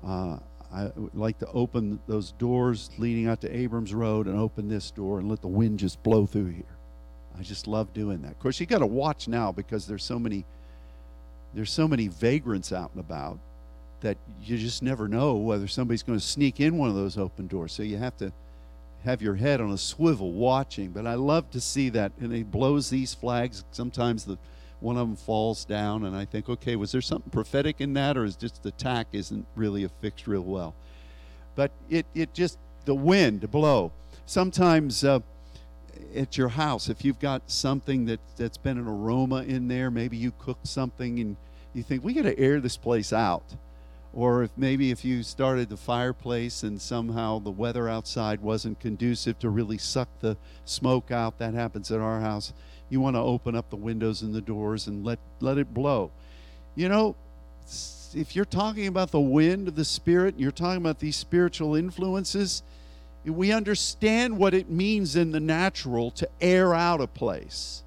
uh, 0.05 0.37
I 0.71 0.91
like 1.13 1.39
to 1.39 1.47
open 1.47 1.99
those 2.07 2.31
doors 2.33 2.89
leading 2.97 3.27
out 3.27 3.41
to 3.41 3.55
Abrams 3.55 3.93
Road 3.93 4.27
and 4.27 4.37
open 4.37 4.67
this 4.67 4.91
door 4.91 5.19
and 5.19 5.29
let 5.29 5.41
the 5.41 5.47
wind 5.47 5.79
just 5.79 6.01
blow 6.03 6.25
through 6.25 6.49
here. 6.49 6.63
I 7.37 7.43
just 7.43 7.67
love 7.67 7.93
doing 7.93 8.21
that. 8.21 8.31
Of 8.31 8.39
course, 8.39 8.59
you 8.59 8.65
got 8.65 8.79
to 8.79 8.85
watch 8.85 9.27
now 9.27 9.51
because 9.51 9.87
there's 9.87 10.03
so 10.03 10.19
many 10.19 10.45
there's 11.55 11.71
so 11.71 11.87
many 11.87 12.09
vagrants 12.09 12.71
out 12.71 12.91
and 12.91 12.99
about 12.99 13.39
that 14.01 14.17
you 14.43 14.57
just 14.57 14.83
never 14.83 15.07
know 15.07 15.35
whether 15.35 15.67
somebody's 15.67 16.03
going 16.03 16.19
to 16.19 16.23
sneak 16.23 16.59
in 16.59 16.77
one 16.77 16.89
of 16.89 16.95
those 16.95 17.17
open 17.17 17.47
doors. 17.47 17.71
So 17.71 17.81
you 17.81 17.97
have 17.97 18.15
to 18.17 18.31
have 19.05 19.21
your 19.21 19.35
head 19.35 19.61
on 19.61 19.71
a 19.71 19.77
swivel 19.77 20.33
watching. 20.33 20.89
But 20.89 21.07
I 21.07 21.15
love 21.15 21.49
to 21.51 21.61
see 21.61 21.89
that. 21.89 22.11
And 22.19 22.33
he 22.33 22.43
blows 22.43 22.89
these 22.89 23.13
flags. 23.13 23.63
Sometimes 23.71 24.25
the 24.25 24.37
one 24.81 24.97
of 24.97 25.07
them 25.07 25.15
falls 25.15 25.63
down, 25.63 26.03
and 26.03 26.15
I 26.15 26.25
think, 26.25 26.49
okay, 26.49 26.75
was 26.75 26.91
there 26.91 27.01
something 27.01 27.31
prophetic 27.31 27.79
in 27.79 27.93
that, 27.93 28.17
or 28.17 28.25
is 28.25 28.35
just 28.35 28.61
the 28.61 28.71
tack 28.71 29.07
isn't 29.13 29.47
really 29.55 29.85
affixed 29.85 30.27
real 30.27 30.43
well? 30.43 30.75
But 31.55 31.71
it 31.89 32.05
it 32.13 32.33
just 32.33 32.59
the 32.83 32.95
wind 32.95 33.49
blow. 33.49 33.91
Sometimes. 34.25 35.03
Uh, 35.03 35.21
at 36.13 36.37
your 36.37 36.49
house, 36.49 36.89
if 36.89 37.05
you've 37.05 37.19
got 37.19 37.49
something 37.49 38.05
that 38.05 38.19
that's 38.37 38.57
been 38.57 38.77
an 38.77 38.87
aroma 38.87 39.43
in 39.43 39.67
there, 39.67 39.89
maybe 39.89 40.17
you 40.17 40.31
cooked 40.37 40.67
something 40.67 41.19
and 41.19 41.37
you 41.75 41.83
think 41.83 42.03
we 42.03 42.13
got 42.13 42.23
to 42.23 42.39
air 42.39 42.59
this 42.59 42.77
place 42.77 43.13
out. 43.13 43.43
Or 44.13 44.43
if 44.43 44.51
maybe 44.55 44.91
if 44.91 45.03
you 45.03 45.23
started 45.23 45.67
the 45.67 45.75
fireplace 45.75 46.63
and 46.63 46.81
somehow 46.81 47.39
the 47.39 47.51
weather 47.51 47.89
outside 47.89 48.39
wasn't 48.39 48.79
conducive 48.79 49.37
to 49.39 49.49
really 49.49 49.77
suck 49.77 50.07
the 50.21 50.37
smoke 50.63 51.11
out, 51.11 51.37
that 51.39 51.53
happens 51.53 51.91
at 51.91 51.99
our 51.99 52.21
house. 52.21 52.53
You 52.89 53.01
want 53.01 53.17
to 53.17 53.21
open 53.21 53.55
up 53.55 53.69
the 53.69 53.75
windows 53.75 54.21
and 54.21 54.33
the 54.33 54.39
doors 54.39 54.87
and 54.87 55.03
let 55.03 55.19
let 55.41 55.57
it 55.57 55.73
blow. 55.73 56.11
You 56.75 56.87
know, 56.87 57.15
if 58.13 58.37
you're 58.37 58.45
talking 58.45 58.87
about 58.87 59.11
the 59.11 59.19
wind 59.19 59.67
of 59.67 59.75
the 59.75 59.83
spirit, 59.83 60.35
and 60.35 60.41
you're 60.41 60.51
talking 60.51 60.77
about 60.77 60.99
these 60.99 61.17
spiritual 61.17 61.75
influences, 61.75 62.63
we 63.25 63.51
understand 63.51 64.37
what 64.37 64.53
it 64.53 64.69
means 64.69 65.17
in 65.17 65.31
the 65.31 65.41
natural 65.41 66.11
to 66.11 66.29
air 66.39 66.73
out 66.73 67.01
a 67.01 67.07
place. 67.07 67.83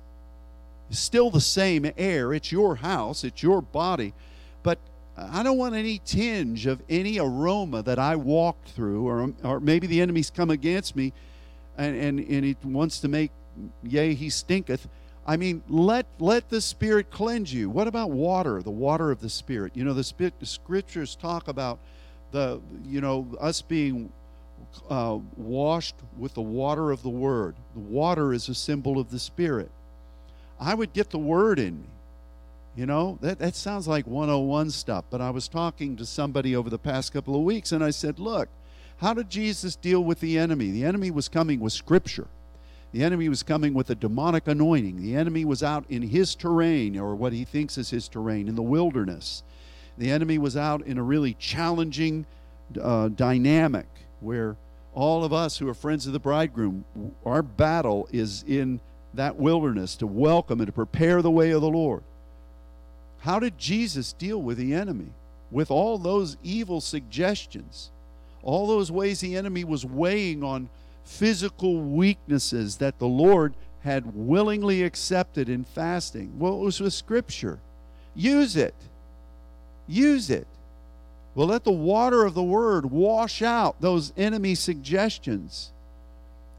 Still 0.91 1.31
the 1.31 1.41
same 1.41 1.91
air. 1.97 2.33
It's 2.33 2.51
your 2.51 2.77
house, 2.77 3.25
it's 3.25 3.43
your 3.43 3.61
body. 3.61 4.15
But 4.63 4.79
I 5.17 5.43
don't 5.43 5.59
want 5.59 5.75
any 5.75 6.01
tinge 6.05 6.67
of 6.67 6.83
any 6.89 7.19
aroma 7.19 7.83
that 7.83 7.99
I 7.99 8.17
walked 8.17 8.71
through, 8.71 9.07
or, 9.07 9.33
or 9.43 9.61
maybe 9.61 9.87
the 9.87 10.01
enemy's 10.01 10.31
come 10.31 10.51
against 10.51 10.97
me 10.97 11.13
and, 11.79 11.97
and, 11.97 12.21
and 12.21 12.45
he 12.45 12.57
wants 12.65 13.01
to 13.01 13.09
make, 13.09 13.31
yea, 13.83 14.15
he 14.15 14.29
stinketh. 14.29 14.89
I 15.27 15.37
mean, 15.37 15.63
let 15.69 16.07
let 16.19 16.49
the 16.49 16.61
Spirit 16.61 17.11
cleanse 17.11 17.53
you. 17.53 17.69
What 17.69 17.87
about 17.87 18.11
water? 18.11 18.63
The 18.63 18.71
water 18.71 19.11
of 19.11 19.21
the 19.21 19.29
Spirit. 19.29 19.77
You 19.77 19.85
know, 19.85 19.93
the, 19.93 20.05
spirit, 20.05 20.35
the 20.41 20.47
scriptures 20.47 21.17
talk 21.17 21.49
about 21.49 21.79
the 22.33 22.61
you 22.85 23.01
know 23.01 23.27
us 23.39 23.61
being 23.61 24.11
uh, 24.89 25.19
washed 25.37 25.97
with 26.17 26.35
the 26.35 26.41
water 26.41 26.91
of 26.91 27.03
the 27.03 27.11
Word. 27.11 27.57
The 27.75 27.81
water 27.81 28.33
is 28.33 28.49
a 28.49 28.55
symbol 28.55 28.99
of 28.99 29.11
the 29.11 29.19
Spirit. 29.19 29.71
I 30.61 30.75
would 30.75 30.93
get 30.93 31.11
the 31.11 31.19
Word 31.19 31.59
in 31.59 31.81
me. 31.81 31.89
You 32.77 32.87
know, 32.87 33.19
that, 33.23 33.41
that 33.41 33.57
sounds 33.57 33.89
like 33.89 34.07
101 34.07 34.71
stuff, 34.71 35.05
but 35.11 35.21
I 35.21 35.31
was 35.31 35.49
talking 35.49 35.97
to 35.97 36.07
somebody 36.07 36.55
over 36.55 36.71
the 36.71 36.79
past 36.79 37.13
couple 37.13 37.35
of 37.35 37.43
weeks 37.43 37.73
and 37.73 37.83
I 37.83 37.91
said, 37.91 38.21
look, 38.21 38.49
how 38.99 39.15
did 39.15 39.31
Jesus 39.31 39.75
deal 39.75 40.03
with 40.03 40.21
the 40.21 40.39
enemy? 40.39 40.71
The 40.71 40.85
enemy 40.85 41.11
was 41.11 41.29
coming 41.29 41.59
with 41.59 41.73
Scripture. 41.73 42.29
The 42.93 43.03
enemy 43.03 43.29
was 43.29 43.43
coming 43.43 43.75
with 43.75 43.91
a 43.91 43.95
demonic 43.95 44.47
anointing. 44.49 45.03
The 45.03 45.17
enemy 45.17 45.45
was 45.45 45.63
out 45.63 45.85
in 45.89 46.03
his 46.03 46.35
terrain, 46.35 46.99
or 46.99 47.15
what 47.15 47.33
he 47.33 47.45
thinks 47.45 47.77
is 47.79 47.91
his 47.91 48.09
terrain, 48.09 48.49
in 48.49 48.55
the 48.55 48.63
wilderness. 48.63 49.43
The 49.99 50.11
enemy 50.11 50.39
was 50.39 50.57
out 50.57 50.87
in 50.87 50.99
a 50.99 51.03
really 51.03 51.35
challenging 51.35 52.27
uh, 52.81 53.09
dynamic 53.09 53.87
where 54.21 54.57
all 54.95 55.25
of 55.25 55.33
us 55.33 55.59
who 55.59 55.69
are 55.69 55.75
friends 55.75 56.07
of 56.07 56.13
the 56.13 56.19
bridegroom, 56.19 56.85
our 57.25 57.43
battle 57.43 58.09
is 58.13 58.45
in 58.49 58.81
that 59.15 59.37
wilderness 59.37 59.97
to 59.97 60.07
welcome 60.07 60.61
and 60.61 60.67
to 60.67 60.73
prepare 60.73 61.23
the 61.23 61.31
way 61.31 61.51
of 61.51 61.61
the 61.61 61.69
Lord. 61.69 62.03
How 63.21 63.39
did 63.39 63.59
Jesus 63.59 64.13
deal 64.13 64.41
with 64.41 64.59
the 64.59 64.75
enemy? 64.75 65.13
With 65.51 65.71
all 65.71 65.99
those 65.99 66.37
evil 66.43 66.81
suggestions, 66.81 67.91
all 68.43 68.67
those 68.67 68.93
ways 68.93 69.21
the 69.21 69.37
enemy 69.37 69.65
was 69.65 69.85
weighing 69.85 70.45
on 70.45 70.69
physical 71.05 71.81
weaknesses 71.81 72.77
that 72.77 72.99
the 72.99 73.07
Lord 73.07 73.55
had 73.83 74.15
willingly 74.15 74.83
accepted 74.83 75.49
in 75.49 75.65
fasting. 75.65 76.39
Well, 76.39 76.55
it 76.55 76.65
was 76.65 76.81
with 76.81 76.93
Scripture. 76.93 77.59
Use 78.15 78.57
it. 78.57 78.75
Use 79.87 80.29
it. 80.29 80.47
Well, 81.35 81.47
let 81.47 81.65
the 81.65 81.73
water 81.73 82.25
of 82.25 82.35
the 82.35 82.43
Word 82.43 82.91
wash 82.91 83.43
out 83.43 83.81
those 83.81 84.13
enemy 84.17 84.55
suggestions. 84.55 85.73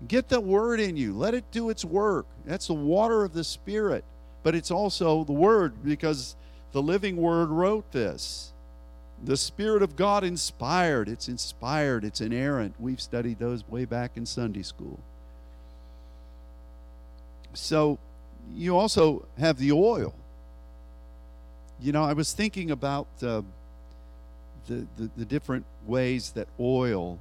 Get 0.07 0.29
the 0.29 0.39
Word 0.39 0.79
in 0.79 0.95
you, 0.95 1.13
let 1.13 1.33
it 1.33 1.51
do 1.51 1.69
its 1.69 1.83
work. 1.83 2.25
That's 2.45 2.67
the 2.67 2.73
water 2.73 3.23
of 3.23 3.33
the 3.33 3.43
Spirit. 3.43 4.05
But 4.43 4.55
it's 4.55 4.71
also 4.71 5.23
the 5.25 5.33
Word 5.33 5.83
because 5.83 6.35
the 6.71 6.81
living 6.81 7.17
Word 7.17 7.49
wrote 7.49 7.91
this. 7.91 8.53
The 9.23 9.35
Spirit 9.35 9.83
of 9.83 9.97
God 9.97 10.23
inspired. 10.23 11.09
It's 11.09 11.27
inspired, 11.27 12.05
it's 12.05 12.21
inerrant. 12.21 12.75
We've 12.79 13.01
studied 13.01 13.39
those 13.39 13.67
way 13.67 13.83
back 13.83 14.11
in 14.15 14.25
Sunday 14.25 14.63
school. 14.63 14.99
So 17.53 17.99
you 18.53 18.77
also 18.77 19.25
have 19.37 19.57
the 19.57 19.73
oil. 19.73 20.13
You 21.81 21.91
know, 21.91 22.03
I 22.03 22.13
was 22.13 22.31
thinking 22.33 22.71
about 22.71 23.07
uh, 23.21 23.41
the, 24.67 24.87
the, 24.97 25.09
the 25.17 25.25
different 25.25 25.65
ways 25.85 26.31
that 26.31 26.47
oil 26.59 27.19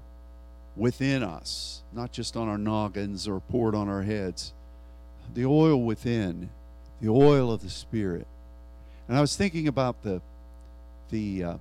within 0.78 1.22
us, 1.22 1.82
not 1.92 2.12
just 2.12 2.36
on 2.36 2.48
our 2.48 2.58
noggins 2.58 3.26
or 3.26 3.40
poured 3.40 3.74
on 3.74 3.88
our 3.88 4.02
heads, 4.02 4.52
the 5.34 5.44
oil 5.44 5.82
within, 5.82 6.50
the 7.00 7.08
oil 7.08 7.52
of 7.52 7.62
the 7.62 7.70
Spirit. 7.70 8.26
And 9.08 9.16
I 9.16 9.20
was 9.20 9.36
thinking 9.36 9.68
about 9.68 10.02
the 10.02 10.20
the 11.10 11.44
uh, 11.44 11.56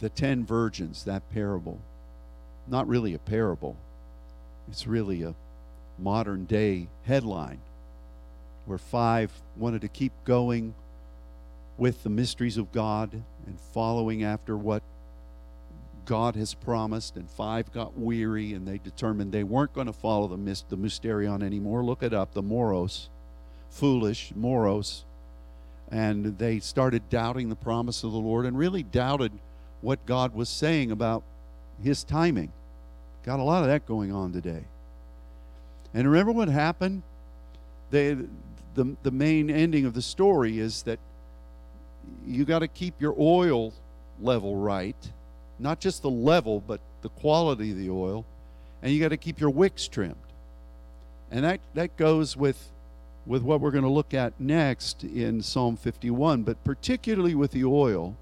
the 0.00 0.08
ten 0.08 0.44
virgins, 0.44 1.04
that 1.04 1.28
parable. 1.30 1.80
Not 2.66 2.88
really 2.88 3.14
a 3.14 3.18
parable. 3.18 3.76
It's 4.68 4.86
really 4.86 5.22
a 5.22 5.34
modern 5.98 6.44
day 6.44 6.88
headline 7.04 7.60
where 8.66 8.78
five 8.78 9.30
wanted 9.56 9.82
to 9.82 9.88
keep 9.88 10.12
going 10.24 10.74
with 11.76 12.02
the 12.02 12.08
mysteries 12.08 12.56
of 12.56 12.72
God 12.72 13.12
and 13.12 13.60
following 13.72 14.24
after 14.24 14.56
what 14.56 14.82
God 16.04 16.36
has 16.36 16.54
promised, 16.54 17.16
and 17.16 17.28
five 17.30 17.72
got 17.72 17.96
weary 17.96 18.52
and 18.52 18.66
they 18.66 18.78
determined 18.78 19.32
they 19.32 19.44
weren't 19.44 19.72
going 19.72 19.86
to 19.86 19.92
follow 19.92 20.28
the, 20.28 20.36
myst- 20.36 20.68
the 20.68 20.76
mysterion 20.76 21.42
anymore. 21.42 21.84
Look 21.84 22.02
it 22.02 22.12
up, 22.12 22.34
the 22.34 22.42
moros, 22.42 23.08
foolish 23.70 24.32
moros. 24.34 25.04
And 25.90 26.38
they 26.38 26.60
started 26.60 27.08
doubting 27.10 27.48
the 27.48 27.56
promise 27.56 28.04
of 28.04 28.12
the 28.12 28.18
Lord 28.18 28.46
and 28.46 28.58
really 28.58 28.82
doubted 28.82 29.32
what 29.80 30.04
God 30.06 30.34
was 30.34 30.48
saying 30.48 30.90
about 30.90 31.22
his 31.82 32.04
timing. 32.04 32.52
Got 33.24 33.38
a 33.38 33.42
lot 33.42 33.62
of 33.62 33.68
that 33.68 33.86
going 33.86 34.12
on 34.12 34.32
today. 34.32 34.64
And 35.92 36.10
remember 36.10 36.32
what 36.32 36.48
happened? 36.48 37.02
They, 37.90 38.16
the, 38.74 38.96
the 39.02 39.10
main 39.10 39.50
ending 39.50 39.84
of 39.84 39.94
the 39.94 40.02
story 40.02 40.58
is 40.58 40.82
that 40.82 40.98
you 42.26 42.44
got 42.44 42.60
to 42.60 42.68
keep 42.68 43.00
your 43.00 43.14
oil 43.18 43.72
level 44.20 44.56
right. 44.56 44.96
Not 45.58 45.80
just 45.80 46.02
the 46.02 46.10
level, 46.10 46.60
but 46.60 46.80
the 47.02 47.08
quality 47.08 47.70
of 47.70 47.78
the 47.78 47.90
oil. 47.90 48.24
And 48.82 48.92
you 48.92 49.00
got 49.00 49.08
to 49.08 49.16
keep 49.16 49.40
your 49.40 49.50
wicks 49.50 49.88
trimmed. 49.88 50.16
And 51.30 51.44
that, 51.44 51.60
that 51.74 51.96
goes 51.96 52.36
with, 52.36 52.70
with 53.26 53.42
what 53.42 53.60
we're 53.60 53.70
going 53.70 53.84
to 53.84 53.90
look 53.90 54.14
at 54.14 54.38
next 54.38 55.04
in 55.04 55.42
Psalm 55.42 55.76
51, 55.76 56.42
but 56.42 56.62
particularly 56.64 57.34
with 57.34 57.52
the 57.52 57.64
oil. 57.64 58.16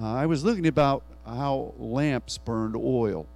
Uh, 0.00 0.14
I 0.14 0.26
was 0.26 0.44
looking 0.44 0.66
about 0.66 1.02
how 1.26 1.74
lamps 1.78 2.38
burned 2.38 2.76
oil. 2.76 3.26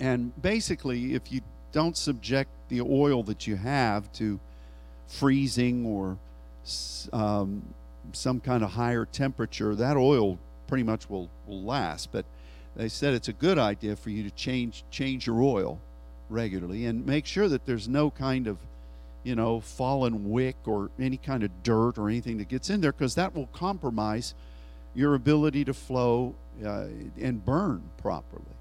And 0.00 0.32
basically, 0.40 1.14
if 1.14 1.30
you 1.30 1.42
don't 1.72 1.96
subject 1.96 2.50
the 2.68 2.80
oil 2.80 3.22
that 3.24 3.46
you 3.46 3.56
have 3.56 4.10
to 4.14 4.40
freezing 5.06 5.86
or 5.86 6.16
um, 7.12 7.62
some 8.12 8.40
kind 8.40 8.62
of 8.62 8.70
higher 8.70 9.04
temperature, 9.04 9.74
that 9.74 9.96
oil 9.96 10.38
pretty 10.72 10.84
much 10.84 11.10
will, 11.10 11.28
will 11.46 11.62
last. 11.62 12.10
But 12.12 12.24
they 12.74 12.88
said 12.88 13.12
it's 13.12 13.28
a 13.28 13.34
good 13.34 13.58
idea 13.58 13.94
for 13.94 14.08
you 14.08 14.22
to 14.22 14.30
change 14.30 14.84
change 14.90 15.26
your 15.26 15.42
oil 15.42 15.78
regularly 16.30 16.86
and 16.86 17.04
make 17.04 17.26
sure 17.26 17.46
that 17.46 17.66
there's 17.66 17.90
no 17.90 18.10
kind 18.10 18.46
of 18.46 18.56
you 19.22 19.34
know 19.34 19.60
fallen 19.60 20.30
wick 20.30 20.56
or 20.64 20.88
any 20.98 21.18
kind 21.18 21.42
of 21.42 21.50
dirt 21.62 21.98
or 21.98 22.08
anything 22.08 22.38
that 22.38 22.48
gets 22.48 22.70
in 22.70 22.80
there 22.80 22.90
because 22.90 23.16
that 23.16 23.34
will 23.34 23.48
compromise 23.48 24.32
your 24.94 25.14
ability 25.14 25.62
to 25.62 25.74
flow 25.74 26.34
uh, 26.64 26.86
and 27.20 27.44
burn 27.44 27.82
properly. 27.98 28.56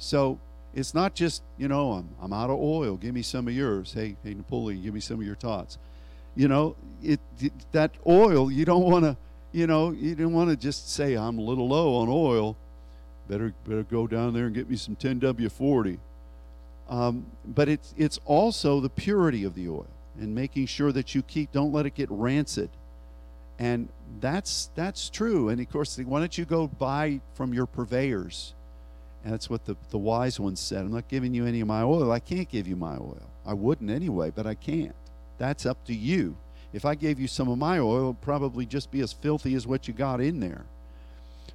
So 0.00 0.40
it's 0.74 0.94
not 0.94 1.14
just 1.14 1.44
you 1.56 1.68
know 1.68 1.92
I'm, 1.92 2.08
I'm 2.20 2.32
out 2.32 2.50
of 2.50 2.58
oil. 2.58 2.96
Give 2.96 3.14
me 3.14 3.22
some 3.22 3.46
of 3.46 3.54
yours. 3.54 3.92
Hey 3.92 4.16
hey 4.24 4.34
Napoleon, 4.34 4.82
give 4.82 4.94
me 4.94 5.00
some 5.00 5.20
of 5.20 5.24
your 5.24 5.36
tots 5.36 5.78
you 6.36 6.48
know, 6.48 6.76
it, 7.02 7.20
it 7.40 7.52
that 7.72 7.92
oil, 8.06 8.50
you 8.50 8.64
don't 8.64 8.84
want 8.84 9.04
to, 9.04 9.16
you 9.52 9.66
know, 9.66 9.90
you 9.90 10.14
don't 10.14 10.32
want 10.32 10.50
to 10.50 10.56
just 10.56 10.92
say 10.92 11.14
I'm 11.14 11.38
a 11.38 11.42
little 11.42 11.68
low 11.68 11.96
on 11.96 12.08
oil. 12.08 12.56
Better 13.28 13.54
better 13.64 13.82
go 13.84 14.06
down 14.06 14.34
there 14.34 14.46
and 14.46 14.54
get 14.54 14.68
me 14.68 14.76
some 14.76 14.96
10W40. 14.96 15.98
Um, 16.88 17.26
but 17.44 17.68
it's 17.68 17.94
it's 17.96 18.18
also 18.24 18.80
the 18.80 18.90
purity 18.90 19.44
of 19.44 19.54
the 19.54 19.68
oil 19.68 19.86
and 20.18 20.34
making 20.34 20.66
sure 20.66 20.92
that 20.92 21.14
you 21.14 21.22
keep 21.22 21.52
don't 21.52 21.72
let 21.72 21.86
it 21.86 21.94
get 21.94 22.10
rancid. 22.10 22.70
And 23.58 23.88
that's 24.20 24.70
that's 24.74 25.10
true. 25.10 25.48
And 25.48 25.60
of 25.60 25.70
course, 25.70 25.98
why 25.98 26.18
don't 26.18 26.36
you 26.36 26.44
go 26.44 26.66
buy 26.66 27.20
from 27.34 27.54
your 27.54 27.66
purveyors? 27.66 28.54
And 29.22 29.32
that's 29.32 29.50
what 29.50 29.66
the, 29.66 29.76
the 29.90 29.98
wise 29.98 30.40
ones 30.40 30.60
said. 30.60 30.80
I'm 30.80 30.92
not 30.92 31.08
giving 31.08 31.34
you 31.34 31.46
any 31.46 31.60
of 31.60 31.68
my 31.68 31.82
oil. 31.82 32.10
I 32.10 32.20
can't 32.20 32.48
give 32.48 32.66
you 32.66 32.76
my 32.76 32.94
oil. 32.94 33.30
I 33.44 33.52
wouldn't 33.52 33.90
anyway, 33.90 34.32
but 34.34 34.46
I 34.46 34.54
can't. 34.54 34.94
That's 35.38 35.66
up 35.66 35.84
to 35.86 35.94
you. 35.94 36.36
If 36.72 36.84
I 36.84 36.94
gave 36.94 37.18
you 37.18 37.26
some 37.26 37.48
of 37.48 37.58
my 37.58 37.78
oil, 37.78 38.04
it'd 38.04 38.20
probably 38.20 38.64
just 38.66 38.90
be 38.90 39.00
as 39.00 39.12
filthy 39.12 39.54
as 39.54 39.66
what 39.66 39.88
you 39.88 39.94
got 39.94 40.20
in 40.20 40.40
there. 40.40 40.64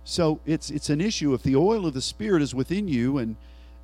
So 0.03 0.39
it's 0.45 0.69
it's 0.69 0.89
an 0.89 1.01
issue. 1.01 1.33
If 1.33 1.43
the 1.43 1.55
oil 1.55 1.85
of 1.85 1.93
the 1.93 2.01
Spirit 2.01 2.41
is 2.41 2.53
within 2.53 2.87
you, 2.87 3.17
and 3.17 3.35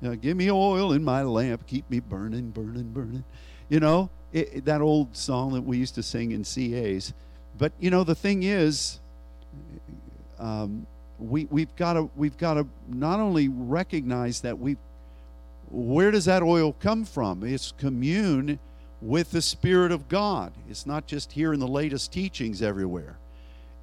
uh, 0.04 0.14
give 0.14 0.36
me 0.36 0.50
oil 0.50 0.92
in 0.92 1.02
my 1.02 1.22
lamp, 1.22 1.66
keep 1.66 1.88
me 1.90 2.00
burning, 2.00 2.50
burning, 2.50 2.92
burning. 2.92 3.24
You 3.68 3.80
know 3.80 4.10
it, 4.32 4.64
that 4.64 4.80
old 4.80 5.16
song 5.16 5.52
that 5.54 5.62
we 5.62 5.78
used 5.78 5.94
to 5.96 6.02
sing 6.02 6.32
in 6.32 6.44
CAs. 6.44 7.12
but 7.58 7.72
you 7.78 7.90
know 7.90 8.04
the 8.04 8.14
thing 8.14 8.42
is, 8.42 9.00
um, 10.38 10.86
we 11.18 11.46
we've 11.50 11.74
got 11.76 11.94
to 11.94 12.10
we've 12.16 12.38
got 12.38 12.54
to 12.54 12.66
not 12.88 13.20
only 13.20 13.48
recognize 13.48 14.40
that 14.40 14.58
we 14.58 14.76
where 15.70 16.10
does 16.10 16.26
that 16.26 16.42
oil 16.42 16.74
come 16.80 17.04
from? 17.04 17.42
It's 17.42 17.72
commune 17.72 18.58
with 19.02 19.32
the 19.32 19.42
Spirit 19.42 19.92
of 19.92 20.08
God. 20.08 20.52
It's 20.70 20.86
not 20.86 21.06
just 21.06 21.32
here 21.32 21.52
in 21.52 21.60
the 21.60 21.68
latest 21.68 22.12
teachings 22.12 22.62
everywhere. 22.62 23.18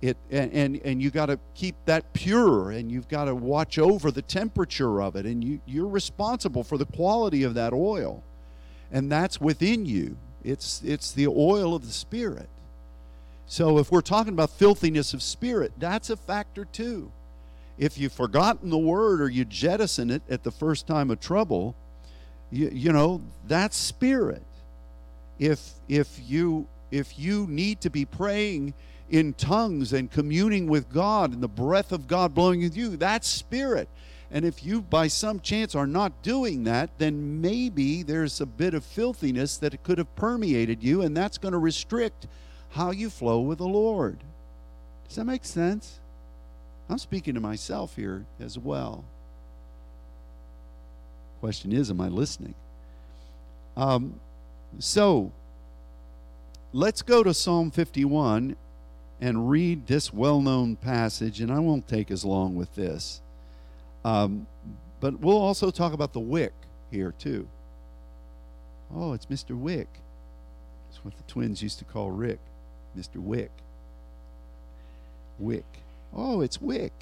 It 0.02 0.18
and 0.32 0.52
and, 0.54 0.82
and 0.86 1.02
you 1.02 1.12
got 1.12 1.26
to 1.26 1.38
keep 1.56 1.76
that 1.86 2.14
pure, 2.14 2.72
and 2.72 2.90
you've 2.90 3.10
got 3.10 3.26
to 3.26 3.36
watch 3.36 3.78
over 3.78 4.12
the 4.12 4.22
temperature 4.22 5.02
of 5.02 5.18
it, 5.18 5.26
and 5.26 5.44
you 5.44 5.60
you're 5.66 5.88
responsible 5.88 6.64
for 6.64 6.78
the 6.78 6.86
quality 6.86 7.44
of 7.44 7.54
that 7.56 7.74
oil, 7.74 8.24
and 8.92 9.12
that's 9.12 9.42
within 9.42 9.86
you. 9.86 10.18
It's 10.44 10.82
it's 10.84 11.12
the 11.12 11.28
oil 11.28 11.76
of 11.76 11.86
the 11.86 11.92
Spirit. 11.92 12.48
So 13.50 13.80
if 13.80 13.92
we're 13.92 14.02
talking 14.02 14.34
about 14.34 14.52
filthiness 14.52 15.16
of 15.16 15.24
spirit, 15.24 15.74
that's 15.80 16.12
a 16.12 16.16
factor 16.16 16.66
too. 16.66 17.12
If 17.80 17.98
you've 17.98 18.14
forgotten 18.14 18.70
the 18.70 18.78
word 18.78 19.22
or 19.22 19.28
you 19.28 19.44
jettison 19.44 20.12
it 20.12 20.22
at 20.30 20.44
the 20.44 20.52
first 20.52 20.86
time 20.86 21.10
of 21.10 21.20
trouble, 21.20 21.76
you, 22.52 22.70
you 22.72 22.94
know, 22.94 23.22
that's 23.48 23.76
spirit. 23.76 24.44
If 25.40 25.74
if 25.88 26.20
you 26.28 26.68
if 26.92 27.18
you 27.18 27.48
need 27.48 27.82
to 27.82 27.90
be 27.90 28.06
praying 28.06 28.74
in 29.10 29.34
tongues 29.34 29.94
and 29.94 30.12
communing 30.12 30.68
with 30.68 30.92
God 30.92 31.34
and 31.34 31.42
the 31.42 31.48
breath 31.48 31.92
of 31.92 32.08
God 32.08 32.34
blowing 32.34 32.62
in 32.62 32.74
you, 32.74 32.98
that's 32.98 33.28
spirit. 33.28 33.90
And 34.32 34.46
if 34.46 34.64
you 34.64 34.82
by 34.82 35.08
some 35.08 35.40
chance 35.40 35.74
are 35.74 35.88
not 35.88 36.22
doing 36.22 36.66
that, 36.66 36.92
then 37.00 37.42
maybe 37.42 38.04
there's 38.04 38.40
a 38.40 38.46
bit 38.46 38.74
of 38.74 38.86
filthiness 38.86 39.58
that 39.58 39.82
could 39.84 39.98
have 39.98 40.16
permeated 40.16 40.84
you, 40.84 41.02
and 41.02 41.18
that's 41.18 41.40
going 41.40 41.54
to 41.54 41.58
restrict 41.58 42.28
how 42.72 42.92
you 42.92 43.10
flow 43.10 43.40
with 43.40 43.58
the 43.58 43.68
Lord. 43.68 44.20
Does 45.08 45.16
that 45.16 45.26
make 45.26 45.46
sense? 45.46 46.00
I'm 46.88 47.00
speaking 47.00 47.34
to 47.34 47.40
myself 47.40 47.96
here 47.96 48.26
as 48.40 48.58
well. 48.60 49.04
Question 51.40 51.72
is, 51.72 51.90
am 51.90 52.02
I 52.02 52.10
listening? 52.10 52.54
Um, 53.78 54.20
so, 54.78 55.32
let's 56.72 57.02
go 57.02 57.24
to 57.24 57.34
Psalm 57.34 57.72
51 57.72 58.56
and 59.22 59.50
read 59.50 59.88
this 59.88 60.14
well 60.14 60.42
known 60.42 60.76
passage, 60.76 61.42
and 61.42 61.52
I 61.52 61.60
won't 61.60 61.88
take 61.88 62.12
as 62.12 62.24
long 62.24 62.56
with 62.56 62.74
this. 62.76 63.22
Um, 64.06 64.48
but 65.00 65.20
we'll 65.20 65.38
also 65.38 65.72
talk 65.72 65.94
about 65.94 66.14
the 66.14 66.20
wick 66.20 66.54
here, 66.92 67.14
too. 67.18 67.48
Oh, 68.94 69.14
it's 69.14 69.26
Mr. 69.28 69.58
Wick. 69.58 69.88
It's 70.90 71.04
what 71.04 71.16
the 71.18 71.24
twins 71.24 71.62
used 71.62 71.80
to 71.80 71.86
call 71.86 72.12
Rick. 72.12 72.40
Mr. 72.98 73.18
Wick. 73.18 73.52
Wick. 75.38 75.66
Oh, 76.14 76.42
it's 76.42 76.62
Wick. 76.62 76.94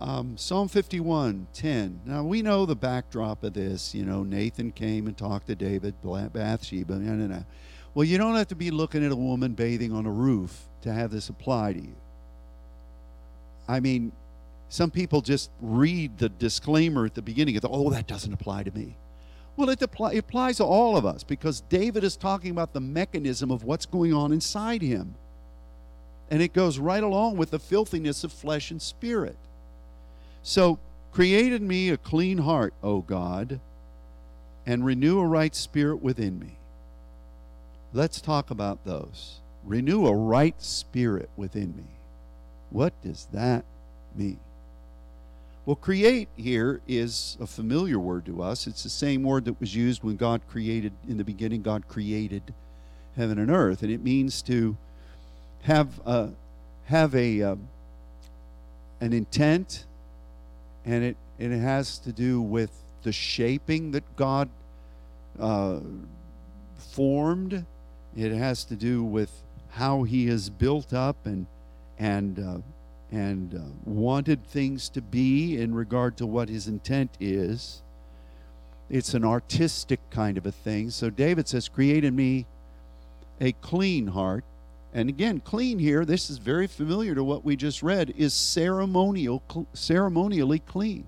Um, 0.00 0.38
Psalm 0.38 0.68
51, 0.68 1.48
10. 1.52 2.00
Now, 2.06 2.22
we 2.24 2.40
know 2.40 2.64
the 2.64 2.74
backdrop 2.74 3.44
of 3.44 3.52
this. 3.52 3.94
You 3.94 4.06
know, 4.06 4.22
Nathan 4.22 4.72
came 4.72 5.06
and 5.06 5.16
talked 5.16 5.48
to 5.48 5.54
David, 5.54 5.94
Bathsheba. 6.02 6.94
No, 6.94 7.14
no, 7.14 7.26
no. 7.26 7.44
Well, 7.94 8.04
you 8.04 8.16
don't 8.16 8.34
have 8.36 8.48
to 8.48 8.54
be 8.54 8.70
looking 8.70 9.04
at 9.04 9.12
a 9.12 9.16
woman 9.16 9.52
bathing 9.52 9.92
on 9.92 10.06
a 10.06 10.10
roof 10.10 10.68
to 10.82 10.92
have 10.92 11.10
this 11.10 11.28
apply 11.28 11.74
to 11.74 11.80
you. 11.80 11.94
I 13.68 13.80
mean, 13.80 14.12
some 14.70 14.90
people 14.90 15.20
just 15.20 15.50
read 15.60 16.16
the 16.16 16.28
disclaimer 16.28 17.04
at 17.04 17.14
the 17.14 17.22
beginning 17.22 17.56
and 17.56 17.64
oh, 17.68 17.90
that 17.90 18.06
doesn't 18.06 18.32
apply 18.32 18.62
to 18.62 18.70
me. 18.70 18.96
Well, 19.56 19.68
it, 19.68 19.82
apply, 19.82 20.12
it 20.12 20.18
applies 20.18 20.56
to 20.56 20.64
all 20.64 20.96
of 20.96 21.04
us 21.04 21.24
because 21.24 21.60
David 21.62 22.04
is 22.04 22.16
talking 22.16 22.52
about 22.52 22.72
the 22.72 22.80
mechanism 22.80 23.50
of 23.50 23.64
what's 23.64 23.84
going 23.84 24.14
on 24.14 24.32
inside 24.32 24.80
him. 24.80 25.14
And 26.30 26.40
it 26.40 26.52
goes 26.52 26.78
right 26.78 27.02
along 27.02 27.36
with 27.36 27.50
the 27.50 27.58
filthiness 27.58 28.24
of 28.24 28.32
flesh 28.32 28.70
and 28.70 28.80
spirit. 28.80 29.36
So, 30.42 30.78
create 31.12 31.52
in 31.52 31.66
me 31.66 31.90
a 31.90 31.96
clean 31.96 32.38
heart, 32.38 32.74
O 32.82 33.00
God, 33.00 33.60
and 34.66 34.84
renew 34.84 35.18
a 35.18 35.26
right 35.26 35.54
spirit 35.54 36.02
within 36.02 36.38
me. 36.38 36.56
Let's 37.92 38.20
talk 38.20 38.50
about 38.50 38.84
those. 38.84 39.40
Renew 39.64 40.06
a 40.06 40.14
right 40.14 40.60
spirit 40.62 41.28
within 41.36 41.76
me. 41.76 41.84
What 42.70 42.92
does 43.02 43.26
that 43.32 43.64
mean? 44.14 44.38
Well, 45.66 45.76
create 45.76 46.28
here 46.36 46.80
is 46.88 47.36
a 47.40 47.46
familiar 47.46 47.98
word 47.98 48.24
to 48.26 48.42
us. 48.42 48.66
It's 48.66 48.82
the 48.82 48.88
same 48.88 49.22
word 49.22 49.44
that 49.44 49.60
was 49.60 49.74
used 49.74 50.02
when 50.02 50.16
God 50.16 50.40
created, 50.48 50.92
in 51.08 51.18
the 51.18 51.24
beginning, 51.24 51.62
God 51.62 51.86
created 51.86 52.54
heaven 53.16 53.38
and 53.38 53.50
earth. 53.50 53.82
And 53.82 53.92
it 53.92 54.02
means 54.02 54.40
to 54.42 54.76
have 55.62 56.00
a, 56.06 56.30
have 56.86 57.14
a, 57.14 57.42
um, 57.42 57.68
an 59.00 59.12
intent, 59.12 59.84
and 60.84 61.04
it, 61.04 61.16
it 61.38 61.50
has 61.50 61.98
to 62.00 62.12
do 62.12 62.40
with 62.40 62.70
the 63.02 63.12
shaping 63.12 63.92
that 63.92 64.16
God 64.16 64.48
uh, 65.38 65.80
formed. 66.76 67.64
It 68.16 68.32
has 68.32 68.64
to 68.64 68.76
do 68.76 69.02
with 69.02 69.30
how 69.70 70.02
He 70.02 70.26
has 70.26 70.50
built 70.50 70.92
up 70.92 71.26
and, 71.26 71.46
and 71.98 72.38
uh, 72.38 72.58
and 73.12 73.54
uh, 73.54 73.58
wanted 73.84 74.44
things 74.46 74.88
to 74.90 75.00
be 75.00 75.60
in 75.60 75.74
regard 75.74 76.16
to 76.18 76.26
what 76.26 76.48
his 76.48 76.68
intent 76.68 77.10
is. 77.18 77.82
It's 78.88 79.14
an 79.14 79.24
artistic 79.24 80.00
kind 80.10 80.38
of 80.38 80.46
a 80.46 80.52
thing. 80.52 80.90
So 80.90 81.10
David 81.10 81.48
says, 81.48 81.68
Create 81.68 82.04
in 82.04 82.14
me 82.14 82.46
a 83.40 83.52
clean 83.52 84.08
heart. 84.08 84.44
And 84.92 85.08
again, 85.08 85.40
clean 85.40 85.78
here, 85.78 86.04
this 86.04 86.30
is 86.30 86.38
very 86.38 86.66
familiar 86.66 87.14
to 87.14 87.22
what 87.22 87.44
we 87.44 87.54
just 87.54 87.82
read, 87.82 88.12
is 88.16 88.34
ceremonial, 88.34 89.42
ceremonially 89.72 90.58
clean. 90.58 91.06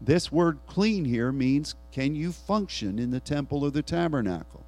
This 0.00 0.30
word 0.30 0.58
clean 0.66 1.04
here 1.04 1.32
means 1.32 1.74
can 1.92 2.14
you 2.14 2.32
function 2.32 2.98
in 2.98 3.10
the 3.10 3.20
temple 3.20 3.64
or 3.64 3.70
the 3.70 3.82
tabernacle? 3.82 4.64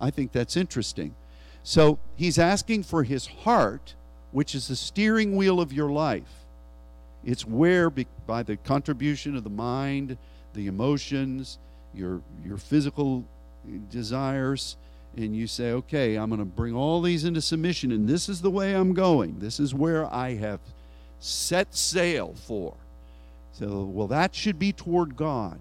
I 0.00 0.10
think 0.10 0.32
that's 0.32 0.56
interesting. 0.56 1.14
So 1.62 1.98
he's 2.16 2.38
asking 2.38 2.84
for 2.84 3.02
his 3.02 3.26
heart 3.26 3.94
which 4.34 4.56
is 4.56 4.66
the 4.66 4.74
steering 4.74 5.36
wheel 5.36 5.60
of 5.60 5.72
your 5.72 5.90
life. 5.90 6.44
It's 7.24 7.46
where, 7.46 7.88
by 7.88 8.42
the 8.42 8.56
contribution 8.56 9.36
of 9.36 9.44
the 9.44 9.50
mind, 9.50 10.18
the 10.54 10.66
emotions, 10.66 11.58
your, 11.94 12.20
your 12.44 12.56
physical 12.56 13.24
desires, 13.90 14.76
and 15.16 15.36
you 15.36 15.46
say, 15.46 15.72
okay, 15.72 16.16
I'm 16.16 16.28
going 16.28 16.40
to 16.40 16.44
bring 16.44 16.74
all 16.74 17.00
these 17.00 17.24
into 17.24 17.40
submission, 17.40 17.92
and 17.92 18.08
this 18.08 18.28
is 18.28 18.42
the 18.42 18.50
way 18.50 18.74
I'm 18.74 18.94
going. 18.94 19.38
This 19.38 19.60
is 19.60 19.74
where 19.74 20.12
I 20.12 20.34
have 20.34 20.60
set 21.20 21.74
sail 21.74 22.34
for. 22.46 22.74
So, 23.52 23.84
well, 23.84 24.08
that 24.08 24.34
should 24.34 24.58
be 24.58 24.72
toward 24.72 25.16
God. 25.16 25.60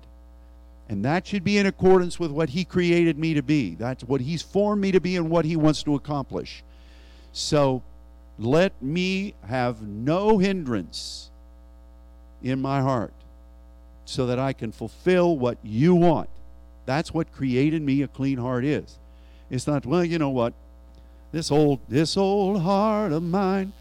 And 0.90 1.06
that 1.06 1.26
should 1.26 1.44
be 1.44 1.58
in 1.58 1.66
accordance 1.66 2.20
with 2.20 2.32
what 2.32 2.50
He 2.50 2.66
created 2.66 3.18
me 3.18 3.34
to 3.36 3.42
be. 3.42 3.76
That's 3.76 4.04
what 4.04 4.22
He's 4.22 4.42
formed 4.42 4.82
me 4.82 4.92
to 4.92 5.00
be 5.00 5.16
and 5.16 5.30
what 5.30 5.46
He 5.46 5.56
wants 5.56 5.84
to 5.84 5.96
accomplish. 5.96 6.64
So, 7.32 7.84
let 8.40 8.82
me 8.82 9.36
have 9.48 9.82
no 9.82 10.40
hindrance 10.40 11.30
in 12.42 12.62
my 12.62 12.82
heart 12.82 13.14
so 14.06 14.26
that 14.28 14.40
I 14.40 14.54
can 14.54 14.72
fulfill 14.72 15.38
what 15.38 15.58
you 15.64 15.96
want. 15.96 16.30
That's 16.86 17.14
what 17.14 17.32
created 17.32 17.82
me 17.82 18.02
a 18.02 18.08
clean 18.08 18.38
heart 18.38 18.66
is. 18.66 18.98
It's 19.54 19.68
not, 19.68 19.86
well, 19.86 20.04
you 20.04 20.18
know 20.18 20.32
what? 20.32 20.56
This 21.32 21.52
old 21.52 21.80
this 21.88 22.18
old 22.18 22.64
heart 22.64 23.12
of 23.12 23.22
mine, 23.22 23.72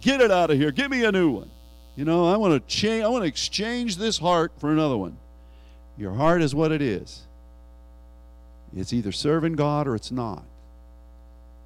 get 0.00 0.20
it 0.20 0.32
out 0.32 0.50
of 0.50 0.58
here. 0.58 0.72
Give 0.72 0.90
me 0.90 1.04
a 1.04 1.12
new 1.12 1.30
one. 1.30 1.50
You 1.94 2.04
know, 2.04 2.26
I 2.26 2.36
want 2.36 2.54
to 2.54 2.68
change 2.68 3.04
I 3.04 3.08
want 3.08 3.22
to 3.22 3.28
exchange 3.28 3.98
this 3.98 4.18
heart 4.18 4.50
for 4.58 4.72
another 4.72 4.96
one. 4.96 5.16
Your 5.96 6.12
heart 6.14 6.42
is 6.42 6.56
what 6.56 6.72
it 6.72 6.82
is. 6.82 7.22
It's 8.74 8.92
either 8.92 9.12
serving 9.12 9.52
God 9.52 9.86
or 9.86 9.94
it's 9.94 10.10
not. 10.10 10.42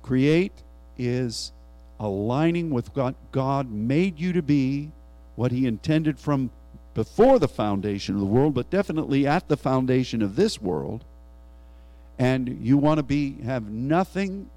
Create 0.03 0.53
is 0.99 1.53
aligning 1.99 2.69
with 2.69 2.95
what 2.95 3.15
God 3.33 3.71
made 3.71 4.21
you 4.21 4.35
to 4.35 4.43
be, 4.43 4.91
what 5.35 5.51
He 5.51 5.67
intended 5.67 6.19
from 6.19 6.51
before 6.93 7.39
the 7.39 7.49
foundation 7.49 8.17
of 8.17 8.21
the 8.21 8.27
world, 8.27 8.53
but 8.53 8.69
definitely 8.69 9.27
at 9.27 9.49
the 9.49 9.57
foundation 9.57 10.21
of 10.21 10.37
this 10.37 10.61
world. 10.61 11.07
And 12.19 12.59
you 12.63 12.79
want 12.79 12.99
to 12.99 13.03
be 13.03 13.41
have 13.43 13.71
nothing 13.71 14.49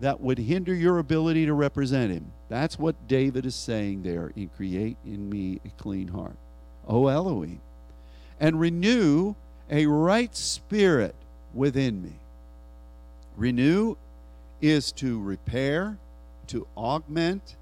that 0.00 0.20
would 0.20 0.38
hinder 0.38 0.74
your 0.74 0.98
ability 0.98 1.46
to 1.46 1.54
represent 1.54 2.12
Him. 2.12 2.32
That's 2.48 2.78
what 2.78 3.08
David 3.08 3.46
is 3.46 3.54
saying 3.54 4.02
there 4.02 4.32
in 4.34 4.50
create 4.56 4.96
in 5.04 5.30
me 5.30 5.60
a 5.64 5.70
clean 5.82 6.08
heart. 6.08 6.36
O 6.86 7.06
Elohim. 7.06 7.60
And 8.40 8.60
renew 8.60 9.34
a 9.70 9.86
right 9.86 10.34
spirit 10.34 11.14
within 11.54 12.02
me. 12.02 12.12
Renew 13.36 13.96
is 14.60 14.92
to 14.92 15.20
repair, 15.20 15.96
to 16.48 16.66
augment, 16.76 17.56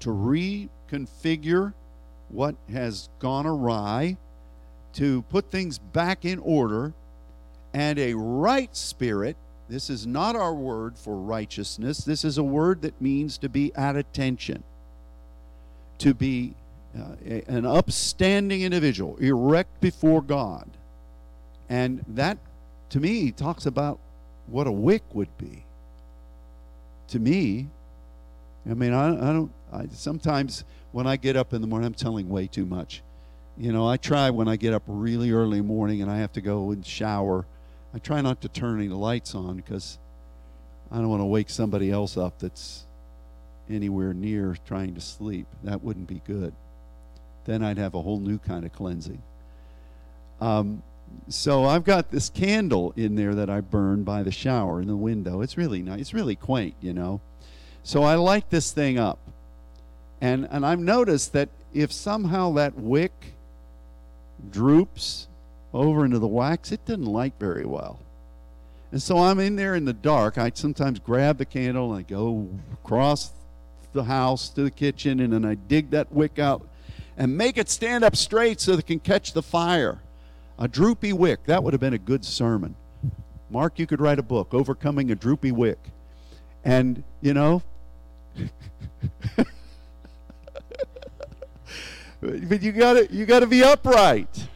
to 0.00 0.10
reconfigure 0.10 1.72
what 2.28 2.54
has 2.70 3.08
gone 3.18 3.46
awry, 3.46 4.16
to 4.94 5.22
put 5.22 5.50
things 5.50 5.78
back 5.78 6.24
in 6.24 6.38
order, 6.40 6.92
and 7.72 7.98
a 7.98 8.14
right 8.14 8.74
spirit 8.76 9.36
This 9.68 9.90
is 9.90 10.06
not 10.06 10.34
our 10.34 10.54
word 10.54 10.98
for 10.98 11.14
righteousness. 11.16 11.98
This 11.98 12.24
is 12.24 12.38
a 12.38 12.42
word 12.42 12.82
that 12.82 13.00
means 13.00 13.36
to 13.38 13.48
be 13.48 13.74
at 13.74 13.96
attention, 13.96 14.62
to 15.98 16.14
be 16.14 16.54
uh, 16.98 17.16
a, 17.26 17.42
an 17.48 17.66
upstanding 17.66 18.62
individual, 18.62 19.16
erect 19.18 19.80
before 19.80 20.22
God. 20.22 20.68
And 21.68 22.02
that, 22.08 22.38
to 22.90 23.00
me, 23.00 23.30
talks 23.30 23.66
about 23.66 23.98
what 24.46 24.66
a 24.66 24.72
wick 24.72 25.02
would 25.12 25.36
be. 25.36 25.64
To 27.08 27.18
me, 27.18 27.68
I 28.68 28.72
mean, 28.72 28.94
I, 28.94 29.08
I 29.08 29.32
don't, 29.32 29.52
I, 29.70 29.86
sometimes 29.92 30.64
when 30.92 31.06
I 31.06 31.16
get 31.16 31.36
up 31.36 31.52
in 31.52 31.60
the 31.60 31.66
morning, 31.66 31.86
I'm 31.86 31.94
telling 31.94 32.30
way 32.30 32.46
too 32.46 32.64
much. 32.64 33.02
You 33.58 33.72
know, 33.72 33.86
I 33.86 33.98
try 33.98 34.30
when 34.30 34.48
I 34.48 34.56
get 34.56 34.72
up 34.72 34.84
really 34.86 35.30
early 35.30 35.60
morning 35.60 36.00
and 36.00 36.10
I 36.10 36.18
have 36.18 36.32
to 36.34 36.40
go 36.40 36.70
and 36.70 36.86
shower, 36.86 37.44
I 37.98 38.00
try 38.00 38.20
not 38.20 38.40
to 38.42 38.48
turn 38.48 38.78
any 38.78 38.90
lights 38.90 39.34
on 39.34 39.56
because 39.56 39.98
I 40.92 40.98
don't 40.98 41.08
want 41.08 41.20
to 41.20 41.26
wake 41.26 41.50
somebody 41.50 41.90
else 41.90 42.16
up 42.16 42.38
that's 42.38 42.84
anywhere 43.68 44.14
near 44.14 44.56
trying 44.68 44.94
to 44.94 45.00
sleep. 45.00 45.48
That 45.64 45.82
wouldn't 45.82 46.06
be 46.06 46.22
good. 46.24 46.54
Then 47.44 47.64
I'd 47.64 47.76
have 47.76 47.94
a 47.94 48.02
whole 48.02 48.20
new 48.20 48.38
kind 48.38 48.64
of 48.64 48.72
cleansing. 48.72 49.20
Um, 50.40 50.84
so 51.26 51.64
I've 51.64 51.82
got 51.82 52.12
this 52.12 52.30
candle 52.30 52.94
in 52.94 53.16
there 53.16 53.34
that 53.34 53.50
I 53.50 53.62
burn 53.62 54.04
by 54.04 54.22
the 54.22 54.30
shower 54.30 54.80
in 54.80 54.86
the 54.86 54.94
window. 54.94 55.40
It's 55.40 55.56
really 55.56 55.82
nice. 55.82 56.00
It's 56.00 56.14
really 56.14 56.36
quaint, 56.36 56.76
you 56.80 56.92
know. 56.92 57.20
So 57.82 58.04
I 58.04 58.14
light 58.14 58.48
this 58.50 58.70
thing 58.70 58.96
up. 58.96 59.18
And 60.20 60.46
and 60.52 60.64
I've 60.64 60.78
noticed 60.78 61.32
that 61.32 61.48
if 61.74 61.90
somehow 61.90 62.52
that 62.52 62.76
wick 62.76 63.34
droops 64.52 65.27
over 65.72 66.04
into 66.04 66.18
the 66.18 66.26
wax, 66.26 66.72
it 66.72 66.84
didn't 66.84 67.06
light 67.06 67.34
very 67.38 67.64
well. 67.64 68.00
And 68.90 69.02
so 69.02 69.18
I'm 69.18 69.38
in 69.38 69.56
there 69.56 69.74
in 69.74 69.84
the 69.84 69.92
dark. 69.92 70.38
I 70.38 70.50
sometimes 70.54 70.98
grab 70.98 71.38
the 71.38 71.44
candle 71.44 71.92
and 71.92 71.98
I 71.98 72.08
go 72.08 72.48
across 72.72 73.32
the 73.92 74.04
house 74.04 74.48
to 74.50 74.62
the 74.62 74.70
kitchen 74.70 75.20
and 75.20 75.32
then 75.32 75.44
I 75.44 75.54
dig 75.54 75.90
that 75.90 76.10
wick 76.12 76.38
out 76.38 76.66
and 77.16 77.36
make 77.36 77.58
it 77.58 77.68
stand 77.68 78.04
up 78.04 78.16
straight 78.16 78.60
so 78.60 78.72
that 78.72 78.80
it 78.80 78.86
can 78.86 79.00
catch 79.00 79.32
the 79.32 79.42
fire. 79.42 79.98
A 80.58 80.68
droopy 80.68 81.12
wick. 81.12 81.44
That 81.46 81.62
would 81.62 81.74
have 81.74 81.80
been 81.80 81.94
a 81.94 81.98
good 81.98 82.24
sermon. 82.24 82.74
Mark, 83.50 83.78
you 83.78 83.86
could 83.86 84.00
write 84.00 84.18
a 84.18 84.22
book, 84.22 84.52
Overcoming 84.52 85.10
a 85.10 85.14
Droopy 85.14 85.52
Wick. 85.52 85.78
And, 86.64 87.02
you 87.22 87.32
know, 87.32 87.62
but 92.20 92.62
you 92.62 92.72
got 92.72 93.10
you 93.10 93.24
got 93.26 93.40
to 93.40 93.46
be 93.46 93.62
upright. 93.64 94.48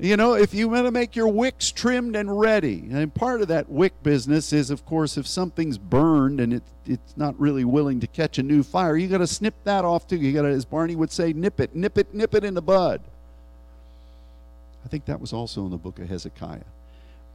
You 0.00 0.16
know, 0.16 0.32
if 0.32 0.54
you 0.54 0.70
want 0.70 0.86
to 0.86 0.90
make 0.90 1.14
your 1.14 1.28
wicks 1.28 1.70
trimmed 1.70 2.16
and 2.16 2.40
ready, 2.40 2.88
and 2.90 3.14
part 3.14 3.42
of 3.42 3.48
that 3.48 3.68
wick 3.68 4.02
business 4.02 4.50
is, 4.50 4.70
of 4.70 4.86
course, 4.86 5.18
if 5.18 5.26
something's 5.26 5.76
burned 5.76 6.40
and 6.40 6.54
it, 6.54 6.62
it's 6.86 7.18
not 7.18 7.38
really 7.38 7.66
willing 7.66 8.00
to 8.00 8.06
catch 8.06 8.38
a 8.38 8.42
new 8.42 8.62
fire, 8.62 8.96
you 8.96 9.08
got 9.08 9.18
to 9.18 9.26
snip 9.26 9.54
that 9.64 9.84
off 9.84 10.08
too. 10.08 10.16
You 10.16 10.32
got 10.32 10.42
to, 10.42 10.48
as 10.48 10.64
Barney 10.64 10.96
would 10.96 11.12
say, 11.12 11.34
nip 11.34 11.60
it, 11.60 11.74
nip 11.74 11.98
it, 11.98 12.14
nip 12.14 12.34
it 12.34 12.44
in 12.44 12.54
the 12.54 12.62
bud. 12.62 13.02
I 14.82 14.88
think 14.88 15.04
that 15.04 15.20
was 15.20 15.34
also 15.34 15.66
in 15.66 15.70
the 15.70 15.76
book 15.76 15.98
of 15.98 16.08
Hezekiah. 16.08 16.60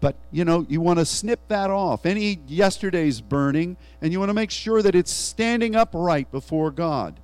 But, 0.02 0.16
you 0.32 0.44
know, 0.44 0.66
you 0.68 0.82
want 0.82 0.98
to 0.98 1.06
snip 1.06 1.48
that 1.50 1.70
off. 1.70 2.08
Any 2.08 2.40
yesterday's 2.48 3.22
burning, 3.22 3.78
and 4.02 4.12
you 4.12 4.18
want 4.18 4.30
to 4.30 4.34
make 4.34 4.50
sure 4.50 4.82
that 4.82 4.96
it's 4.96 5.12
standing 5.12 5.76
upright 5.76 6.32
before 6.32 6.72
God. 6.72 7.20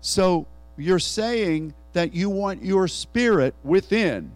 So 0.00 0.46
you're 0.76 1.00
saying 1.00 1.74
that 1.94 2.14
you 2.14 2.30
want 2.30 2.62
your 2.64 2.86
spirit 2.86 3.56
within. 3.64 4.30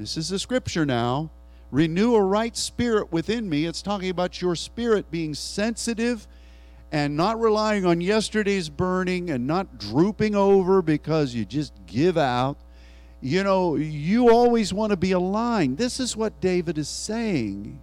This 0.00 0.16
is 0.16 0.30
the 0.30 0.38
scripture 0.38 0.86
now. 0.86 1.30
Renew 1.70 2.14
a 2.14 2.22
right 2.22 2.56
spirit 2.56 3.12
within 3.12 3.48
me. 3.48 3.66
It's 3.66 3.82
talking 3.82 4.10
about 4.10 4.40
your 4.40 4.56
spirit 4.56 5.10
being 5.10 5.34
sensitive 5.34 6.26
and 6.90 7.16
not 7.16 7.40
relying 7.40 7.86
on 7.86 8.00
yesterday's 8.00 8.68
burning 8.68 9.30
and 9.30 9.46
not 9.46 9.78
drooping 9.78 10.34
over 10.34 10.82
because 10.82 11.34
you 11.34 11.44
just 11.44 11.72
give 11.86 12.18
out 12.18 12.56
you 13.20 13.44
know, 13.44 13.76
you 13.76 14.30
always 14.30 14.72
want 14.72 14.90
to 14.90 14.96
be 14.96 15.12
aligned. 15.12 15.76
This 15.76 16.00
is 16.00 16.16
what 16.16 16.40
David 16.40 16.78
is 16.78 16.88
saying. 16.88 17.80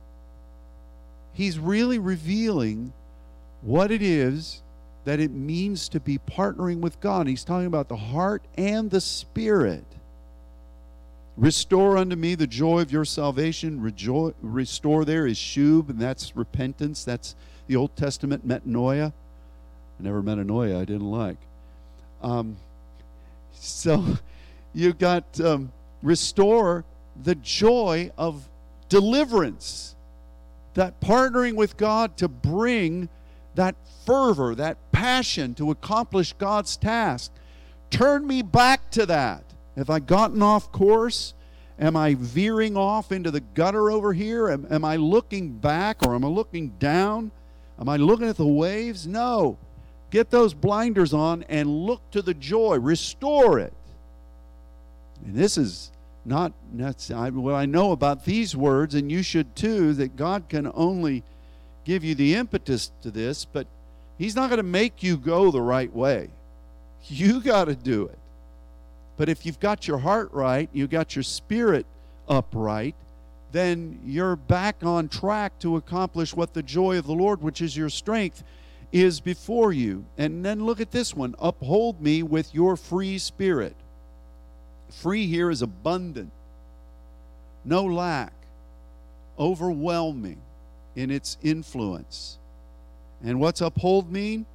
He's 1.33 1.59
really 1.59 1.99
revealing 1.99 2.93
what 3.61 3.91
it 3.91 4.01
is 4.01 4.63
that 5.05 5.19
it 5.19 5.31
means 5.31 5.89
to 5.89 5.99
be 5.99 6.17
partnering 6.17 6.79
with 6.79 6.99
God. 6.99 7.27
He's 7.27 7.43
talking 7.43 7.67
about 7.67 7.87
the 7.87 7.95
heart 7.95 8.43
and 8.57 8.89
the 8.89 8.99
spirit. 8.99 9.85
Restore 11.37 11.97
unto 11.97 12.15
me 12.15 12.33
the 12.33 12.47
joy 12.47 12.81
of 12.81 12.91
your 12.91 13.05
salvation. 13.05 13.79
Rejo- 13.79 14.33
restore 14.41 15.05
there 15.05 15.27
is 15.27 15.37
shub, 15.37 15.89
and 15.89 15.99
that's 15.99 16.35
repentance. 16.35 17.03
That's 17.03 17.35
the 17.67 17.75
Old 17.75 17.95
Testament 17.95 18.47
metanoia. 18.47 19.13
I 19.99 20.03
never 20.03 20.23
metanoia 20.23 20.81
I 20.81 20.85
didn't 20.85 21.11
like. 21.11 21.37
Um, 22.23 22.57
so 23.53 24.17
you 24.73 24.93
got 24.93 25.39
um, 25.39 25.71
restore 26.01 26.85
the 27.21 27.35
joy 27.35 28.11
of 28.17 28.49
deliverance. 28.89 29.95
That 30.73 30.99
partnering 31.01 31.55
with 31.55 31.77
God 31.77 32.17
to 32.17 32.27
bring 32.27 33.09
that 33.55 33.75
fervor, 34.05 34.55
that 34.55 34.77
passion 34.91 35.53
to 35.55 35.71
accomplish 35.71 36.33
God's 36.33 36.77
task. 36.77 37.31
Turn 37.89 38.25
me 38.25 38.41
back 38.41 38.91
to 38.91 39.05
that. 39.07 39.46
Have 39.77 39.89
I 39.89 39.99
gotten 39.99 40.41
off 40.41 40.71
course? 40.71 41.33
Am 41.79 41.95
I 41.95 42.15
veering 42.15 42.75
off 42.75 43.11
into 43.11 43.29
the 43.29 43.39
gutter 43.39 43.91
over 43.91 44.11
here? 44.11 44.49
Am, 44.49 44.65
am 44.71 44.83
I 44.83 44.95
looking 44.95 45.51
back 45.51 46.05
or 46.05 46.15
am 46.15 46.25
I 46.25 46.27
looking 46.27 46.69
down? 46.79 47.31
Am 47.79 47.87
I 47.87 47.97
looking 47.97 48.27
at 48.27 48.37
the 48.37 48.47
waves? 48.47 49.05
No. 49.05 49.57
Get 50.09 50.31
those 50.31 50.55
blinders 50.55 51.13
on 51.13 51.43
and 51.43 51.69
look 51.69 52.09
to 52.11 52.23
the 52.23 52.33
joy. 52.33 52.79
Restore 52.79 53.59
it. 53.59 53.73
And 55.23 55.35
this 55.35 55.57
is 55.57 55.91
not 56.25 56.51
that's 56.73 57.11
I, 57.11 57.29
what 57.29 57.53
I 57.53 57.65
know 57.65 57.91
about 57.91 58.25
these 58.25 58.55
words, 58.55 58.95
and 58.95 59.11
you 59.11 59.21
should 59.21 59.55
too, 59.55 59.93
that 59.93 60.15
God 60.15 60.49
can 60.49 60.71
only 60.73 61.23
give 61.85 62.03
you 62.03 62.15
the 62.15 62.35
impetus 62.35 62.91
to 63.01 63.11
this, 63.11 63.45
but 63.45 63.67
He's 64.17 64.35
not 64.35 64.49
going 64.49 64.57
to 64.57 64.63
make 64.63 65.03
you 65.03 65.15
go 65.15 65.51
the 65.51 65.61
right 65.61 65.93
way. 65.93 66.29
You 67.05 67.39
got 67.39 67.65
to 67.65 67.75
do 67.75 68.05
it. 68.05 68.17
But 69.17 69.29
if 69.29 69.45
you've 69.45 69.59
got 69.59 69.87
your 69.87 69.97
heart 69.97 70.31
right, 70.31 70.69
you've 70.71 70.91
got 70.91 71.15
your 71.15 71.23
spirit 71.23 71.85
upright, 72.29 72.95
then 73.51 73.99
you're 74.05 74.35
back 74.35 74.83
on 74.83 75.09
track 75.09 75.57
to 75.59 75.75
accomplish 75.75 76.35
what 76.35 76.53
the 76.53 76.63
joy 76.63 76.97
of 76.97 77.07
the 77.07 77.13
Lord, 77.13 77.41
which 77.41 77.61
is 77.61 77.75
your 77.75 77.89
strength, 77.89 78.43
is 78.91 79.19
before 79.19 79.73
you. 79.73 80.05
And 80.17 80.45
then 80.45 80.65
look 80.65 80.79
at 80.79 80.91
this 80.91 81.15
one 81.15 81.35
uphold 81.39 82.01
me 82.01 82.23
with 82.23 82.53
your 82.53 82.77
free 82.77 83.17
spirit. 83.17 83.75
Free 84.89 85.27
here 85.27 85.49
is 85.49 85.61
abundant, 85.61 86.31
no 87.65 87.83
lack, 87.83 88.33
overwhelming 89.37 90.41
in 90.95 91.11
its 91.11 91.37
influence. 91.41 92.37
And 93.23 93.39
what's 93.39 93.61
uphold 93.61 94.11
mean? 94.11 94.45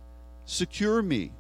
Secure 0.47 1.03
me. 1.03 1.33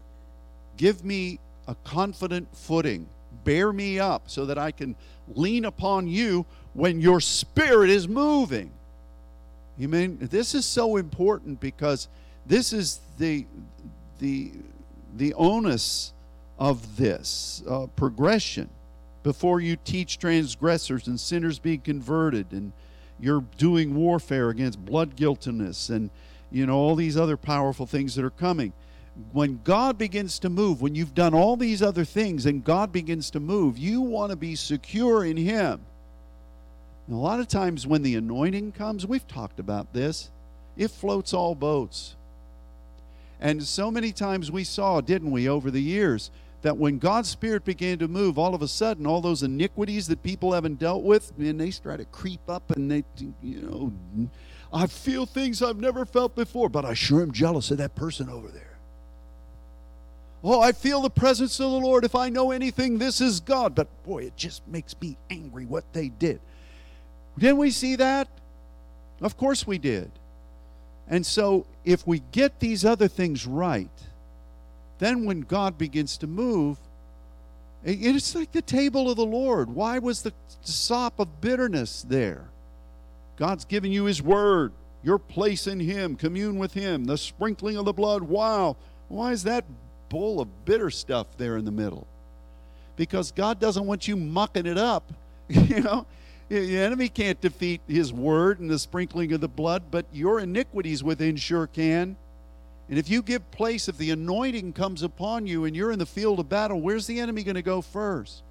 Give 0.77 1.05
me 1.05 1.39
a 1.67 1.75
confident 1.85 2.49
footing. 2.57 3.09
Bear 3.45 3.73
me 3.73 3.99
up 3.99 4.25
so 4.27 4.47
that 4.47 4.59
I 4.59 4.71
can 4.71 4.97
lean 5.35 5.65
upon 5.65 6.07
you 6.07 6.47
when 6.75 7.01
your 7.01 7.21
spirit 7.21 7.91
is 7.91 8.09
moving. 8.09 8.71
You 9.79 9.89
mean 9.89 10.19
this 10.21 10.55
is 10.55 10.67
so 10.67 10.97
important 10.97 11.61
because 11.61 12.09
this 12.47 12.73
is 12.73 13.01
the 13.19 13.47
the 14.19 14.53
the 15.17 15.35
onus 15.35 16.13
of 16.59 16.97
this 16.97 17.63
uh, 17.69 17.87
progression 17.97 18.69
before 19.23 19.61
you 19.61 19.77
teach 19.77 20.19
transgressors 20.19 21.07
and 21.07 21.19
sinners 21.19 21.59
being 21.59 21.81
converted 21.81 22.47
and 22.53 22.73
you're 23.21 23.45
doing 23.57 23.95
warfare 23.95 24.51
against 24.51 24.85
blood 24.85 25.17
guiltiness 25.17 25.89
and 25.89 26.11
you 26.51 26.67
know 26.67 26.77
all 26.77 26.95
these 26.95 27.17
other 27.17 27.37
powerful 27.37 27.87
things 27.87 28.15
that 28.15 28.25
are 28.25 28.31
coming 28.31 28.73
when 29.33 29.61
god 29.65 29.99
begins 29.99 30.39
to 30.39 30.49
move 30.49 30.81
when 30.81 30.95
you've 30.95 31.15
done 31.15 31.35
all 31.35 31.57
these 31.57 31.83
other 31.83 32.05
things 32.05 32.47
and 32.47 32.65
god 32.65 32.93
begins 32.93 33.31
to 33.31 33.41
move 33.41 33.77
you 33.77 34.01
want 34.01 34.31
to 34.31 34.37
be 34.37 34.55
secure 34.55 35.25
in 35.25 35.37
him 35.37 35.81
and 37.07 37.17
a 37.17 37.19
lot 37.19 37.41
of 37.41 37.49
times 37.49 37.87
when 37.87 38.03
the 38.03 38.15
anointing 38.15 38.73
comes 38.73 39.07
we've 39.07 39.29
talked 39.29 39.61
about 39.61 39.93
this 39.93 40.31
it 40.77 40.91
floats 40.91 41.35
all 41.35 41.55
boats 41.55 42.17
and 43.41 43.63
so 43.63 43.91
many 43.91 44.13
times 44.13 44.51
we 44.51 44.65
saw 44.65 45.01
didn't 45.01 45.31
we 45.31 45.49
over 45.49 45.71
the 45.71 45.83
years 45.83 46.31
that 46.63 46.77
when 46.77 46.99
God's 46.99 47.29
Spirit 47.29 47.65
began 47.65 47.99
to 47.99 48.09
move, 48.09 48.39
all 48.39 48.55
of 48.55 48.63
a 48.63 48.69
sudden, 48.69 49.07
all 49.07 49.21
those 49.21 49.43
iniquities 49.43 50.07
that 50.07 50.23
people 50.23 50.53
haven't 50.53 50.79
dealt 50.79 51.03
with, 51.03 51.33
and 51.39 51.61
they 51.61 51.71
start 51.71 51.99
to 51.99 52.05
creep 52.07 52.49
up 52.49 52.71
and 52.71 52.91
they, 52.91 53.05
you 53.43 53.63
know, 53.63 54.31
I 54.73 54.87
feel 54.87 55.27
things 55.27 55.61
I've 55.61 55.81
never 55.81 56.07
felt 56.07 56.35
before, 56.35 56.69
but 56.69 56.85
I 56.85 56.95
sure 56.95 57.21
am 57.21 57.33
jealous 57.33 57.71
of 57.71 57.79
that 57.79 57.95
person 57.95 58.31
over 58.31 58.49
there. 58.49 58.72
Oh, 60.45 60.61
I 60.61 60.72
feel 60.72 61.01
the 61.01 61.11
presence 61.11 61.61
of 61.61 61.70
the 61.70 61.78
Lord. 61.78 62.05
If 62.05 62.14
I 62.14 62.28
know 62.28 62.51
anything, 62.51 62.99
this 62.99 63.20
is 63.20 63.40
God. 63.40 63.74
But 63.74 63.88
boy, 64.05 64.24
it 64.24 64.36
just 64.36 64.66
makes 64.66 64.95
me 65.01 65.16
angry 65.30 65.66
what 65.66 65.84
they 65.93 66.09
did. 66.09 66.40
Didn't 67.38 67.59
we 67.59 67.70
see 67.70 67.97
that? 67.97 68.28
Of 69.20 69.36
course 69.36 69.66
we 69.66 69.78
did. 69.78 70.11
And 71.09 71.24
so, 71.24 71.66
if 71.84 72.07
we 72.07 72.22
get 72.32 72.59
these 72.59 72.84
other 72.84 73.09
things 73.09 73.47
right, 73.47 73.90
then 74.99 75.24
when 75.24 75.40
God 75.40 75.78
begins 75.78 76.16
to 76.18 76.26
move, 76.26 76.78
it's 77.84 78.34
like 78.34 78.53
the 78.53 78.62
table 78.62 79.11
of 79.11 79.16
the 79.16 79.26
Lord. 79.26 79.70
Why 79.70 79.99
was 79.99 80.22
the 80.22 80.32
sop 80.62 81.18
of 81.18 81.40
bitterness 81.40 82.05
there? 82.09 82.45
God's 83.36 83.64
given 83.64 83.90
you 83.90 84.05
His 84.05 84.22
Word, 84.22 84.72
your 85.03 85.18
place 85.18 85.66
in 85.66 85.80
Him, 85.80 86.16
commune 86.16 86.59
with 86.59 86.74
Him, 86.74 87.05
the 87.05 87.18
sprinkling 87.18 87.76
of 87.76 87.84
the 87.84 87.93
blood. 87.93 88.22
Wow. 88.22 88.76
Why 89.09 89.32
is 89.32 89.43
that 89.43 89.64
bowl 90.13 90.41
of 90.43 90.65
bitter 90.67 90.91
stuff 90.91 91.27
there 91.39 91.57
in 91.57 91.65
the 91.65 91.73
middle? 91.73 92.07
Because 92.97 93.33
God 93.33 93.59
doesn't 93.59 93.87
want 93.87 94.07
you 94.07 94.17
mucking 94.17 94.67
it 94.67 94.77
up. 94.77 95.11
you 95.49 95.81
know, 95.81 96.07
the 96.49 96.77
enemy 96.77 97.09
can't 97.09 97.41
defeat 97.41 97.81
His 97.89 98.13
Word 98.13 98.61
and 98.61 98.71
the 98.71 98.79
sprinkling 98.79 99.33
of 99.33 99.41
the 99.41 99.49
blood, 99.49 99.85
but 99.91 100.05
your 100.13 100.39
iniquities 100.39 101.03
within 101.03 101.37
sure 101.37 101.67
can. 101.67 102.17
And 102.91 102.99
if 102.99 103.09
you 103.09 103.23
give 103.23 103.51
place, 103.51 103.89
if 103.89 103.97
the 103.97 104.11
anointing 104.11 104.75
comes 104.75 105.03
upon 105.03 105.47
you 105.47 105.65
and 105.65 105.75
you're 105.75 105.93
in 105.93 105.99
the 105.99 106.05
field 106.05 106.39
of 106.41 106.51
battle, 106.51 106.79
where's 106.79 107.07
the 107.07 107.19
enemy 107.19 107.43
going 107.43 107.55
to 107.55 107.63
go 107.63 107.81
first? 107.81 108.43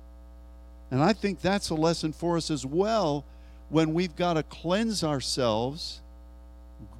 And 0.89 1.01
I 1.01 1.13
think 1.13 1.41
that's 1.41 1.69
a 1.69 1.75
lesson 1.75 2.11
for 2.11 2.37
us 2.37 2.49
as 2.49 2.65
well 2.65 3.23
when 3.69 3.93
we've 3.93 4.15
got 4.15 4.33
to 4.33 4.43
cleanse 4.43 5.03
ourselves 5.03 6.01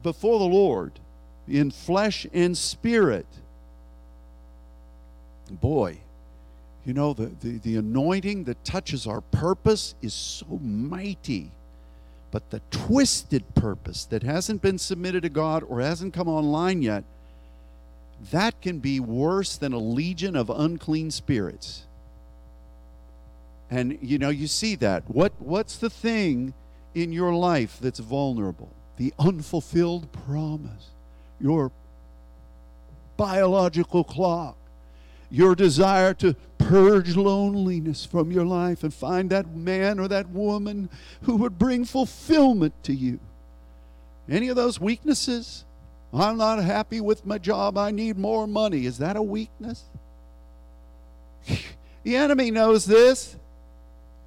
before 0.03 0.37
the 0.37 0.45
Lord 0.45 0.93
in 1.47 1.71
flesh 1.71 2.27
and 2.31 2.55
spirit. 2.55 3.25
Boy, 5.59 5.99
you 6.85 6.93
know, 6.93 7.13
the, 7.13 7.31
the, 7.41 7.57
the 7.59 7.75
anointing 7.77 8.45
that 8.45 8.63
touches 8.63 9.05
our 9.05 9.21
purpose 9.21 9.95
is 10.01 10.13
so 10.13 10.59
mighty. 10.61 11.51
But 12.31 12.49
the 12.49 12.61
twisted 12.71 13.55
purpose 13.55 14.05
that 14.05 14.23
hasn't 14.23 14.61
been 14.61 14.77
submitted 14.77 15.23
to 15.23 15.29
God 15.29 15.63
or 15.67 15.81
hasn't 15.81 16.13
come 16.13 16.29
online 16.29 16.81
yet 16.81 17.03
that 18.29 18.61
can 18.61 18.79
be 18.79 18.99
worse 18.99 19.57
than 19.57 19.73
a 19.73 19.79
legion 19.79 20.35
of 20.35 20.49
unclean 20.49 21.09
spirits. 21.09 21.83
And 23.71 23.97
you 24.01 24.19
know, 24.19 24.29
you 24.29 24.47
see 24.47 24.75
that. 24.75 25.09
What 25.09 25.33
what's 25.39 25.77
the 25.77 25.89
thing 25.89 26.53
in 26.93 27.11
your 27.11 27.33
life 27.33 27.79
that's 27.81 27.99
vulnerable? 27.99 28.69
The 28.97 29.13
unfulfilled 29.17 30.11
promise. 30.11 30.89
Your 31.39 31.71
biological 33.17 34.03
clock. 34.03 34.57
Your 35.31 35.55
desire 35.55 36.13
to 36.15 36.35
purge 36.57 37.15
loneliness 37.15 38.05
from 38.05 38.31
your 38.31 38.45
life 38.45 38.83
and 38.83 38.93
find 38.93 39.29
that 39.29 39.55
man 39.55 39.99
or 39.99 40.07
that 40.09 40.29
woman 40.29 40.89
who 41.21 41.37
would 41.37 41.57
bring 41.57 41.85
fulfillment 41.85 42.73
to 42.83 42.93
you. 42.93 43.19
Any 44.29 44.49
of 44.49 44.55
those 44.55 44.79
weaknesses? 44.79 45.65
I'm 46.13 46.37
not 46.37 46.61
happy 46.61 47.01
with 47.01 47.25
my 47.25 47.37
job. 47.37 47.77
I 47.77 47.91
need 47.91 48.17
more 48.17 48.45
money. 48.45 48.85
Is 48.85 48.97
that 48.97 49.15
a 49.15 49.23
weakness? 49.23 49.83
the 52.03 52.15
enemy 52.15 52.51
knows 52.51 52.85
this. 52.85 53.37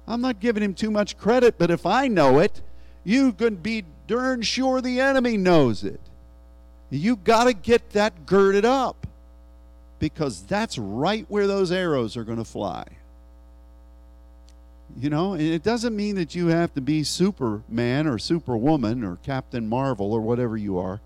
I'm 0.07 0.21
not 0.21 0.39
giving 0.39 0.63
him 0.63 0.73
too 0.73 0.91
much 0.91 1.17
credit, 1.17 1.57
but 1.57 1.71
if 1.71 1.85
I 1.85 2.07
know 2.07 2.39
it, 2.39 2.61
you 3.03 3.33
can 3.33 3.55
be 3.55 3.85
darn 4.07 4.41
sure 4.41 4.81
the 4.81 4.99
enemy 4.99 5.37
knows 5.37 5.83
it. 5.83 5.99
You 6.89 7.15
got 7.15 7.45
to 7.45 7.53
get 7.53 7.91
that 7.91 8.25
girded 8.25 8.65
up 8.65 9.07
because 10.09 10.43
that's 10.43 10.77
right 10.77 11.25
where 11.29 11.47
those 11.47 11.71
arrows 11.71 12.15
are 12.15 12.23
going 12.23 12.37
to 12.37 12.45
fly. 12.45 12.85
You 14.99 15.09
know, 15.09 15.33
and 15.33 15.41
it 15.41 15.63
doesn't 15.63 15.95
mean 15.95 16.15
that 16.15 16.35
you 16.35 16.47
have 16.47 16.73
to 16.75 16.81
be 16.81 17.03
Superman 17.03 18.05
or 18.05 18.19
Superwoman 18.19 19.03
or 19.03 19.17
Captain 19.23 19.67
Marvel 19.67 20.13
or 20.13 20.21
whatever 20.21 20.55
you 20.55 20.77
are. 20.77 21.01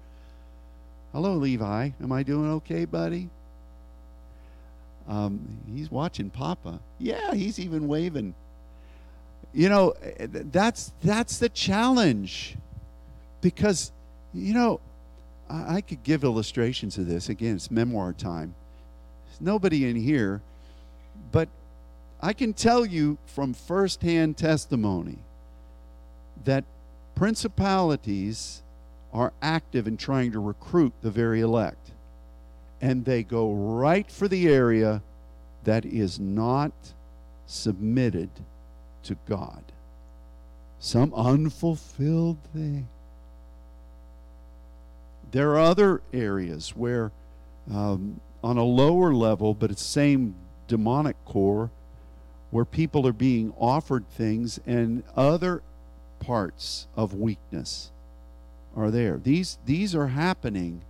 Hello, 1.13 1.35
Levi. 1.35 1.91
Am 2.03 2.11
I 2.11 2.23
doing 2.23 2.51
okay, 2.51 2.83
buddy? 2.83 3.29
Um, 5.07 5.39
he's 5.73 5.89
watching 5.89 6.29
Papa. 6.29 6.81
Yeah, 6.99 7.33
he's 7.33 7.57
even 7.57 7.87
waving. 7.87 8.35
You 9.53 9.69
know, 9.69 9.95
that's 10.19 10.91
that's 11.01 11.39
the 11.39 11.49
challenge, 11.49 12.57
because 13.41 13.91
you 14.33 14.53
know, 14.53 14.81
I, 15.49 15.77
I 15.77 15.81
could 15.81 16.03
give 16.03 16.23
illustrations 16.23 16.99
of 16.99 17.07
this. 17.07 17.29
Again, 17.29 17.55
it's 17.55 17.71
memoir 17.71 18.13
time. 18.13 18.53
Nobody 19.39 19.89
in 19.89 19.95
here, 19.95 20.41
but 21.31 21.47
I 22.21 22.33
can 22.33 22.53
tell 22.53 22.85
you 22.85 23.17
from 23.25 23.53
firsthand 23.53 24.37
testimony 24.37 25.19
that 26.43 26.65
principalities 27.15 28.61
are 29.13 29.33
active 29.41 29.87
in 29.87 29.97
trying 29.97 30.31
to 30.31 30.39
recruit 30.39 30.93
the 31.01 31.11
very 31.11 31.41
elect. 31.41 31.91
And 32.81 33.05
they 33.05 33.23
go 33.23 33.51
right 33.51 34.09
for 34.09 34.27
the 34.27 34.47
area 34.47 35.01
that 35.63 35.85
is 35.85 36.19
not 36.19 36.71
submitted 37.45 38.29
to 39.03 39.17
God. 39.27 39.63
Some 40.79 41.13
unfulfilled 41.13 42.37
thing. 42.53 42.87
There 45.31 45.51
are 45.51 45.59
other 45.59 46.01
areas 46.13 46.69
where, 46.75 47.11
um, 47.71 48.21
on 48.43 48.57
a 48.57 48.63
lower 48.63 49.13
level, 49.13 49.53
but 49.53 49.71
it's 49.71 49.83
same 49.83 50.35
demonic 50.67 51.15
core, 51.25 51.71
where 52.51 52.65
people 52.65 53.05
are 53.05 53.13
being 53.13 53.53
offered 53.57 54.07
things 54.09 54.59
and 54.65 55.03
other 55.15 55.61
parts 56.19 56.87
of 56.95 57.13
weakness 57.13 57.91
are 58.75 58.91
there. 58.91 59.17
These 59.17 59.57
these 59.65 59.95
are 59.95 60.07
happening 60.07 60.81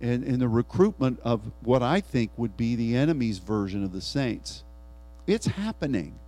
in, 0.00 0.22
in 0.24 0.38
the 0.38 0.48
recruitment 0.48 1.20
of 1.20 1.40
what 1.62 1.82
I 1.82 2.00
think 2.00 2.30
would 2.36 2.56
be 2.56 2.74
the 2.74 2.96
enemy's 2.96 3.38
version 3.38 3.84
of 3.84 3.92
the 3.92 4.00
saints. 4.00 4.64
It's 5.26 5.46
happening. 5.46 6.18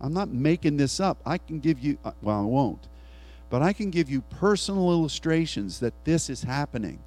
I'm 0.00 0.14
not 0.14 0.28
making 0.28 0.76
this 0.76 1.00
up. 1.00 1.18
I 1.26 1.38
can 1.38 1.60
give 1.60 1.78
you 1.78 1.98
uh, 2.04 2.12
well, 2.22 2.40
I 2.40 2.44
won't. 2.44 2.86
But 3.50 3.62
I 3.62 3.72
can 3.72 3.90
give 3.90 4.10
you 4.10 4.20
personal 4.20 4.90
illustrations 4.90 5.80
that 5.80 5.94
this 6.04 6.28
is 6.28 6.42
happening. 6.42 6.98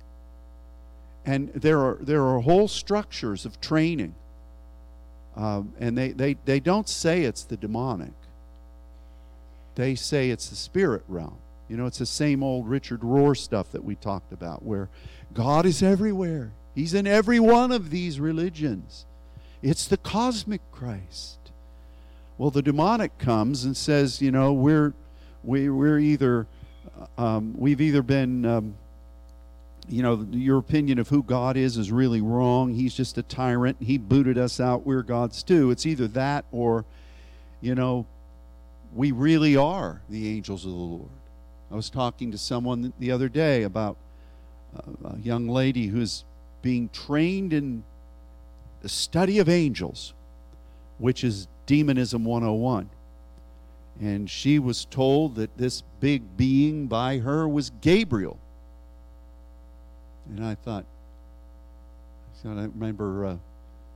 And 1.26 1.54
there 1.54 1.80
are 1.80 1.98
there 2.02 2.24
are 2.26 2.40
whole 2.40 2.68
structures 2.68 3.46
of 3.46 3.62
training. 3.62 4.16
Um, 5.36 5.74
and 5.80 5.98
they, 5.98 6.10
they, 6.10 6.36
they 6.46 6.60
don't 6.60 6.90
say 6.90 7.24
it's 7.24 7.44
the 7.44 7.58
demonic. 7.58 8.12
They 9.76 9.96
say 9.96 10.30
it's 10.30 10.50
the 10.50 10.56
spirit 10.56 11.04
realm. 11.08 11.38
You 11.70 11.78
know, 11.78 11.86
it's 11.86 12.00
the 12.00 12.06
same 12.06 12.44
old 12.44 12.68
Richard 12.68 13.00
Rohr 13.00 13.38
stuff 13.38 13.72
that 13.72 13.84
we 13.84 13.96
talked 13.96 14.34
about, 14.34 14.64
where 14.64 14.90
God 15.34 15.66
is 15.66 15.82
everywhere. 15.82 16.52
He's 16.76 16.94
in 16.94 17.08
every 17.08 17.40
one 17.40 17.72
of 17.72 17.90
these 17.90 18.20
religions. 18.20 19.06
It's 19.62 19.88
the 19.88 19.98
cosmic 19.98 20.62
Christ. 20.72 21.38
Well, 22.38 22.50
the 22.50 22.62
demonic 22.62 23.18
comes 23.18 23.64
and 23.64 23.78
says, 23.78 24.22
you 24.22 24.32
know, 24.32 24.52
we're 24.52 24.94
we, 25.44 25.70
we're 25.70 26.00
either 26.00 26.48
uh, 27.18 27.22
um, 27.22 27.54
we've 27.58 27.80
either 27.80 28.02
been 28.02 28.46
um, 28.46 28.76
you 29.88 30.04
know 30.04 30.26
your 30.32 30.58
opinion 30.58 31.00
of 31.00 31.10
who 31.10 31.24
god 31.24 31.58
is 31.58 31.78
is 31.78 31.92
really 31.92 32.22
wrong. 32.22 32.74
He's 32.74 32.94
just 32.94 33.18
a 33.18 33.24
tyrant. 33.24 33.78
He 33.80 33.98
booted 33.98 34.38
us 34.38 34.60
out. 34.60 34.86
We're 34.86 35.04
god's 35.04 35.44
too. 35.44 35.72
It's 35.72 35.86
either 35.86 36.08
that 36.10 36.46
or 36.52 36.86
you 37.62 37.76
know 37.76 38.06
we 38.94 39.12
really 39.12 39.56
are 39.56 40.02
the 40.10 40.30
angels 40.30 40.66
of 40.66 40.72
the 40.72 40.78
lord. 40.78 41.10
I 41.72 41.76
was 41.76 41.90
talking 41.90 42.32
to 42.32 42.38
someone 42.38 42.92
the 43.00 43.12
other 43.12 43.30
day 43.30 43.64
about 43.64 43.96
uh, 44.76 45.14
a 45.16 45.18
young 45.20 45.48
lady 45.48 45.88
who's 45.88 46.26
being 46.62 46.90
trained 46.90 47.54
in 47.54 47.84
the 48.82 48.90
study 48.90 49.40
of 49.40 49.48
angels, 49.48 50.14
which 50.98 51.24
is 51.24 51.48
Demonism 51.66 52.26
101. 52.26 52.90
And 54.02 54.30
she 54.30 54.60
was 54.60 54.86
told 54.86 55.36
that 55.36 55.58
this 55.58 55.84
big 56.00 56.36
being 56.36 56.88
by 56.88 57.20
her 57.20 57.48
was 57.48 57.72
Gabriel. 57.82 58.38
And 60.32 60.46
I 60.46 60.56
thought, 60.56 60.86
I 62.44 62.48
remember 62.48 63.26
uh, 63.26 63.38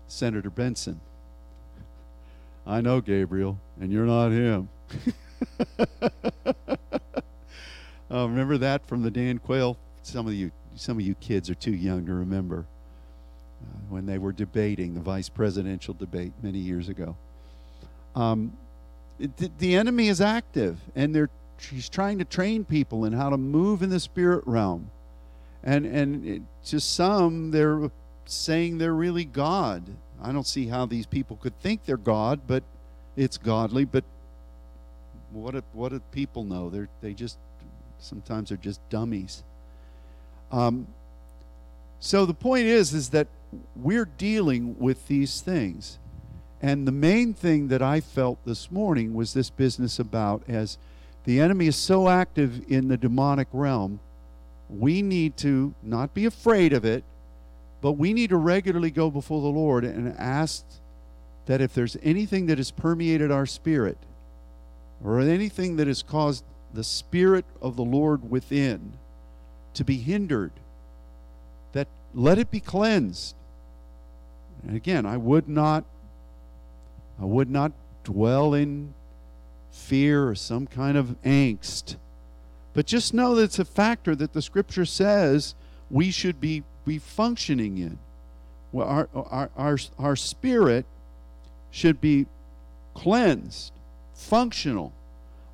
Senator 0.08 0.52
Bentsen. 0.52 0.98
I 2.68 2.82
know 2.82 3.02
Gabriel, 3.02 3.60
and 3.80 3.92
you're 3.92 4.06
not 4.06 4.32
him. 4.32 4.70
Uh, 8.12 8.28
remember 8.28 8.58
that 8.58 8.86
from 8.88 9.02
the 9.02 9.10
Dan 9.10 9.40
Quayle? 9.40 9.78
Some 10.04 10.28
of 10.28 10.34
you, 10.34 10.52
some 10.76 10.98
of 10.98 11.06
you 11.06 11.16
kids 11.16 11.50
are 11.50 11.56
too 11.56 11.74
young 11.74 12.06
to 12.06 12.14
remember 12.14 12.66
uh, 13.62 13.78
when 13.90 14.06
they 14.06 14.18
were 14.18 14.32
debating 14.32 14.94
the 14.94 15.00
vice 15.00 15.28
presidential 15.28 15.94
debate 15.96 16.32
many 16.44 16.60
years 16.60 16.88
ago. 16.88 17.18
Um, 18.16 18.56
it, 19.20 19.58
the 19.58 19.76
enemy 19.76 20.08
is 20.08 20.22
active, 20.22 20.78
and 20.96 21.16
they're 21.16 21.30
he's 21.60 21.90
trying 21.90 22.20
to 22.20 22.26
train 22.26 22.64
people 22.64 23.06
in 23.06 23.14
how 23.14 23.30
to 23.30 23.38
move 23.38 23.82
in 23.82 23.90
the 23.90 24.00
spirit 24.00 24.44
realm, 24.46 24.92
and 25.66 25.86
and 25.86 26.26
it, 26.26 26.42
to 26.66 26.80
some 26.80 27.52
they're 27.52 27.90
saying 28.26 28.78
they're 28.78 28.94
really 28.94 29.26
God. 29.26 29.84
I 30.22 30.32
don't 30.32 30.48
see 30.48 30.68
how 30.68 30.86
these 30.86 31.06
people 31.06 31.36
could 31.36 31.60
think 31.60 31.86
they're 31.86 31.98
God, 31.98 32.42
but 32.48 32.64
it's 33.16 33.38
godly. 33.38 33.86
But 33.86 34.04
what 35.32 35.52
do, 35.52 35.64
what 35.74 35.90
do 35.90 36.00
people 36.12 36.44
know? 36.44 36.70
They're 36.70 36.90
they 37.02 37.14
just 37.14 37.38
sometimes 38.00 38.50
they're 38.50 38.58
just 38.58 38.88
dummies. 38.90 39.44
Um, 40.52 40.88
so 42.00 42.26
the 42.26 42.34
point 42.34 42.66
is, 42.66 42.94
is 42.94 43.10
that 43.10 43.28
we're 43.76 44.06
dealing 44.06 44.78
with 44.80 45.08
these 45.08 45.42
things. 45.42 45.98
And 46.62 46.88
the 46.88 46.92
main 46.92 47.34
thing 47.34 47.68
that 47.70 47.82
I 47.82 48.00
felt 48.00 48.44
this 48.46 48.72
morning 48.72 49.14
was 49.14 49.34
this 49.34 49.50
business 49.50 50.00
about 50.00 50.44
as 50.48 50.78
the 51.26 51.40
enemy 51.40 51.68
is 51.68 51.76
so 51.76 52.08
active 52.08 52.64
in 52.72 52.88
the 52.88 52.98
demonic 52.98 53.48
realm, 53.52 54.00
we 54.70 55.02
need 55.02 55.38
to 55.38 55.74
not 55.84 56.14
be 56.14 56.26
afraid 56.26 56.74
of 56.74 56.86
it, 56.86 57.04
but 57.82 57.94
we 57.94 58.14
need 58.14 58.30
to 58.30 58.38
regularly 58.38 58.92
go 58.92 59.12
before 59.12 59.42
the 59.42 59.48
Lord 59.48 59.84
and 59.84 60.16
ask 60.18 60.66
that 61.46 61.62
if 61.62 61.74
there's 61.74 61.98
anything 62.02 62.48
that 62.48 62.58
has 62.58 62.72
permeated 62.72 63.32
our 63.32 63.46
spirit 63.46 63.98
or 65.04 65.20
anything 65.20 65.76
that 65.76 65.88
has 65.88 66.02
caused 66.02 66.44
the 66.74 66.84
spirit 66.84 67.46
of 67.62 67.76
the 67.76 67.84
Lord 67.84 68.30
within 68.30 68.94
to 69.76 69.84
be 69.84 69.98
hindered, 69.98 70.52
that 71.74 71.88
let 72.14 72.40
it 72.40 72.50
be 72.50 72.60
cleansed. 72.60 73.36
And 74.66 74.76
again, 74.76 75.06
I 75.06 75.18
would 75.18 75.48
not 75.48 75.84
I 77.22 77.26
would 77.26 77.50
not 77.50 77.72
dwell 78.04 78.54
in 78.54 78.94
fear 79.72 80.28
or 80.28 80.36
some 80.36 80.68
kind 80.68 80.98
of 80.98 81.16
angst. 81.24 81.96
But 82.76 82.86
just 82.86 83.14
know 83.14 83.36
that 83.36 83.44
it's 83.44 83.60
a 83.60 83.66
factor 83.66 84.16
that 84.16 84.34
the 84.34 84.42
scripture 84.42 84.86
says 84.86 85.56
we 85.90 86.12
should 86.12 86.42
be, 86.42 86.64
be 86.86 87.00
functioning 87.00 87.78
in. 87.78 87.98
Well, 88.74 88.88
our, 88.88 89.10
our, 89.16 89.50
our, 89.56 89.78
our 89.98 90.16
spirit 90.18 90.86
should 91.72 92.02
be 92.02 92.26
cleansed, 92.94 93.72
functional. 94.14 94.92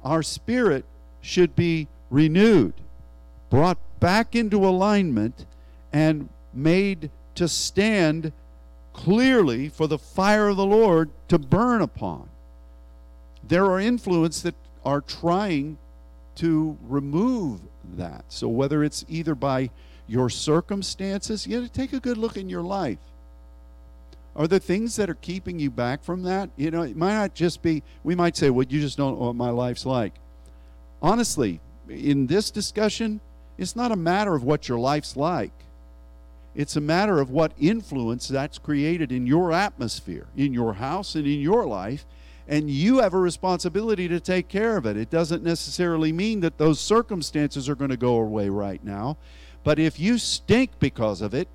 Our 0.04 0.24
spirit 0.24 0.84
should 1.22 1.56
be 1.56 1.88
renewed, 2.10 2.74
brought 3.52 3.78
back 4.00 4.36
into 4.36 4.66
alignment, 4.66 5.46
and 5.94 6.28
made 6.56 7.12
to 7.36 7.48
stand 7.48 8.34
clearly 8.94 9.70
for 9.70 9.86
the 9.86 10.00
fire 10.00 10.48
of 10.48 10.58
the 10.58 10.66
Lord 10.66 11.12
to 11.28 11.38
burn 11.38 11.82
upon. 11.82 12.30
There 13.48 13.66
are 13.66 13.80
influences 13.80 14.42
that 14.42 14.56
are 14.84 15.02
trying 15.02 15.78
to 16.36 16.78
remove 16.82 17.62
that. 17.98 18.26
So 18.30 18.48
whether 18.48 18.84
it's 18.84 19.06
either 19.08 19.36
by 19.36 19.70
your 20.08 20.30
circumstances, 20.30 21.48
you 21.48 21.62
to 21.62 21.70
take 21.70 21.94
a 21.94 22.00
good 22.00 22.18
look 22.18 22.38
in 22.38 22.50
your 22.50 22.62
life. 22.62 23.00
Are 24.36 24.48
there 24.48 24.60
things 24.60 24.96
that 24.96 25.10
are 25.10 25.16
keeping 25.16 25.60
you 25.60 25.70
back 25.70 26.04
from 26.04 26.24
that? 26.24 26.50
You 26.56 26.72
know, 26.72 26.84
it 26.84 26.96
might 26.96 27.14
not 27.14 27.34
just 27.34 27.62
be, 27.62 27.84
we 28.04 28.16
might 28.16 28.38
say, 28.38 28.50
well, 28.50 28.66
you 28.68 28.80
just 28.80 28.98
don't 28.98 29.20
know 29.20 29.28
what 29.28 29.36
my 29.36 29.50
life's 29.50 29.86
like. 29.86 30.14
Honestly, 31.02 31.60
in 31.90 32.28
this 32.28 32.50
discussion, 32.52 33.20
it's 33.58 33.76
not 33.76 33.92
a 33.92 33.98
matter 33.98 34.34
of 34.34 34.44
what 34.44 34.70
your 34.70 34.80
life's 34.80 35.18
like. 35.18 35.52
It's 36.56 36.76
a 36.76 36.82
matter 36.82 37.20
of 37.20 37.30
what 37.30 37.54
influence 37.60 38.28
that's 38.28 38.58
created 38.58 39.12
in 39.12 39.26
your 39.26 39.52
atmosphere, 39.52 40.28
in 40.36 40.54
your 40.54 40.74
house, 40.74 41.16
and 41.16 41.26
in 41.26 41.40
your 41.40 41.66
life. 41.66 42.06
And 42.48 42.70
you 42.70 43.00
have 43.00 43.14
a 43.14 43.20
responsibility 43.20 44.08
to 44.08 44.20
take 44.20 44.48
care 44.48 44.78
of 44.78 44.86
it. 44.86 44.98
It 44.98 45.10
doesn't 45.10 45.44
necessarily 45.44 46.12
mean 46.12 46.42
that 46.42 46.58
those 46.58 46.80
circumstances 46.80 47.70
are 47.70 47.76
going 47.76 47.92
to 47.92 47.98
go 47.98 48.16
away 48.16 48.50
right 48.50 48.84
now. 48.84 49.18
But 49.64 49.80
if 49.80 50.00
you 50.00 50.18
stink 50.18 50.72
because 50.80 51.22
of 51.22 51.34
it, 51.34 51.48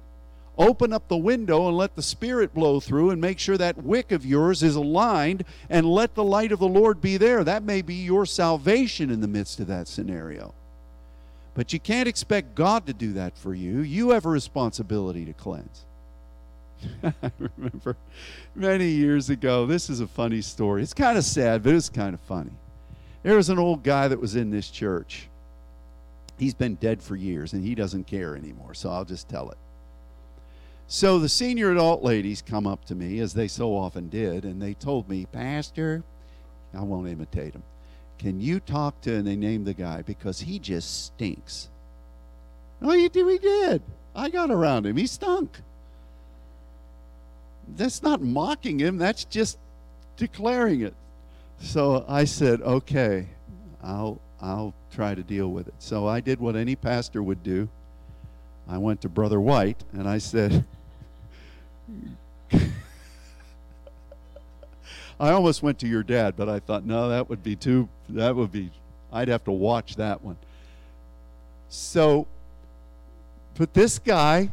open 0.58 0.92
up 0.92 1.08
the 1.08 1.16
window 1.16 1.68
and 1.68 1.76
let 1.76 1.96
the 1.96 2.02
Spirit 2.02 2.54
blow 2.54 2.80
through 2.80 3.10
and 3.10 3.20
make 3.20 3.38
sure 3.38 3.58
that 3.58 3.82
wick 3.82 4.12
of 4.12 4.24
yours 4.24 4.62
is 4.62 4.76
aligned 4.76 5.44
and 5.68 5.86
let 5.86 6.14
the 6.14 6.24
light 6.24 6.52
of 6.52 6.58
the 6.58 6.68
Lord 6.68 7.00
be 7.00 7.16
there. 7.16 7.44
That 7.44 7.62
may 7.62 7.82
be 7.82 7.94
your 7.94 8.26
salvation 8.26 9.10
in 9.10 9.20
the 9.20 9.28
midst 9.28 9.60
of 9.60 9.66
that 9.66 9.88
scenario. 9.88 10.54
But 11.54 11.72
you 11.72 11.80
can't 11.80 12.08
expect 12.08 12.54
God 12.54 12.86
to 12.86 12.92
do 12.92 13.14
that 13.14 13.36
for 13.38 13.54
you. 13.54 13.80
You 13.80 14.10
have 14.10 14.26
a 14.26 14.30
responsibility 14.30 15.24
to 15.24 15.32
cleanse. 15.32 15.85
I 17.02 17.30
remember 17.38 17.96
many 18.54 18.88
years 18.88 19.30
ago, 19.30 19.66
this 19.66 19.90
is 19.90 20.00
a 20.00 20.06
funny 20.06 20.42
story. 20.42 20.82
It's 20.82 20.94
kind 20.94 21.18
of 21.18 21.24
sad, 21.24 21.62
but 21.62 21.74
it's 21.74 21.88
kind 21.88 22.14
of 22.14 22.20
funny. 22.20 22.52
There 23.22 23.36
was 23.36 23.48
an 23.48 23.58
old 23.58 23.82
guy 23.82 24.08
that 24.08 24.20
was 24.20 24.36
in 24.36 24.50
this 24.50 24.70
church. 24.70 25.28
He's 26.38 26.54
been 26.54 26.74
dead 26.76 27.02
for 27.02 27.16
years 27.16 27.52
and 27.54 27.64
he 27.64 27.74
doesn't 27.74 28.06
care 28.06 28.36
anymore, 28.36 28.74
so 28.74 28.90
I'll 28.90 29.04
just 29.04 29.28
tell 29.28 29.50
it. 29.50 29.58
So 30.88 31.18
the 31.18 31.28
senior 31.28 31.72
adult 31.72 32.02
ladies 32.02 32.42
come 32.42 32.66
up 32.66 32.84
to 32.84 32.94
me, 32.94 33.18
as 33.18 33.34
they 33.34 33.48
so 33.48 33.76
often 33.76 34.08
did, 34.08 34.44
and 34.44 34.62
they 34.62 34.74
told 34.74 35.08
me, 35.08 35.26
Pastor, 35.26 36.04
I 36.72 36.82
won't 36.82 37.08
imitate 37.08 37.54
him. 37.54 37.64
Can 38.18 38.40
you 38.40 38.60
talk 38.60 39.00
to, 39.02 39.14
and 39.14 39.26
they 39.26 39.36
named 39.36 39.66
the 39.66 39.74
guy 39.74 40.02
because 40.02 40.40
he 40.40 40.58
just 40.58 41.06
stinks. 41.06 41.68
Oh, 42.80 42.92
you 42.92 43.08
do, 43.08 43.26
we 43.26 43.38
did. 43.38 43.82
I 44.14 44.28
got 44.30 44.50
around 44.50 44.86
him. 44.86 44.96
He 44.96 45.06
stunk. 45.06 45.60
That's 47.68 48.02
not 48.02 48.22
mocking 48.22 48.78
him, 48.78 48.98
that's 48.98 49.24
just 49.24 49.58
declaring 50.16 50.82
it. 50.82 50.94
So 51.60 52.04
I 52.08 52.24
said, 52.24 52.60
okay, 52.62 53.28
I'll, 53.82 54.20
I'll 54.40 54.74
try 54.92 55.14
to 55.14 55.22
deal 55.22 55.48
with 55.48 55.68
it. 55.68 55.74
So 55.78 56.06
I 56.06 56.20
did 56.20 56.40
what 56.40 56.56
any 56.56 56.76
pastor 56.76 57.22
would 57.22 57.42
do. 57.42 57.68
I 58.68 58.78
went 58.78 59.00
to 59.02 59.08
Brother 59.08 59.40
White 59.40 59.82
and 59.92 60.08
I 60.08 60.18
said, 60.18 60.64
I 65.18 65.30
almost 65.30 65.62
went 65.62 65.78
to 65.80 65.88
your 65.88 66.02
dad, 66.02 66.34
but 66.36 66.48
I 66.48 66.58
thought, 66.58 66.84
no, 66.84 67.08
that 67.08 67.28
would 67.28 67.42
be 67.42 67.56
too, 67.56 67.88
that 68.10 68.36
would 68.36 68.52
be, 68.52 68.70
I'd 69.12 69.28
have 69.28 69.44
to 69.44 69.52
watch 69.52 69.96
that 69.96 70.22
one. 70.22 70.36
So, 71.68 72.26
but 73.54 73.72
this 73.72 73.98
guy 73.98 74.52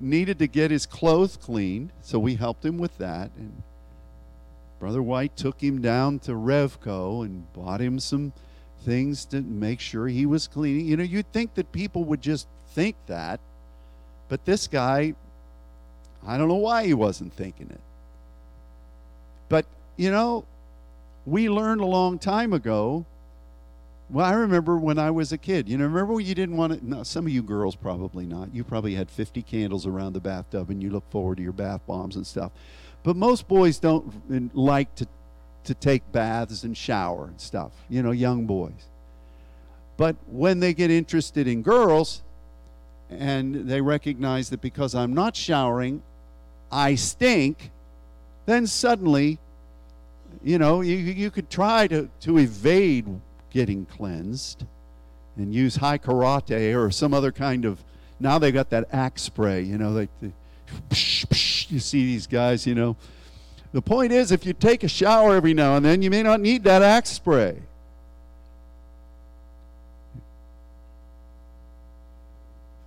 needed 0.00 0.38
to 0.38 0.46
get 0.46 0.70
his 0.70 0.86
clothes 0.86 1.36
cleaned, 1.36 1.90
so 2.02 2.18
we 2.18 2.34
helped 2.34 2.64
him 2.64 2.78
with 2.78 2.96
that. 2.98 3.30
And 3.36 3.62
Brother 4.78 5.02
White 5.02 5.36
took 5.36 5.62
him 5.62 5.80
down 5.82 6.18
to 6.20 6.32
Revco 6.32 7.24
and 7.24 7.52
bought 7.52 7.80
him 7.80 7.98
some 7.98 8.32
things 8.82 9.24
to 9.26 9.40
make 9.42 9.80
sure 9.80 10.08
he 10.08 10.26
was 10.26 10.48
cleaning. 10.48 10.86
You 10.86 10.96
know, 10.96 11.04
you'd 11.04 11.30
think 11.32 11.54
that 11.54 11.70
people 11.72 12.04
would 12.04 12.22
just 12.22 12.48
think 12.72 12.96
that, 13.06 13.40
but 14.28 14.44
this 14.44 14.66
guy, 14.66 15.14
I 16.26 16.38
don't 16.38 16.48
know 16.48 16.54
why 16.54 16.86
he 16.86 16.94
wasn't 16.94 17.34
thinking 17.34 17.68
it. 17.70 17.80
But 19.48 19.66
you 19.96 20.10
know, 20.10 20.44
we 21.26 21.50
learned 21.50 21.82
a 21.82 21.86
long 21.86 22.18
time 22.18 22.52
ago. 22.52 23.04
Well, 24.10 24.26
I 24.26 24.32
remember 24.32 24.76
when 24.76 24.98
I 24.98 25.10
was 25.12 25.32
a 25.32 25.38
kid. 25.38 25.68
You 25.68 25.78
know, 25.78 25.84
remember 25.84 26.14
when 26.14 26.26
you 26.26 26.34
didn't 26.34 26.56
want 26.56 26.72
to? 26.72 26.84
No, 26.84 27.02
some 27.04 27.26
of 27.26 27.32
you 27.32 27.42
girls 27.42 27.76
probably 27.76 28.26
not. 28.26 28.52
You 28.52 28.64
probably 28.64 28.94
had 28.94 29.08
50 29.08 29.42
candles 29.42 29.86
around 29.86 30.14
the 30.14 30.20
bathtub 30.20 30.68
and 30.70 30.82
you 30.82 30.90
look 30.90 31.08
forward 31.10 31.36
to 31.36 31.42
your 31.42 31.52
bath 31.52 31.80
bombs 31.86 32.16
and 32.16 32.26
stuff. 32.26 32.50
But 33.04 33.14
most 33.14 33.46
boys 33.46 33.78
don't 33.78 34.54
like 34.56 34.94
to, 34.96 35.06
to 35.64 35.74
take 35.74 36.10
baths 36.10 36.64
and 36.64 36.76
shower 36.76 37.26
and 37.26 37.40
stuff, 37.40 37.72
you 37.88 38.02
know, 38.02 38.10
young 38.10 38.46
boys. 38.46 38.88
But 39.96 40.16
when 40.26 40.60
they 40.60 40.74
get 40.74 40.90
interested 40.90 41.46
in 41.46 41.62
girls 41.62 42.22
and 43.08 43.68
they 43.68 43.80
recognize 43.80 44.50
that 44.50 44.60
because 44.60 44.94
I'm 44.94 45.14
not 45.14 45.36
showering, 45.36 46.02
I 46.72 46.96
stink, 46.96 47.70
then 48.46 48.66
suddenly 48.66 49.38
you 50.42 50.58
know, 50.58 50.80
you, 50.80 50.96
you 50.96 51.30
could 51.30 51.50
try 51.50 51.86
to, 51.88 52.08
to 52.20 52.38
evade 52.38 53.06
getting 53.50 53.86
cleansed 53.86 54.64
and 55.36 55.54
use 55.54 55.76
Hai 55.76 55.98
Karate 55.98 56.76
or 56.76 56.90
some 56.90 57.14
other 57.14 57.32
kind 57.32 57.64
of. 57.64 57.82
Now 58.18 58.38
they 58.38 58.52
got 58.52 58.70
that 58.70 58.88
axe 58.92 59.22
spray, 59.22 59.62
you 59.62 59.78
know, 59.78 59.94
they, 59.94 60.08
psh, 60.90 61.26
psh, 61.26 61.70
you 61.70 61.78
see 61.78 62.04
these 62.04 62.26
guys, 62.26 62.66
you 62.66 62.74
know. 62.74 62.96
The 63.72 63.82
point 63.82 64.12
is, 64.12 64.32
if 64.32 64.44
you 64.44 64.52
take 64.52 64.82
a 64.82 64.88
shower 64.88 65.36
every 65.36 65.54
now 65.54 65.76
and 65.76 65.84
then, 65.84 66.02
you 66.02 66.10
may 66.10 66.22
not 66.22 66.40
need 66.40 66.64
that 66.64 66.82
axe 66.82 67.10
spray. 67.10 67.62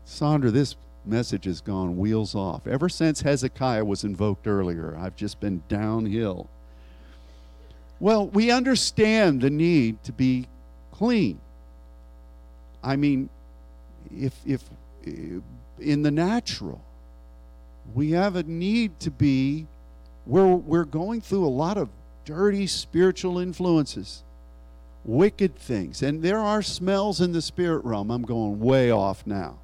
Sandra, 0.06 0.52
this 0.52 0.76
message 1.06 1.46
has 1.46 1.62
gone 1.62 1.98
wheels 1.98 2.36
off. 2.36 2.68
Ever 2.68 2.88
since 2.88 3.22
Hezekiah 3.22 3.84
was 3.84 4.04
invoked 4.04 4.46
earlier, 4.46 4.96
I've 5.00 5.16
just 5.16 5.40
been 5.40 5.64
downhill. 5.68 6.50
Well, 8.00 8.28
we 8.28 8.52
understand 8.52 9.42
the 9.42 9.50
need 9.50 10.04
to 10.04 10.12
be 10.12 10.48
clean. 10.94 11.40
I 12.84 12.96
mean, 12.96 13.30
if, 14.12 14.34
if 14.46 14.64
in 15.80 16.02
the 16.04 16.12
natural, 16.12 16.82
we 17.94 18.12
have 18.12 18.36
a 18.36 18.44
need 18.44 19.00
to 19.02 19.12
be, 19.12 19.68
we're, 20.26 20.56
we're 20.56 20.86
going 20.86 21.22
through 21.22 21.46
a 21.46 21.50
lot 21.50 21.78
of 21.78 21.90
dirty 22.26 22.68
spiritual 22.68 23.40
influences, 23.40 24.24
wicked 25.04 25.56
things. 25.56 26.02
And 26.02 26.22
there 26.22 26.40
are 26.40 26.62
smells 26.62 27.20
in 27.20 27.34
the 27.34 27.42
spirit 27.42 27.84
realm. 27.84 28.10
I'm 28.10 28.24
going 28.24 28.60
way 28.60 28.92
off 28.92 29.26
now. 29.26 29.58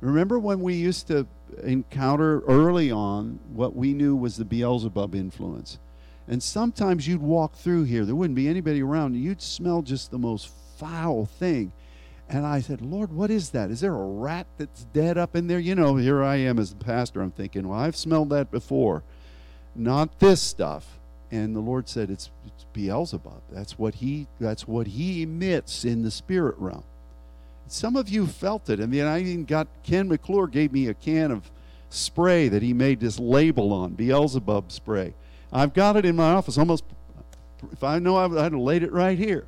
Remember 0.00 0.38
when 0.38 0.60
we 0.60 0.74
used 0.74 1.06
to 1.08 1.26
encounter 1.62 2.40
early 2.40 2.90
on 2.90 3.38
what 3.54 3.74
we 3.74 3.94
knew 3.94 4.14
was 4.14 4.36
the 4.36 4.44
Beelzebub 4.44 5.14
influence? 5.14 5.78
And 6.28 6.42
sometimes 6.42 7.06
you'd 7.06 7.22
walk 7.22 7.54
through 7.54 7.84
here, 7.84 8.04
there 8.04 8.14
wouldn't 8.14 8.36
be 8.36 8.48
anybody 8.48 8.82
around, 8.82 9.14
and 9.14 9.22
you'd 9.22 9.42
smell 9.42 9.82
just 9.82 10.10
the 10.10 10.18
most 10.18 10.50
foul 10.78 11.26
thing. 11.26 11.72
And 12.28 12.46
I 12.46 12.60
said, 12.60 12.80
Lord, 12.80 13.12
what 13.12 13.30
is 13.30 13.50
that? 13.50 13.70
Is 13.70 13.80
there 13.80 13.94
a 13.94 14.06
rat 14.06 14.46
that's 14.56 14.84
dead 14.92 15.18
up 15.18 15.36
in 15.36 15.46
there? 15.46 15.58
You 15.58 15.74
know, 15.74 15.96
here 15.96 16.22
I 16.22 16.36
am 16.36 16.58
as 16.58 16.72
a 16.72 16.76
pastor. 16.76 17.20
I'm 17.20 17.30
thinking, 17.30 17.68
well, 17.68 17.78
I've 17.78 17.96
smelled 17.96 18.30
that 18.30 18.50
before. 18.50 19.02
Not 19.74 20.18
this 20.20 20.40
stuff. 20.40 20.98
And 21.30 21.54
the 21.54 21.60
Lord 21.60 21.88
said, 21.88 22.10
it's, 22.10 22.30
it's 22.46 22.64
Beelzebub. 22.72 23.42
That's 23.50 23.78
what 23.78 23.96
he 23.96 24.28
that's 24.38 24.68
what 24.68 24.86
he 24.86 25.22
emits 25.22 25.84
in 25.84 26.02
the 26.02 26.10
spirit 26.10 26.54
realm. 26.58 26.84
Some 27.66 27.96
of 27.96 28.08
you 28.08 28.26
felt 28.26 28.70
it. 28.70 28.80
I 28.80 28.86
mean, 28.86 29.04
I 29.04 29.20
even 29.20 29.44
got 29.44 29.66
Ken 29.82 30.08
McClure 30.08 30.46
gave 30.46 30.72
me 30.72 30.88
a 30.88 30.94
can 30.94 31.30
of 31.30 31.50
spray 31.88 32.48
that 32.48 32.62
he 32.62 32.72
made 32.72 33.00
this 33.00 33.18
label 33.18 33.72
on, 33.72 33.94
Beelzebub 33.94 34.70
spray. 34.70 35.14
I've 35.52 35.74
got 35.74 35.96
it 35.96 36.04
in 36.04 36.16
my 36.16 36.32
office 36.32 36.58
almost 36.58 36.84
if 37.72 37.82
I 37.82 37.98
know 37.98 38.16
I'd 38.16 38.52
have 38.52 38.54
laid 38.54 38.82
it 38.82 38.92
right 38.92 39.18
here. 39.18 39.46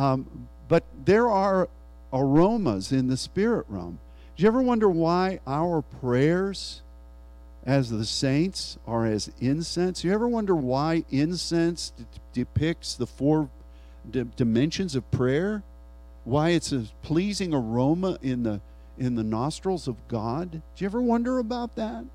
Um, 0.00 0.48
but 0.66 0.84
there 1.04 1.28
are 1.28 1.68
aromas 2.10 2.90
in 2.90 3.08
the 3.08 3.18
spirit 3.18 3.66
realm. 3.68 3.98
Do 4.34 4.42
you 4.42 4.48
ever 4.48 4.62
wonder 4.62 4.88
why 4.88 5.40
our 5.46 5.82
prayers 5.82 6.80
as 7.66 7.90
the 7.90 8.06
saints 8.06 8.78
are 8.86 9.04
as 9.04 9.30
incense? 9.40 10.02
You 10.02 10.14
ever 10.14 10.26
wonder 10.26 10.56
why 10.56 11.04
incense 11.10 11.92
d- 11.98 12.06
depicts 12.32 12.94
the 12.94 13.06
four 13.06 13.50
d- 14.10 14.24
dimensions 14.36 14.94
of 14.94 15.10
prayer? 15.10 15.62
Why 16.24 16.50
it's 16.50 16.72
a 16.72 16.86
pleasing 17.02 17.52
aroma 17.52 18.18
in 18.22 18.42
the 18.42 18.62
in 18.96 19.16
the 19.16 19.24
nostrils 19.24 19.86
of 19.86 19.96
God? 20.08 20.50
Do 20.50 20.60
you 20.78 20.86
ever 20.86 21.02
wonder 21.02 21.38
about 21.38 21.76
that? 21.76 22.06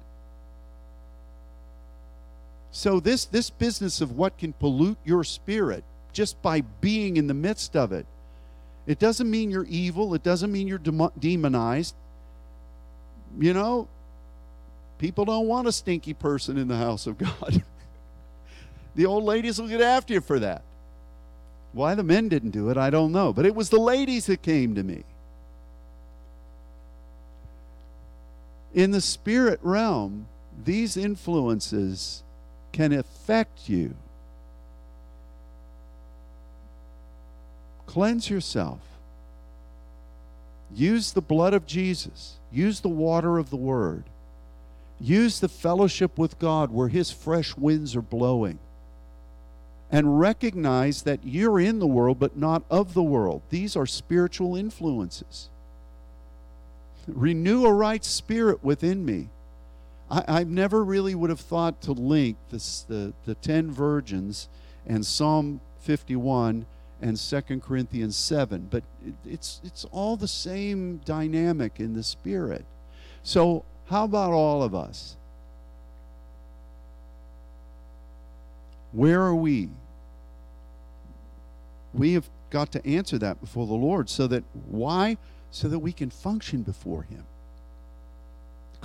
So 2.72 3.00
this 3.00 3.26
this 3.26 3.52
business 3.52 4.02
of 4.02 4.18
what 4.18 4.40
can 4.40 4.54
pollute 4.54 4.98
your 5.06 5.24
spirit 5.24 5.84
just 6.16 6.42
by 6.42 6.62
being 6.62 7.18
in 7.18 7.28
the 7.28 7.34
midst 7.34 7.76
of 7.76 7.92
it. 7.92 8.08
It 8.88 9.00
doesn't 9.00 9.30
mean 9.30 9.52
you're 9.52 9.66
evil, 9.66 10.16
it 10.16 10.24
doesn't 10.24 10.52
mean 10.52 10.68
you're 10.68 10.80
demonized. 11.20 11.94
You 13.38 13.54
know, 13.54 13.88
people 14.98 15.26
don't 15.26 15.48
want 15.48 15.68
a 15.68 15.72
stinky 15.72 16.14
person 16.14 16.58
in 16.58 16.68
the 16.70 16.78
house 16.78 17.06
of 17.06 17.18
God. 17.18 17.64
the 18.96 19.06
old 19.06 19.26
ladies 19.26 19.60
will 19.60 19.68
get 19.68 19.82
after 19.82 20.14
you 20.14 20.22
for 20.22 20.40
that. 20.40 20.64
Why 21.74 21.94
the 21.96 22.04
men 22.04 22.30
didn't 22.30 22.52
do 22.52 22.70
it, 22.70 22.78
I 22.78 22.90
don't 22.90 23.12
know. 23.12 23.34
But 23.34 23.46
it 23.46 23.54
was 23.54 23.70
the 23.70 23.80
ladies 23.80 24.28
that 24.28 24.42
came 24.42 24.76
to 24.76 24.84
me. 24.84 25.04
In 28.74 28.92
the 28.92 29.02
spirit 29.02 29.60
realm, 29.62 30.28
these 30.64 30.96
influences 30.96 32.24
can 32.72 32.94
affect 32.94 33.68
you. 33.68 33.96
Cleanse 37.96 38.30
yourself. 38.30 38.82
Use 40.70 41.14
the 41.14 41.22
blood 41.22 41.54
of 41.54 41.66
Jesus. 41.66 42.34
Use 42.52 42.82
the 42.82 42.90
water 42.90 43.38
of 43.38 43.50
the 43.50 43.56
Word. 43.56 44.04
Use 45.00 45.40
the 45.40 45.48
fellowship 45.48 46.18
with 46.18 46.38
God 46.38 46.72
where 46.72 46.90
His 46.90 47.10
fresh 47.10 47.56
winds 47.56 47.96
are 47.96 48.02
blowing. 48.02 48.60
And 49.90 50.20
recognize 50.20 51.04
that 51.04 51.22
you're 51.24 51.58
in 51.58 51.80
the 51.80 51.88
world, 51.88 52.20
but 52.20 52.36
not 52.36 52.64
of 52.70 52.96
the 52.96 53.02
world. 53.02 53.44
These 53.50 53.78
are 53.78 53.86
spiritual 53.86 54.58
influences. 54.58 55.48
Renew 57.08 57.64
a 57.64 57.72
right 57.72 58.04
spirit 58.04 58.62
within 58.62 59.06
me. 59.06 59.30
I, 60.12 60.40
I 60.40 60.44
never 60.44 60.84
really 60.84 61.16
would 61.16 61.30
have 61.30 61.40
thought 61.40 61.82
to 61.84 61.94
link 61.94 62.36
this, 62.52 62.82
the, 62.90 63.14
the 63.24 63.36
10 63.36 63.72
virgins 63.72 64.50
and 64.86 65.06
Psalm 65.06 65.62
51 65.80 66.66
and 67.02 67.18
2 67.18 67.42
Corinthians 67.60 68.16
7, 68.16 68.68
but 68.70 68.84
it, 69.06 69.14
it's, 69.26 69.62
it's 69.64 69.86
all 69.92 70.18
the 70.18 70.28
same 70.28 70.98
dynamic 71.06 71.80
in 71.80 71.94
the 71.94 72.04
Spirit. 72.04 72.66
So, 73.24 73.66
how 73.88 74.06
about 74.06 74.32
all 74.32 74.64
of 74.64 74.74
us? 74.74 75.16
Where 78.92 79.22
are 79.22 79.36
we? 79.36 79.70
We 81.94 82.14
have 82.14 82.30
got 82.50 82.72
to 82.74 82.86
answer 82.86 83.18
that 83.18 83.42
before 83.42 83.68
the 83.68 83.74
Lord 83.74 84.10
so 84.10 84.28
that 84.28 84.44
why? 84.70 85.18
So 85.52 85.68
that 85.68 85.80
we 85.80 85.92
can 85.92 86.10
function 86.10 86.62
before 86.62 87.04
Him 87.04 87.26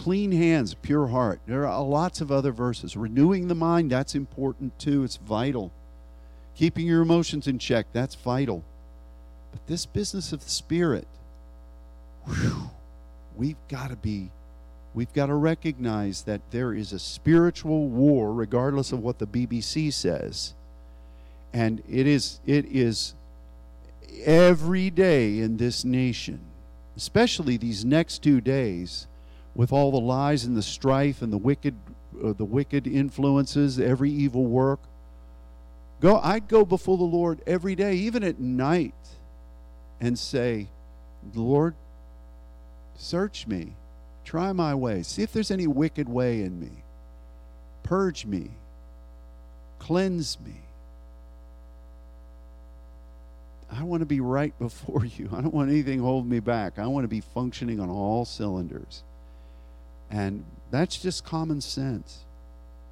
clean 0.01 0.33
hands, 0.33 0.73
pure 0.73 1.09
heart. 1.09 1.41
There 1.47 1.67
are 1.67 1.85
lots 1.85 2.23
of 2.23 2.33
other 2.33 2.53
verses. 2.53 2.97
Renewing 2.97 3.49
the 3.49 3.55
mind, 3.55 3.91
that's 3.91 4.15
important 4.15 4.79
too. 4.79 5.05
It's 5.05 5.17
vital. 5.17 5.73
Keeping 6.61 6.87
your 6.87 7.01
emotions 7.01 7.47
in 7.47 7.59
check, 7.59 7.87
that's 7.95 8.15
vital. 8.15 8.63
But 9.51 9.67
this 9.67 9.87
business 9.87 10.31
of 10.35 10.45
the 10.45 10.51
spirit, 10.51 11.09
whew, 12.27 12.69
we've 13.35 13.57
got 13.71 13.89
to 13.89 13.97
be, 13.97 14.31
we've 14.93 15.13
got 15.15 15.29
to 15.29 15.35
recognize 15.37 16.21
that 16.25 16.43
there 16.51 16.75
is 16.75 16.93
a 16.93 16.99
spiritual 16.99 17.89
war, 17.89 18.35
regardless 18.35 18.93
of 18.93 19.01
what 19.01 19.19
the 19.19 19.27
BBC 19.27 19.91
says. 19.91 20.53
And 21.55 21.83
it 21.89 22.07
is, 22.07 22.41
it 22.45 22.67
is 22.67 23.15
every 24.23 24.91
day 24.91 25.39
in 25.39 25.57
this 25.57 25.83
nation, 25.83 26.41
especially 26.95 27.57
these 27.57 27.87
next 27.87 28.23
two 28.23 28.43
days 28.43 29.07
with 29.55 29.73
all 29.73 29.91
the 29.91 29.99
lies 29.99 30.45
and 30.45 30.55
the 30.55 30.63
strife 30.63 31.23
and 31.23 31.33
the 31.33 31.39
wicked 31.39 31.75
uh, 32.23 32.35
the 32.35 32.45
wicked 32.45 32.87
influences, 32.87 33.81
every 33.81 34.11
evil 34.11 34.45
work. 34.45 34.81
Go 36.01 36.19
I'd 36.19 36.49
go 36.49 36.65
before 36.65 36.97
the 36.97 37.05
Lord 37.05 37.43
every 37.47 37.75
day, 37.75 37.95
even 37.95 38.25
at 38.25 38.41
night, 38.41 38.95
and 40.01 40.19
say, 40.19 40.69
Lord, 41.35 41.75
search 42.97 43.47
me. 43.47 43.75
Try 44.25 44.53
my 44.53 44.75
ways. 44.75 45.07
See 45.07 45.23
if 45.23 45.33
there's 45.33 45.51
any 45.51 45.67
wicked 45.67 46.09
way 46.09 46.43
in 46.43 46.59
me. 46.59 46.71
Purge 47.83 48.25
me. 48.25 48.51
Cleanse 49.79 50.39
me. 50.41 50.55
I 53.73 53.83
want 53.85 54.01
to 54.01 54.07
be 54.07 54.21
right 54.21 54.57
before 54.59 55.05
you. 55.05 55.29
I 55.33 55.41
don't 55.41 55.55
want 55.55 55.71
anything 55.71 56.01
holding 56.01 56.31
me 56.31 56.41
back. 56.41 56.79
I 56.79 56.87
want 56.87 57.05
to 57.05 57.09
be 57.09 57.21
functioning 57.21 57.79
on 57.81 57.91
all 57.91 58.25
cylinders. 58.25 59.03
And 60.11 60.45
that's 60.71 60.97
just 60.97 61.25
common 61.25 61.61
sense. 61.61 62.25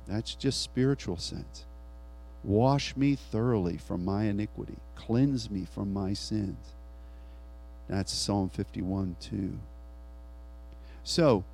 That's 0.07 0.35
just 0.35 0.63
spiritual 0.63 1.17
sense. 1.17 1.65
Wash 2.45 2.97
me 2.97 3.15
thoroughly 3.15 3.77
from 3.77 4.05
my 4.05 4.25
iniquity, 4.25 4.77
cleanse 4.97 5.51
me 5.51 5.67
from 5.73 5.93
my 5.93 6.13
sins. 6.13 6.73
That's 7.89 8.13
Psalm 8.13 8.49
51 8.51 9.17
2. 9.21 9.59
So, 11.03 11.45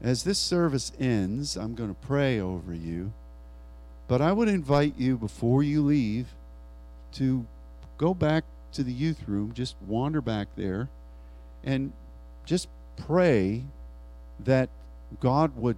as 0.00 0.22
this 0.22 0.38
service 0.38 0.92
ends, 1.00 1.56
I'm 1.56 1.74
going 1.74 1.90
to 1.90 2.06
pray 2.06 2.40
over 2.40 2.72
you. 2.72 3.12
But 4.06 4.22
I 4.22 4.32
would 4.32 4.48
invite 4.48 4.94
you 4.96 5.18
before 5.18 5.62
you 5.62 5.82
leave 5.82 6.28
to 7.12 7.44
go 7.98 8.14
back 8.14 8.44
to 8.72 8.82
the 8.82 8.92
youth 8.92 9.24
room, 9.26 9.52
just 9.52 9.76
wander 9.86 10.20
back 10.20 10.48
there, 10.56 10.88
and 11.64 11.92
just 12.44 12.68
pray 12.96 13.64
that 14.44 14.70
God 15.20 15.56
would 15.56 15.76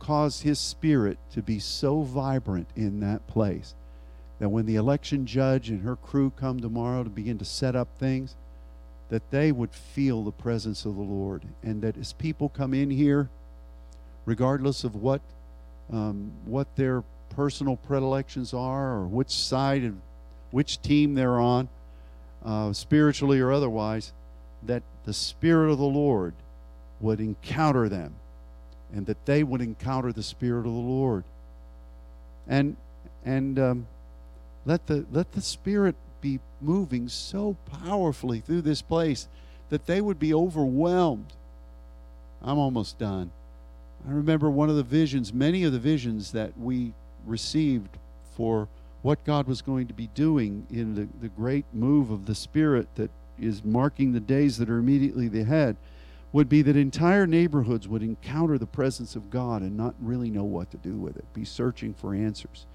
cause 0.00 0.40
his 0.40 0.58
spirit 0.58 1.18
to 1.32 1.42
be 1.42 1.60
so 1.60 2.02
vibrant 2.02 2.66
in 2.74 2.98
that 3.00 3.26
place 3.28 3.74
that 4.40 4.48
when 4.48 4.66
the 4.66 4.76
election 4.76 5.26
judge 5.26 5.68
and 5.68 5.82
her 5.82 5.94
crew 5.96 6.32
come 6.34 6.58
tomorrow 6.58 7.04
to 7.04 7.10
begin 7.10 7.38
to 7.38 7.44
set 7.44 7.76
up 7.76 7.88
things, 7.98 8.34
that 9.10 9.30
they 9.30 9.52
would 9.52 9.70
feel 9.70 10.24
the 10.24 10.32
presence 10.32 10.84
of 10.84 10.96
the 10.96 11.02
Lord. 11.02 11.42
And 11.62 11.82
that 11.82 11.96
as 11.98 12.14
people 12.14 12.48
come 12.48 12.72
in 12.72 12.90
here, 12.90 13.28
regardless 14.24 14.82
of 14.82 14.96
what, 14.96 15.20
um, 15.92 16.32
what 16.46 16.74
their 16.76 17.04
personal 17.28 17.76
predilections 17.76 18.54
are 18.54 18.94
or 18.94 19.06
which 19.06 19.30
side 19.30 19.84
of 19.84 19.94
which 20.52 20.80
team 20.80 21.14
they're 21.14 21.38
on, 21.38 21.68
uh, 22.44 22.72
spiritually 22.72 23.40
or 23.40 23.52
otherwise, 23.52 24.12
that 24.62 24.82
the 25.04 25.12
Spirit 25.12 25.70
of 25.70 25.78
the 25.78 25.84
Lord 25.84 26.34
would 27.00 27.20
encounter 27.20 27.88
them 27.88 28.14
and 28.94 29.06
that 29.06 29.24
they 29.26 29.42
would 29.42 29.60
encounter 29.60 30.12
the 30.12 30.22
Spirit 30.22 30.60
of 30.60 30.72
the 30.72 30.78
Lord. 30.78 31.24
And 32.48 32.76
and 33.24 33.58
um, 33.58 33.86
let 34.64 34.86
the 34.86 35.04
let 35.12 35.32
the 35.32 35.40
Spirit 35.40 35.94
be 36.20 36.40
moving 36.60 37.08
so 37.08 37.56
powerfully 37.84 38.40
through 38.40 38.62
this 38.62 38.82
place 38.82 39.28
that 39.70 39.86
they 39.86 40.00
would 40.00 40.18
be 40.18 40.34
overwhelmed. 40.34 41.32
I'm 42.42 42.58
almost 42.58 42.98
done. 42.98 43.30
I 44.08 44.12
remember 44.12 44.50
one 44.50 44.70
of 44.70 44.76
the 44.76 44.82
visions, 44.82 45.32
many 45.32 45.64
of 45.64 45.72
the 45.72 45.78
visions 45.78 46.32
that 46.32 46.58
we 46.58 46.92
received 47.26 47.98
for 48.36 48.68
what 49.02 49.24
God 49.24 49.46
was 49.46 49.62
going 49.62 49.86
to 49.86 49.94
be 49.94 50.08
doing 50.08 50.66
in 50.70 50.94
the, 50.94 51.08
the 51.20 51.28
great 51.28 51.64
move 51.72 52.10
of 52.10 52.26
the 52.26 52.34
Spirit 52.34 52.88
that 52.96 53.10
is 53.38 53.64
marking 53.64 54.12
the 54.12 54.20
days 54.20 54.58
that 54.58 54.68
are 54.68 54.78
immediately 54.78 55.26
ahead 55.40 55.76
would 56.32 56.48
be 56.48 56.62
that 56.62 56.76
entire 56.76 57.26
neighborhoods 57.26 57.88
would 57.88 58.02
encounter 58.02 58.56
the 58.56 58.66
presence 58.66 59.16
of 59.16 59.30
God 59.30 59.62
and 59.62 59.76
not 59.76 59.94
really 60.00 60.30
know 60.30 60.44
what 60.44 60.70
to 60.70 60.76
do 60.76 60.94
with 60.94 61.16
it, 61.16 61.24
be 61.34 61.44
searching 61.44 61.92
for 61.92 62.14
answers. 62.14 62.66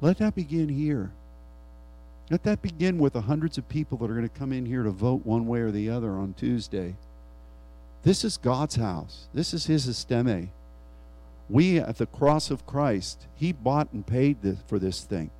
Let 0.00 0.18
that 0.18 0.34
begin 0.34 0.68
here. 0.68 1.12
Let 2.30 2.42
that 2.42 2.62
begin 2.62 2.98
with 2.98 3.12
the 3.12 3.22
hundreds 3.22 3.56
of 3.56 3.68
people 3.68 3.98
that 3.98 4.10
are 4.10 4.14
going 4.14 4.28
to 4.28 4.38
come 4.38 4.52
in 4.52 4.66
here 4.66 4.82
to 4.82 4.90
vote 4.90 5.24
one 5.24 5.46
way 5.46 5.60
or 5.60 5.70
the 5.70 5.88
other 5.88 6.12
on 6.12 6.34
Tuesday. 6.34 6.96
This 8.02 8.24
is 8.24 8.36
God's 8.36 8.76
house. 8.76 9.28
This 9.32 9.54
is 9.54 9.66
His 9.66 9.86
esteme. 9.86 10.48
We, 11.48 11.78
at 11.78 11.98
the 11.98 12.06
cross 12.06 12.50
of 12.50 12.66
Christ, 12.66 13.26
He 13.36 13.52
bought 13.52 13.92
and 13.92 14.04
paid 14.04 14.42
this, 14.42 14.58
for 14.66 14.80
this 14.80 15.02
thing. 15.02 15.30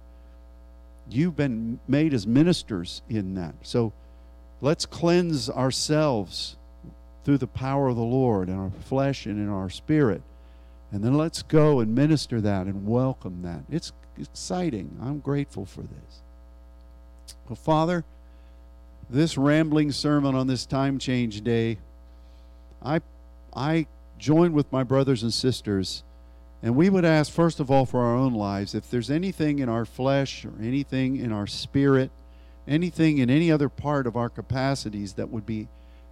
You've 1.08 1.36
been 1.36 1.80
made 1.88 2.14
as 2.14 2.26
ministers 2.26 3.02
in 3.08 3.34
that. 3.34 3.54
So 3.62 3.92
let's 4.60 4.86
cleanse 4.86 5.50
ourselves 5.50 6.56
through 7.26 7.38
the 7.38 7.46
power 7.48 7.88
of 7.88 7.96
the 7.96 8.02
Lord 8.02 8.48
in 8.48 8.56
our 8.56 8.70
flesh 8.84 9.26
and 9.26 9.36
in 9.36 9.48
our 9.48 9.68
spirit. 9.68 10.22
And 10.92 11.02
then 11.02 11.14
let's 11.14 11.42
go 11.42 11.80
and 11.80 11.92
minister 11.92 12.40
that 12.40 12.66
and 12.66 12.86
welcome 12.86 13.42
that. 13.42 13.62
It's 13.68 13.90
exciting. 14.16 14.96
I'm 15.02 15.18
grateful 15.18 15.66
for 15.66 15.80
this. 15.80 16.22
Well, 17.48 17.56
Father, 17.56 18.04
this 19.10 19.36
rambling 19.36 19.90
sermon 19.90 20.36
on 20.36 20.46
this 20.46 20.66
time 20.66 21.00
change 21.00 21.42
day, 21.42 21.78
I, 22.80 23.00
I 23.52 23.88
join 24.20 24.52
with 24.52 24.70
my 24.70 24.84
brothers 24.84 25.24
and 25.24 25.34
sisters, 25.34 26.04
and 26.62 26.76
we 26.76 26.88
would 26.88 27.04
ask, 27.04 27.32
first 27.32 27.58
of 27.58 27.72
all, 27.72 27.86
for 27.86 28.04
our 28.04 28.14
own 28.14 28.34
lives, 28.34 28.72
if 28.72 28.88
there's 28.88 29.10
anything 29.10 29.58
in 29.58 29.68
our 29.68 29.84
flesh 29.84 30.44
or 30.44 30.52
anything 30.62 31.16
in 31.16 31.32
our 31.32 31.48
spirit, 31.48 32.12
anything 32.68 33.18
in 33.18 33.30
any 33.30 33.50
other 33.50 33.68
part 33.68 34.06
of 34.06 34.16
our 34.16 34.28
capacities 34.28 35.14
that 35.14 35.30
would 35.30 35.44
be 35.44 35.66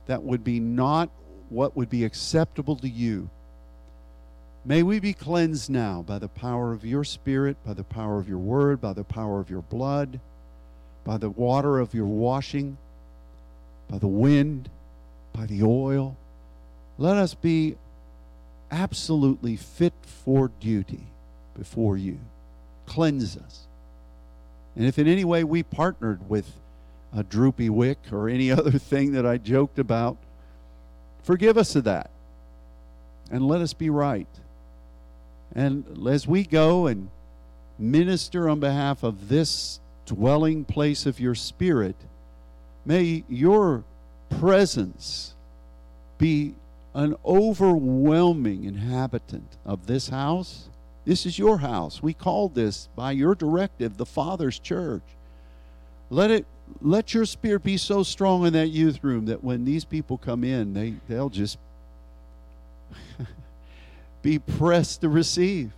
that 0.06 0.22
would 0.22 0.44
be 0.44 0.60
not 0.60 1.10
what 1.48 1.76
would 1.76 1.90
be 1.90 2.04
acceptable 2.04 2.76
to 2.76 2.88
you. 2.88 3.30
May 4.64 4.82
we 4.82 4.98
be 4.98 5.12
cleansed 5.12 5.68
now 5.68 6.02
by 6.02 6.18
the 6.18 6.28
power 6.28 6.72
of 6.72 6.84
your 6.84 7.04
Spirit, 7.04 7.56
by 7.64 7.74
the 7.74 7.84
power 7.84 8.18
of 8.18 8.28
your 8.28 8.38
word, 8.38 8.80
by 8.80 8.92
the 8.92 9.04
power 9.04 9.40
of 9.40 9.50
your 9.50 9.62
blood 9.62 10.20
by 11.04 11.18
the 11.18 11.30
water 11.30 11.78
of 11.78 11.94
your 11.94 12.06
washing, 12.06 12.78
by 13.88 13.98
the 13.98 14.08
wind, 14.08 14.70
by 15.32 15.46
the 15.46 15.62
oil. 15.62 16.16
Let 16.96 17.16
us 17.16 17.34
be 17.34 17.76
absolutely 18.70 19.56
fit 19.56 19.92
for 20.02 20.50
duty 20.60 21.04
before 21.56 21.96
you. 21.96 22.18
Cleanse 22.86 23.36
us. 23.36 23.66
And 24.74 24.86
if 24.86 24.98
in 24.98 25.06
any 25.06 25.24
way 25.24 25.44
we 25.44 25.62
partnered 25.62 26.28
with 26.28 26.50
a 27.14 27.22
droopy 27.22 27.70
wick 27.70 27.98
or 28.12 28.28
any 28.28 28.50
other 28.50 28.78
thing 28.78 29.12
that 29.12 29.26
I 29.26 29.38
joked 29.38 29.78
about, 29.78 30.16
forgive 31.22 31.56
us 31.56 31.74
of 31.76 31.84
that. 31.84 32.10
And 33.30 33.46
let 33.46 33.60
us 33.60 33.72
be 33.72 33.90
right. 33.90 34.28
And 35.54 36.06
as 36.08 36.26
we 36.26 36.44
go 36.44 36.86
and 36.86 37.08
minister 37.78 38.48
on 38.48 38.60
behalf 38.60 39.02
of 39.02 39.28
this 39.28 39.80
dwelling 40.06 40.64
place 40.64 41.06
of 41.06 41.20
your 41.20 41.34
spirit, 41.34 41.96
may 42.84 43.24
your 43.28 43.84
presence 44.28 45.34
be 46.18 46.54
an 46.94 47.16
overwhelming 47.24 48.64
inhabitant 48.64 49.56
of 49.64 49.86
this 49.86 50.08
house. 50.08 50.68
This 51.04 51.26
is 51.26 51.38
your 51.38 51.58
house. 51.58 52.02
We 52.02 52.14
called 52.14 52.54
this 52.54 52.88
by 52.94 53.12
your 53.12 53.34
directive 53.34 53.96
the 53.96 54.06
Father's 54.06 54.58
church. 54.58 55.02
Let 56.08 56.30
it 56.30 56.46
let 56.80 57.14
your 57.14 57.24
spirit 57.24 57.62
be 57.62 57.76
so 57.76 58.02
strong 58.02 58.46
in 58.46 58.52
that 58.54 58.68
youth 58.68 59.02
room 59.02 59.26
that 59.26 59.42
when 59.42 59.64
these 59.64 59.84
people 59.84 60.18
come 60.18 60.44
in, 60.44 60.74
they, 60.74 60.94
they'll 61.08 61.30
just 61.30 61.58
be 64.22 64.38
pressed 64.38 65.00
to 65.02 65.08
receive. 65.08 65.72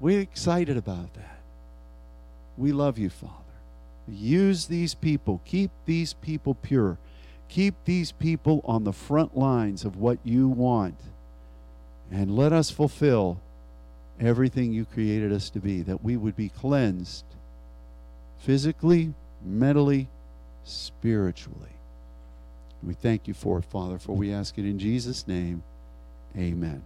We're 0.00 0.20
excited 0.20 0.76
about 0.76 1.12
that. 1.14 1.40
We 2.56 2.72
love 2.72 2.98
you, 2.98 3.10
Father. 3.10 3.34
Use 4.08 4.66
these 4.66 4.94
people. 4.94 5.40
Keep 5.44 5.70
these 5.86 6.14
people 6.14 6.54
pure. 6.54 6.98
Keep 7.48 7.84
these 7.84 8.12
people 8.12 8.62
on 8.64 8.84
the 8.84 8.92
front 8.92 9.36
lines 9.36 9.84
of 9.84 9.96
what 9.96 10.18
you 10.24 10.48
want. 10.48 10.98
And 12.10 12.34
let 12.36 12.52
us 12.52 12.70
fulfill 12.70 13.40
everything 14.18 14.72
you 14.72 14.84
created 14.84 15.32
us 15.32 15.50
to 15.50 15.60
be, 15.60 15.82
that 15.82 16.02
we 16.02 16.16
would 16.16 16.36
be 16.36 16.48
cleansed 16.48 17.24
physically, 18.38 19.14
mentally, 19.44 20.08
spiritually. 20.64 21.56
We 22.82 22.94
thank 22.94 23.28
you 23.28 23.34
for 23.34 23.58
it, 23.58 23.64
Father, 23.66 23.98
for 23.98 24.16
we 24.16 24.32
ask 24.32 24.58
it 24.58 24.64
in 24.64 24.78
Jesus' 24.78 25.28
name. 25.28 25.62
Amen. 26.36 26.82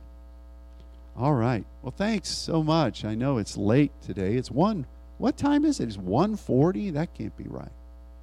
All 1.16 1.34
right. 1.34 1.64
Well, 1.82 1.94
thanks 1.96 2.28
so 2.28 2.62
much. 2.62 3.04
I 3.04 3.14
know 3.14 3.38
it's 3.38 3.56
late 3.56 3.92
today. 4.02 4.34
It's 4.34 4.50
1 4.50 4.86
what 5.18 5.36
time 5.36 5.64
is 5.64 5.80
it? 5.80 5.88
It's 5.88 5.96
140? 5.96 6.90
That 6.90 7.14
can't 7.14 7.36
be 7.36 7.44
right. 7.44 7.72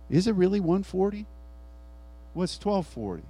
Is 0.09 0.27
it 0.27 0.35
really 0.35 0.59
140? 0.59 1.25
What's 2.33 2.55
1240? 2.55 3.23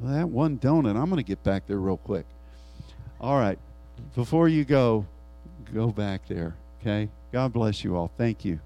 Well, 0.00 0.12
that 0.12 0.28
one 0.28 0.58
donut, 0.58 0.96
I'm 0.96 1.06
going 1.06 1.16
to 1.16 1.22
get 1.22 1.42
back 1.42 1.66
there 1.66 1.78
real 1.78 1.96
quick. 1.96 2.26
All 3.20 3.38
right. 3.38 3.58
Before 4.14 4.48
you 4.48 4.64
go, 4.64 5.06
go 5.72 5.88
back 5.88 6.28
there, 6.28 6.54
okay? 6.80 7.08
God 7.32 7.52
bless 7.52 7.82
you 7.82 7.96
all. 7.96 8.10
Thank 8.18 8.44
you. 8.44 8.60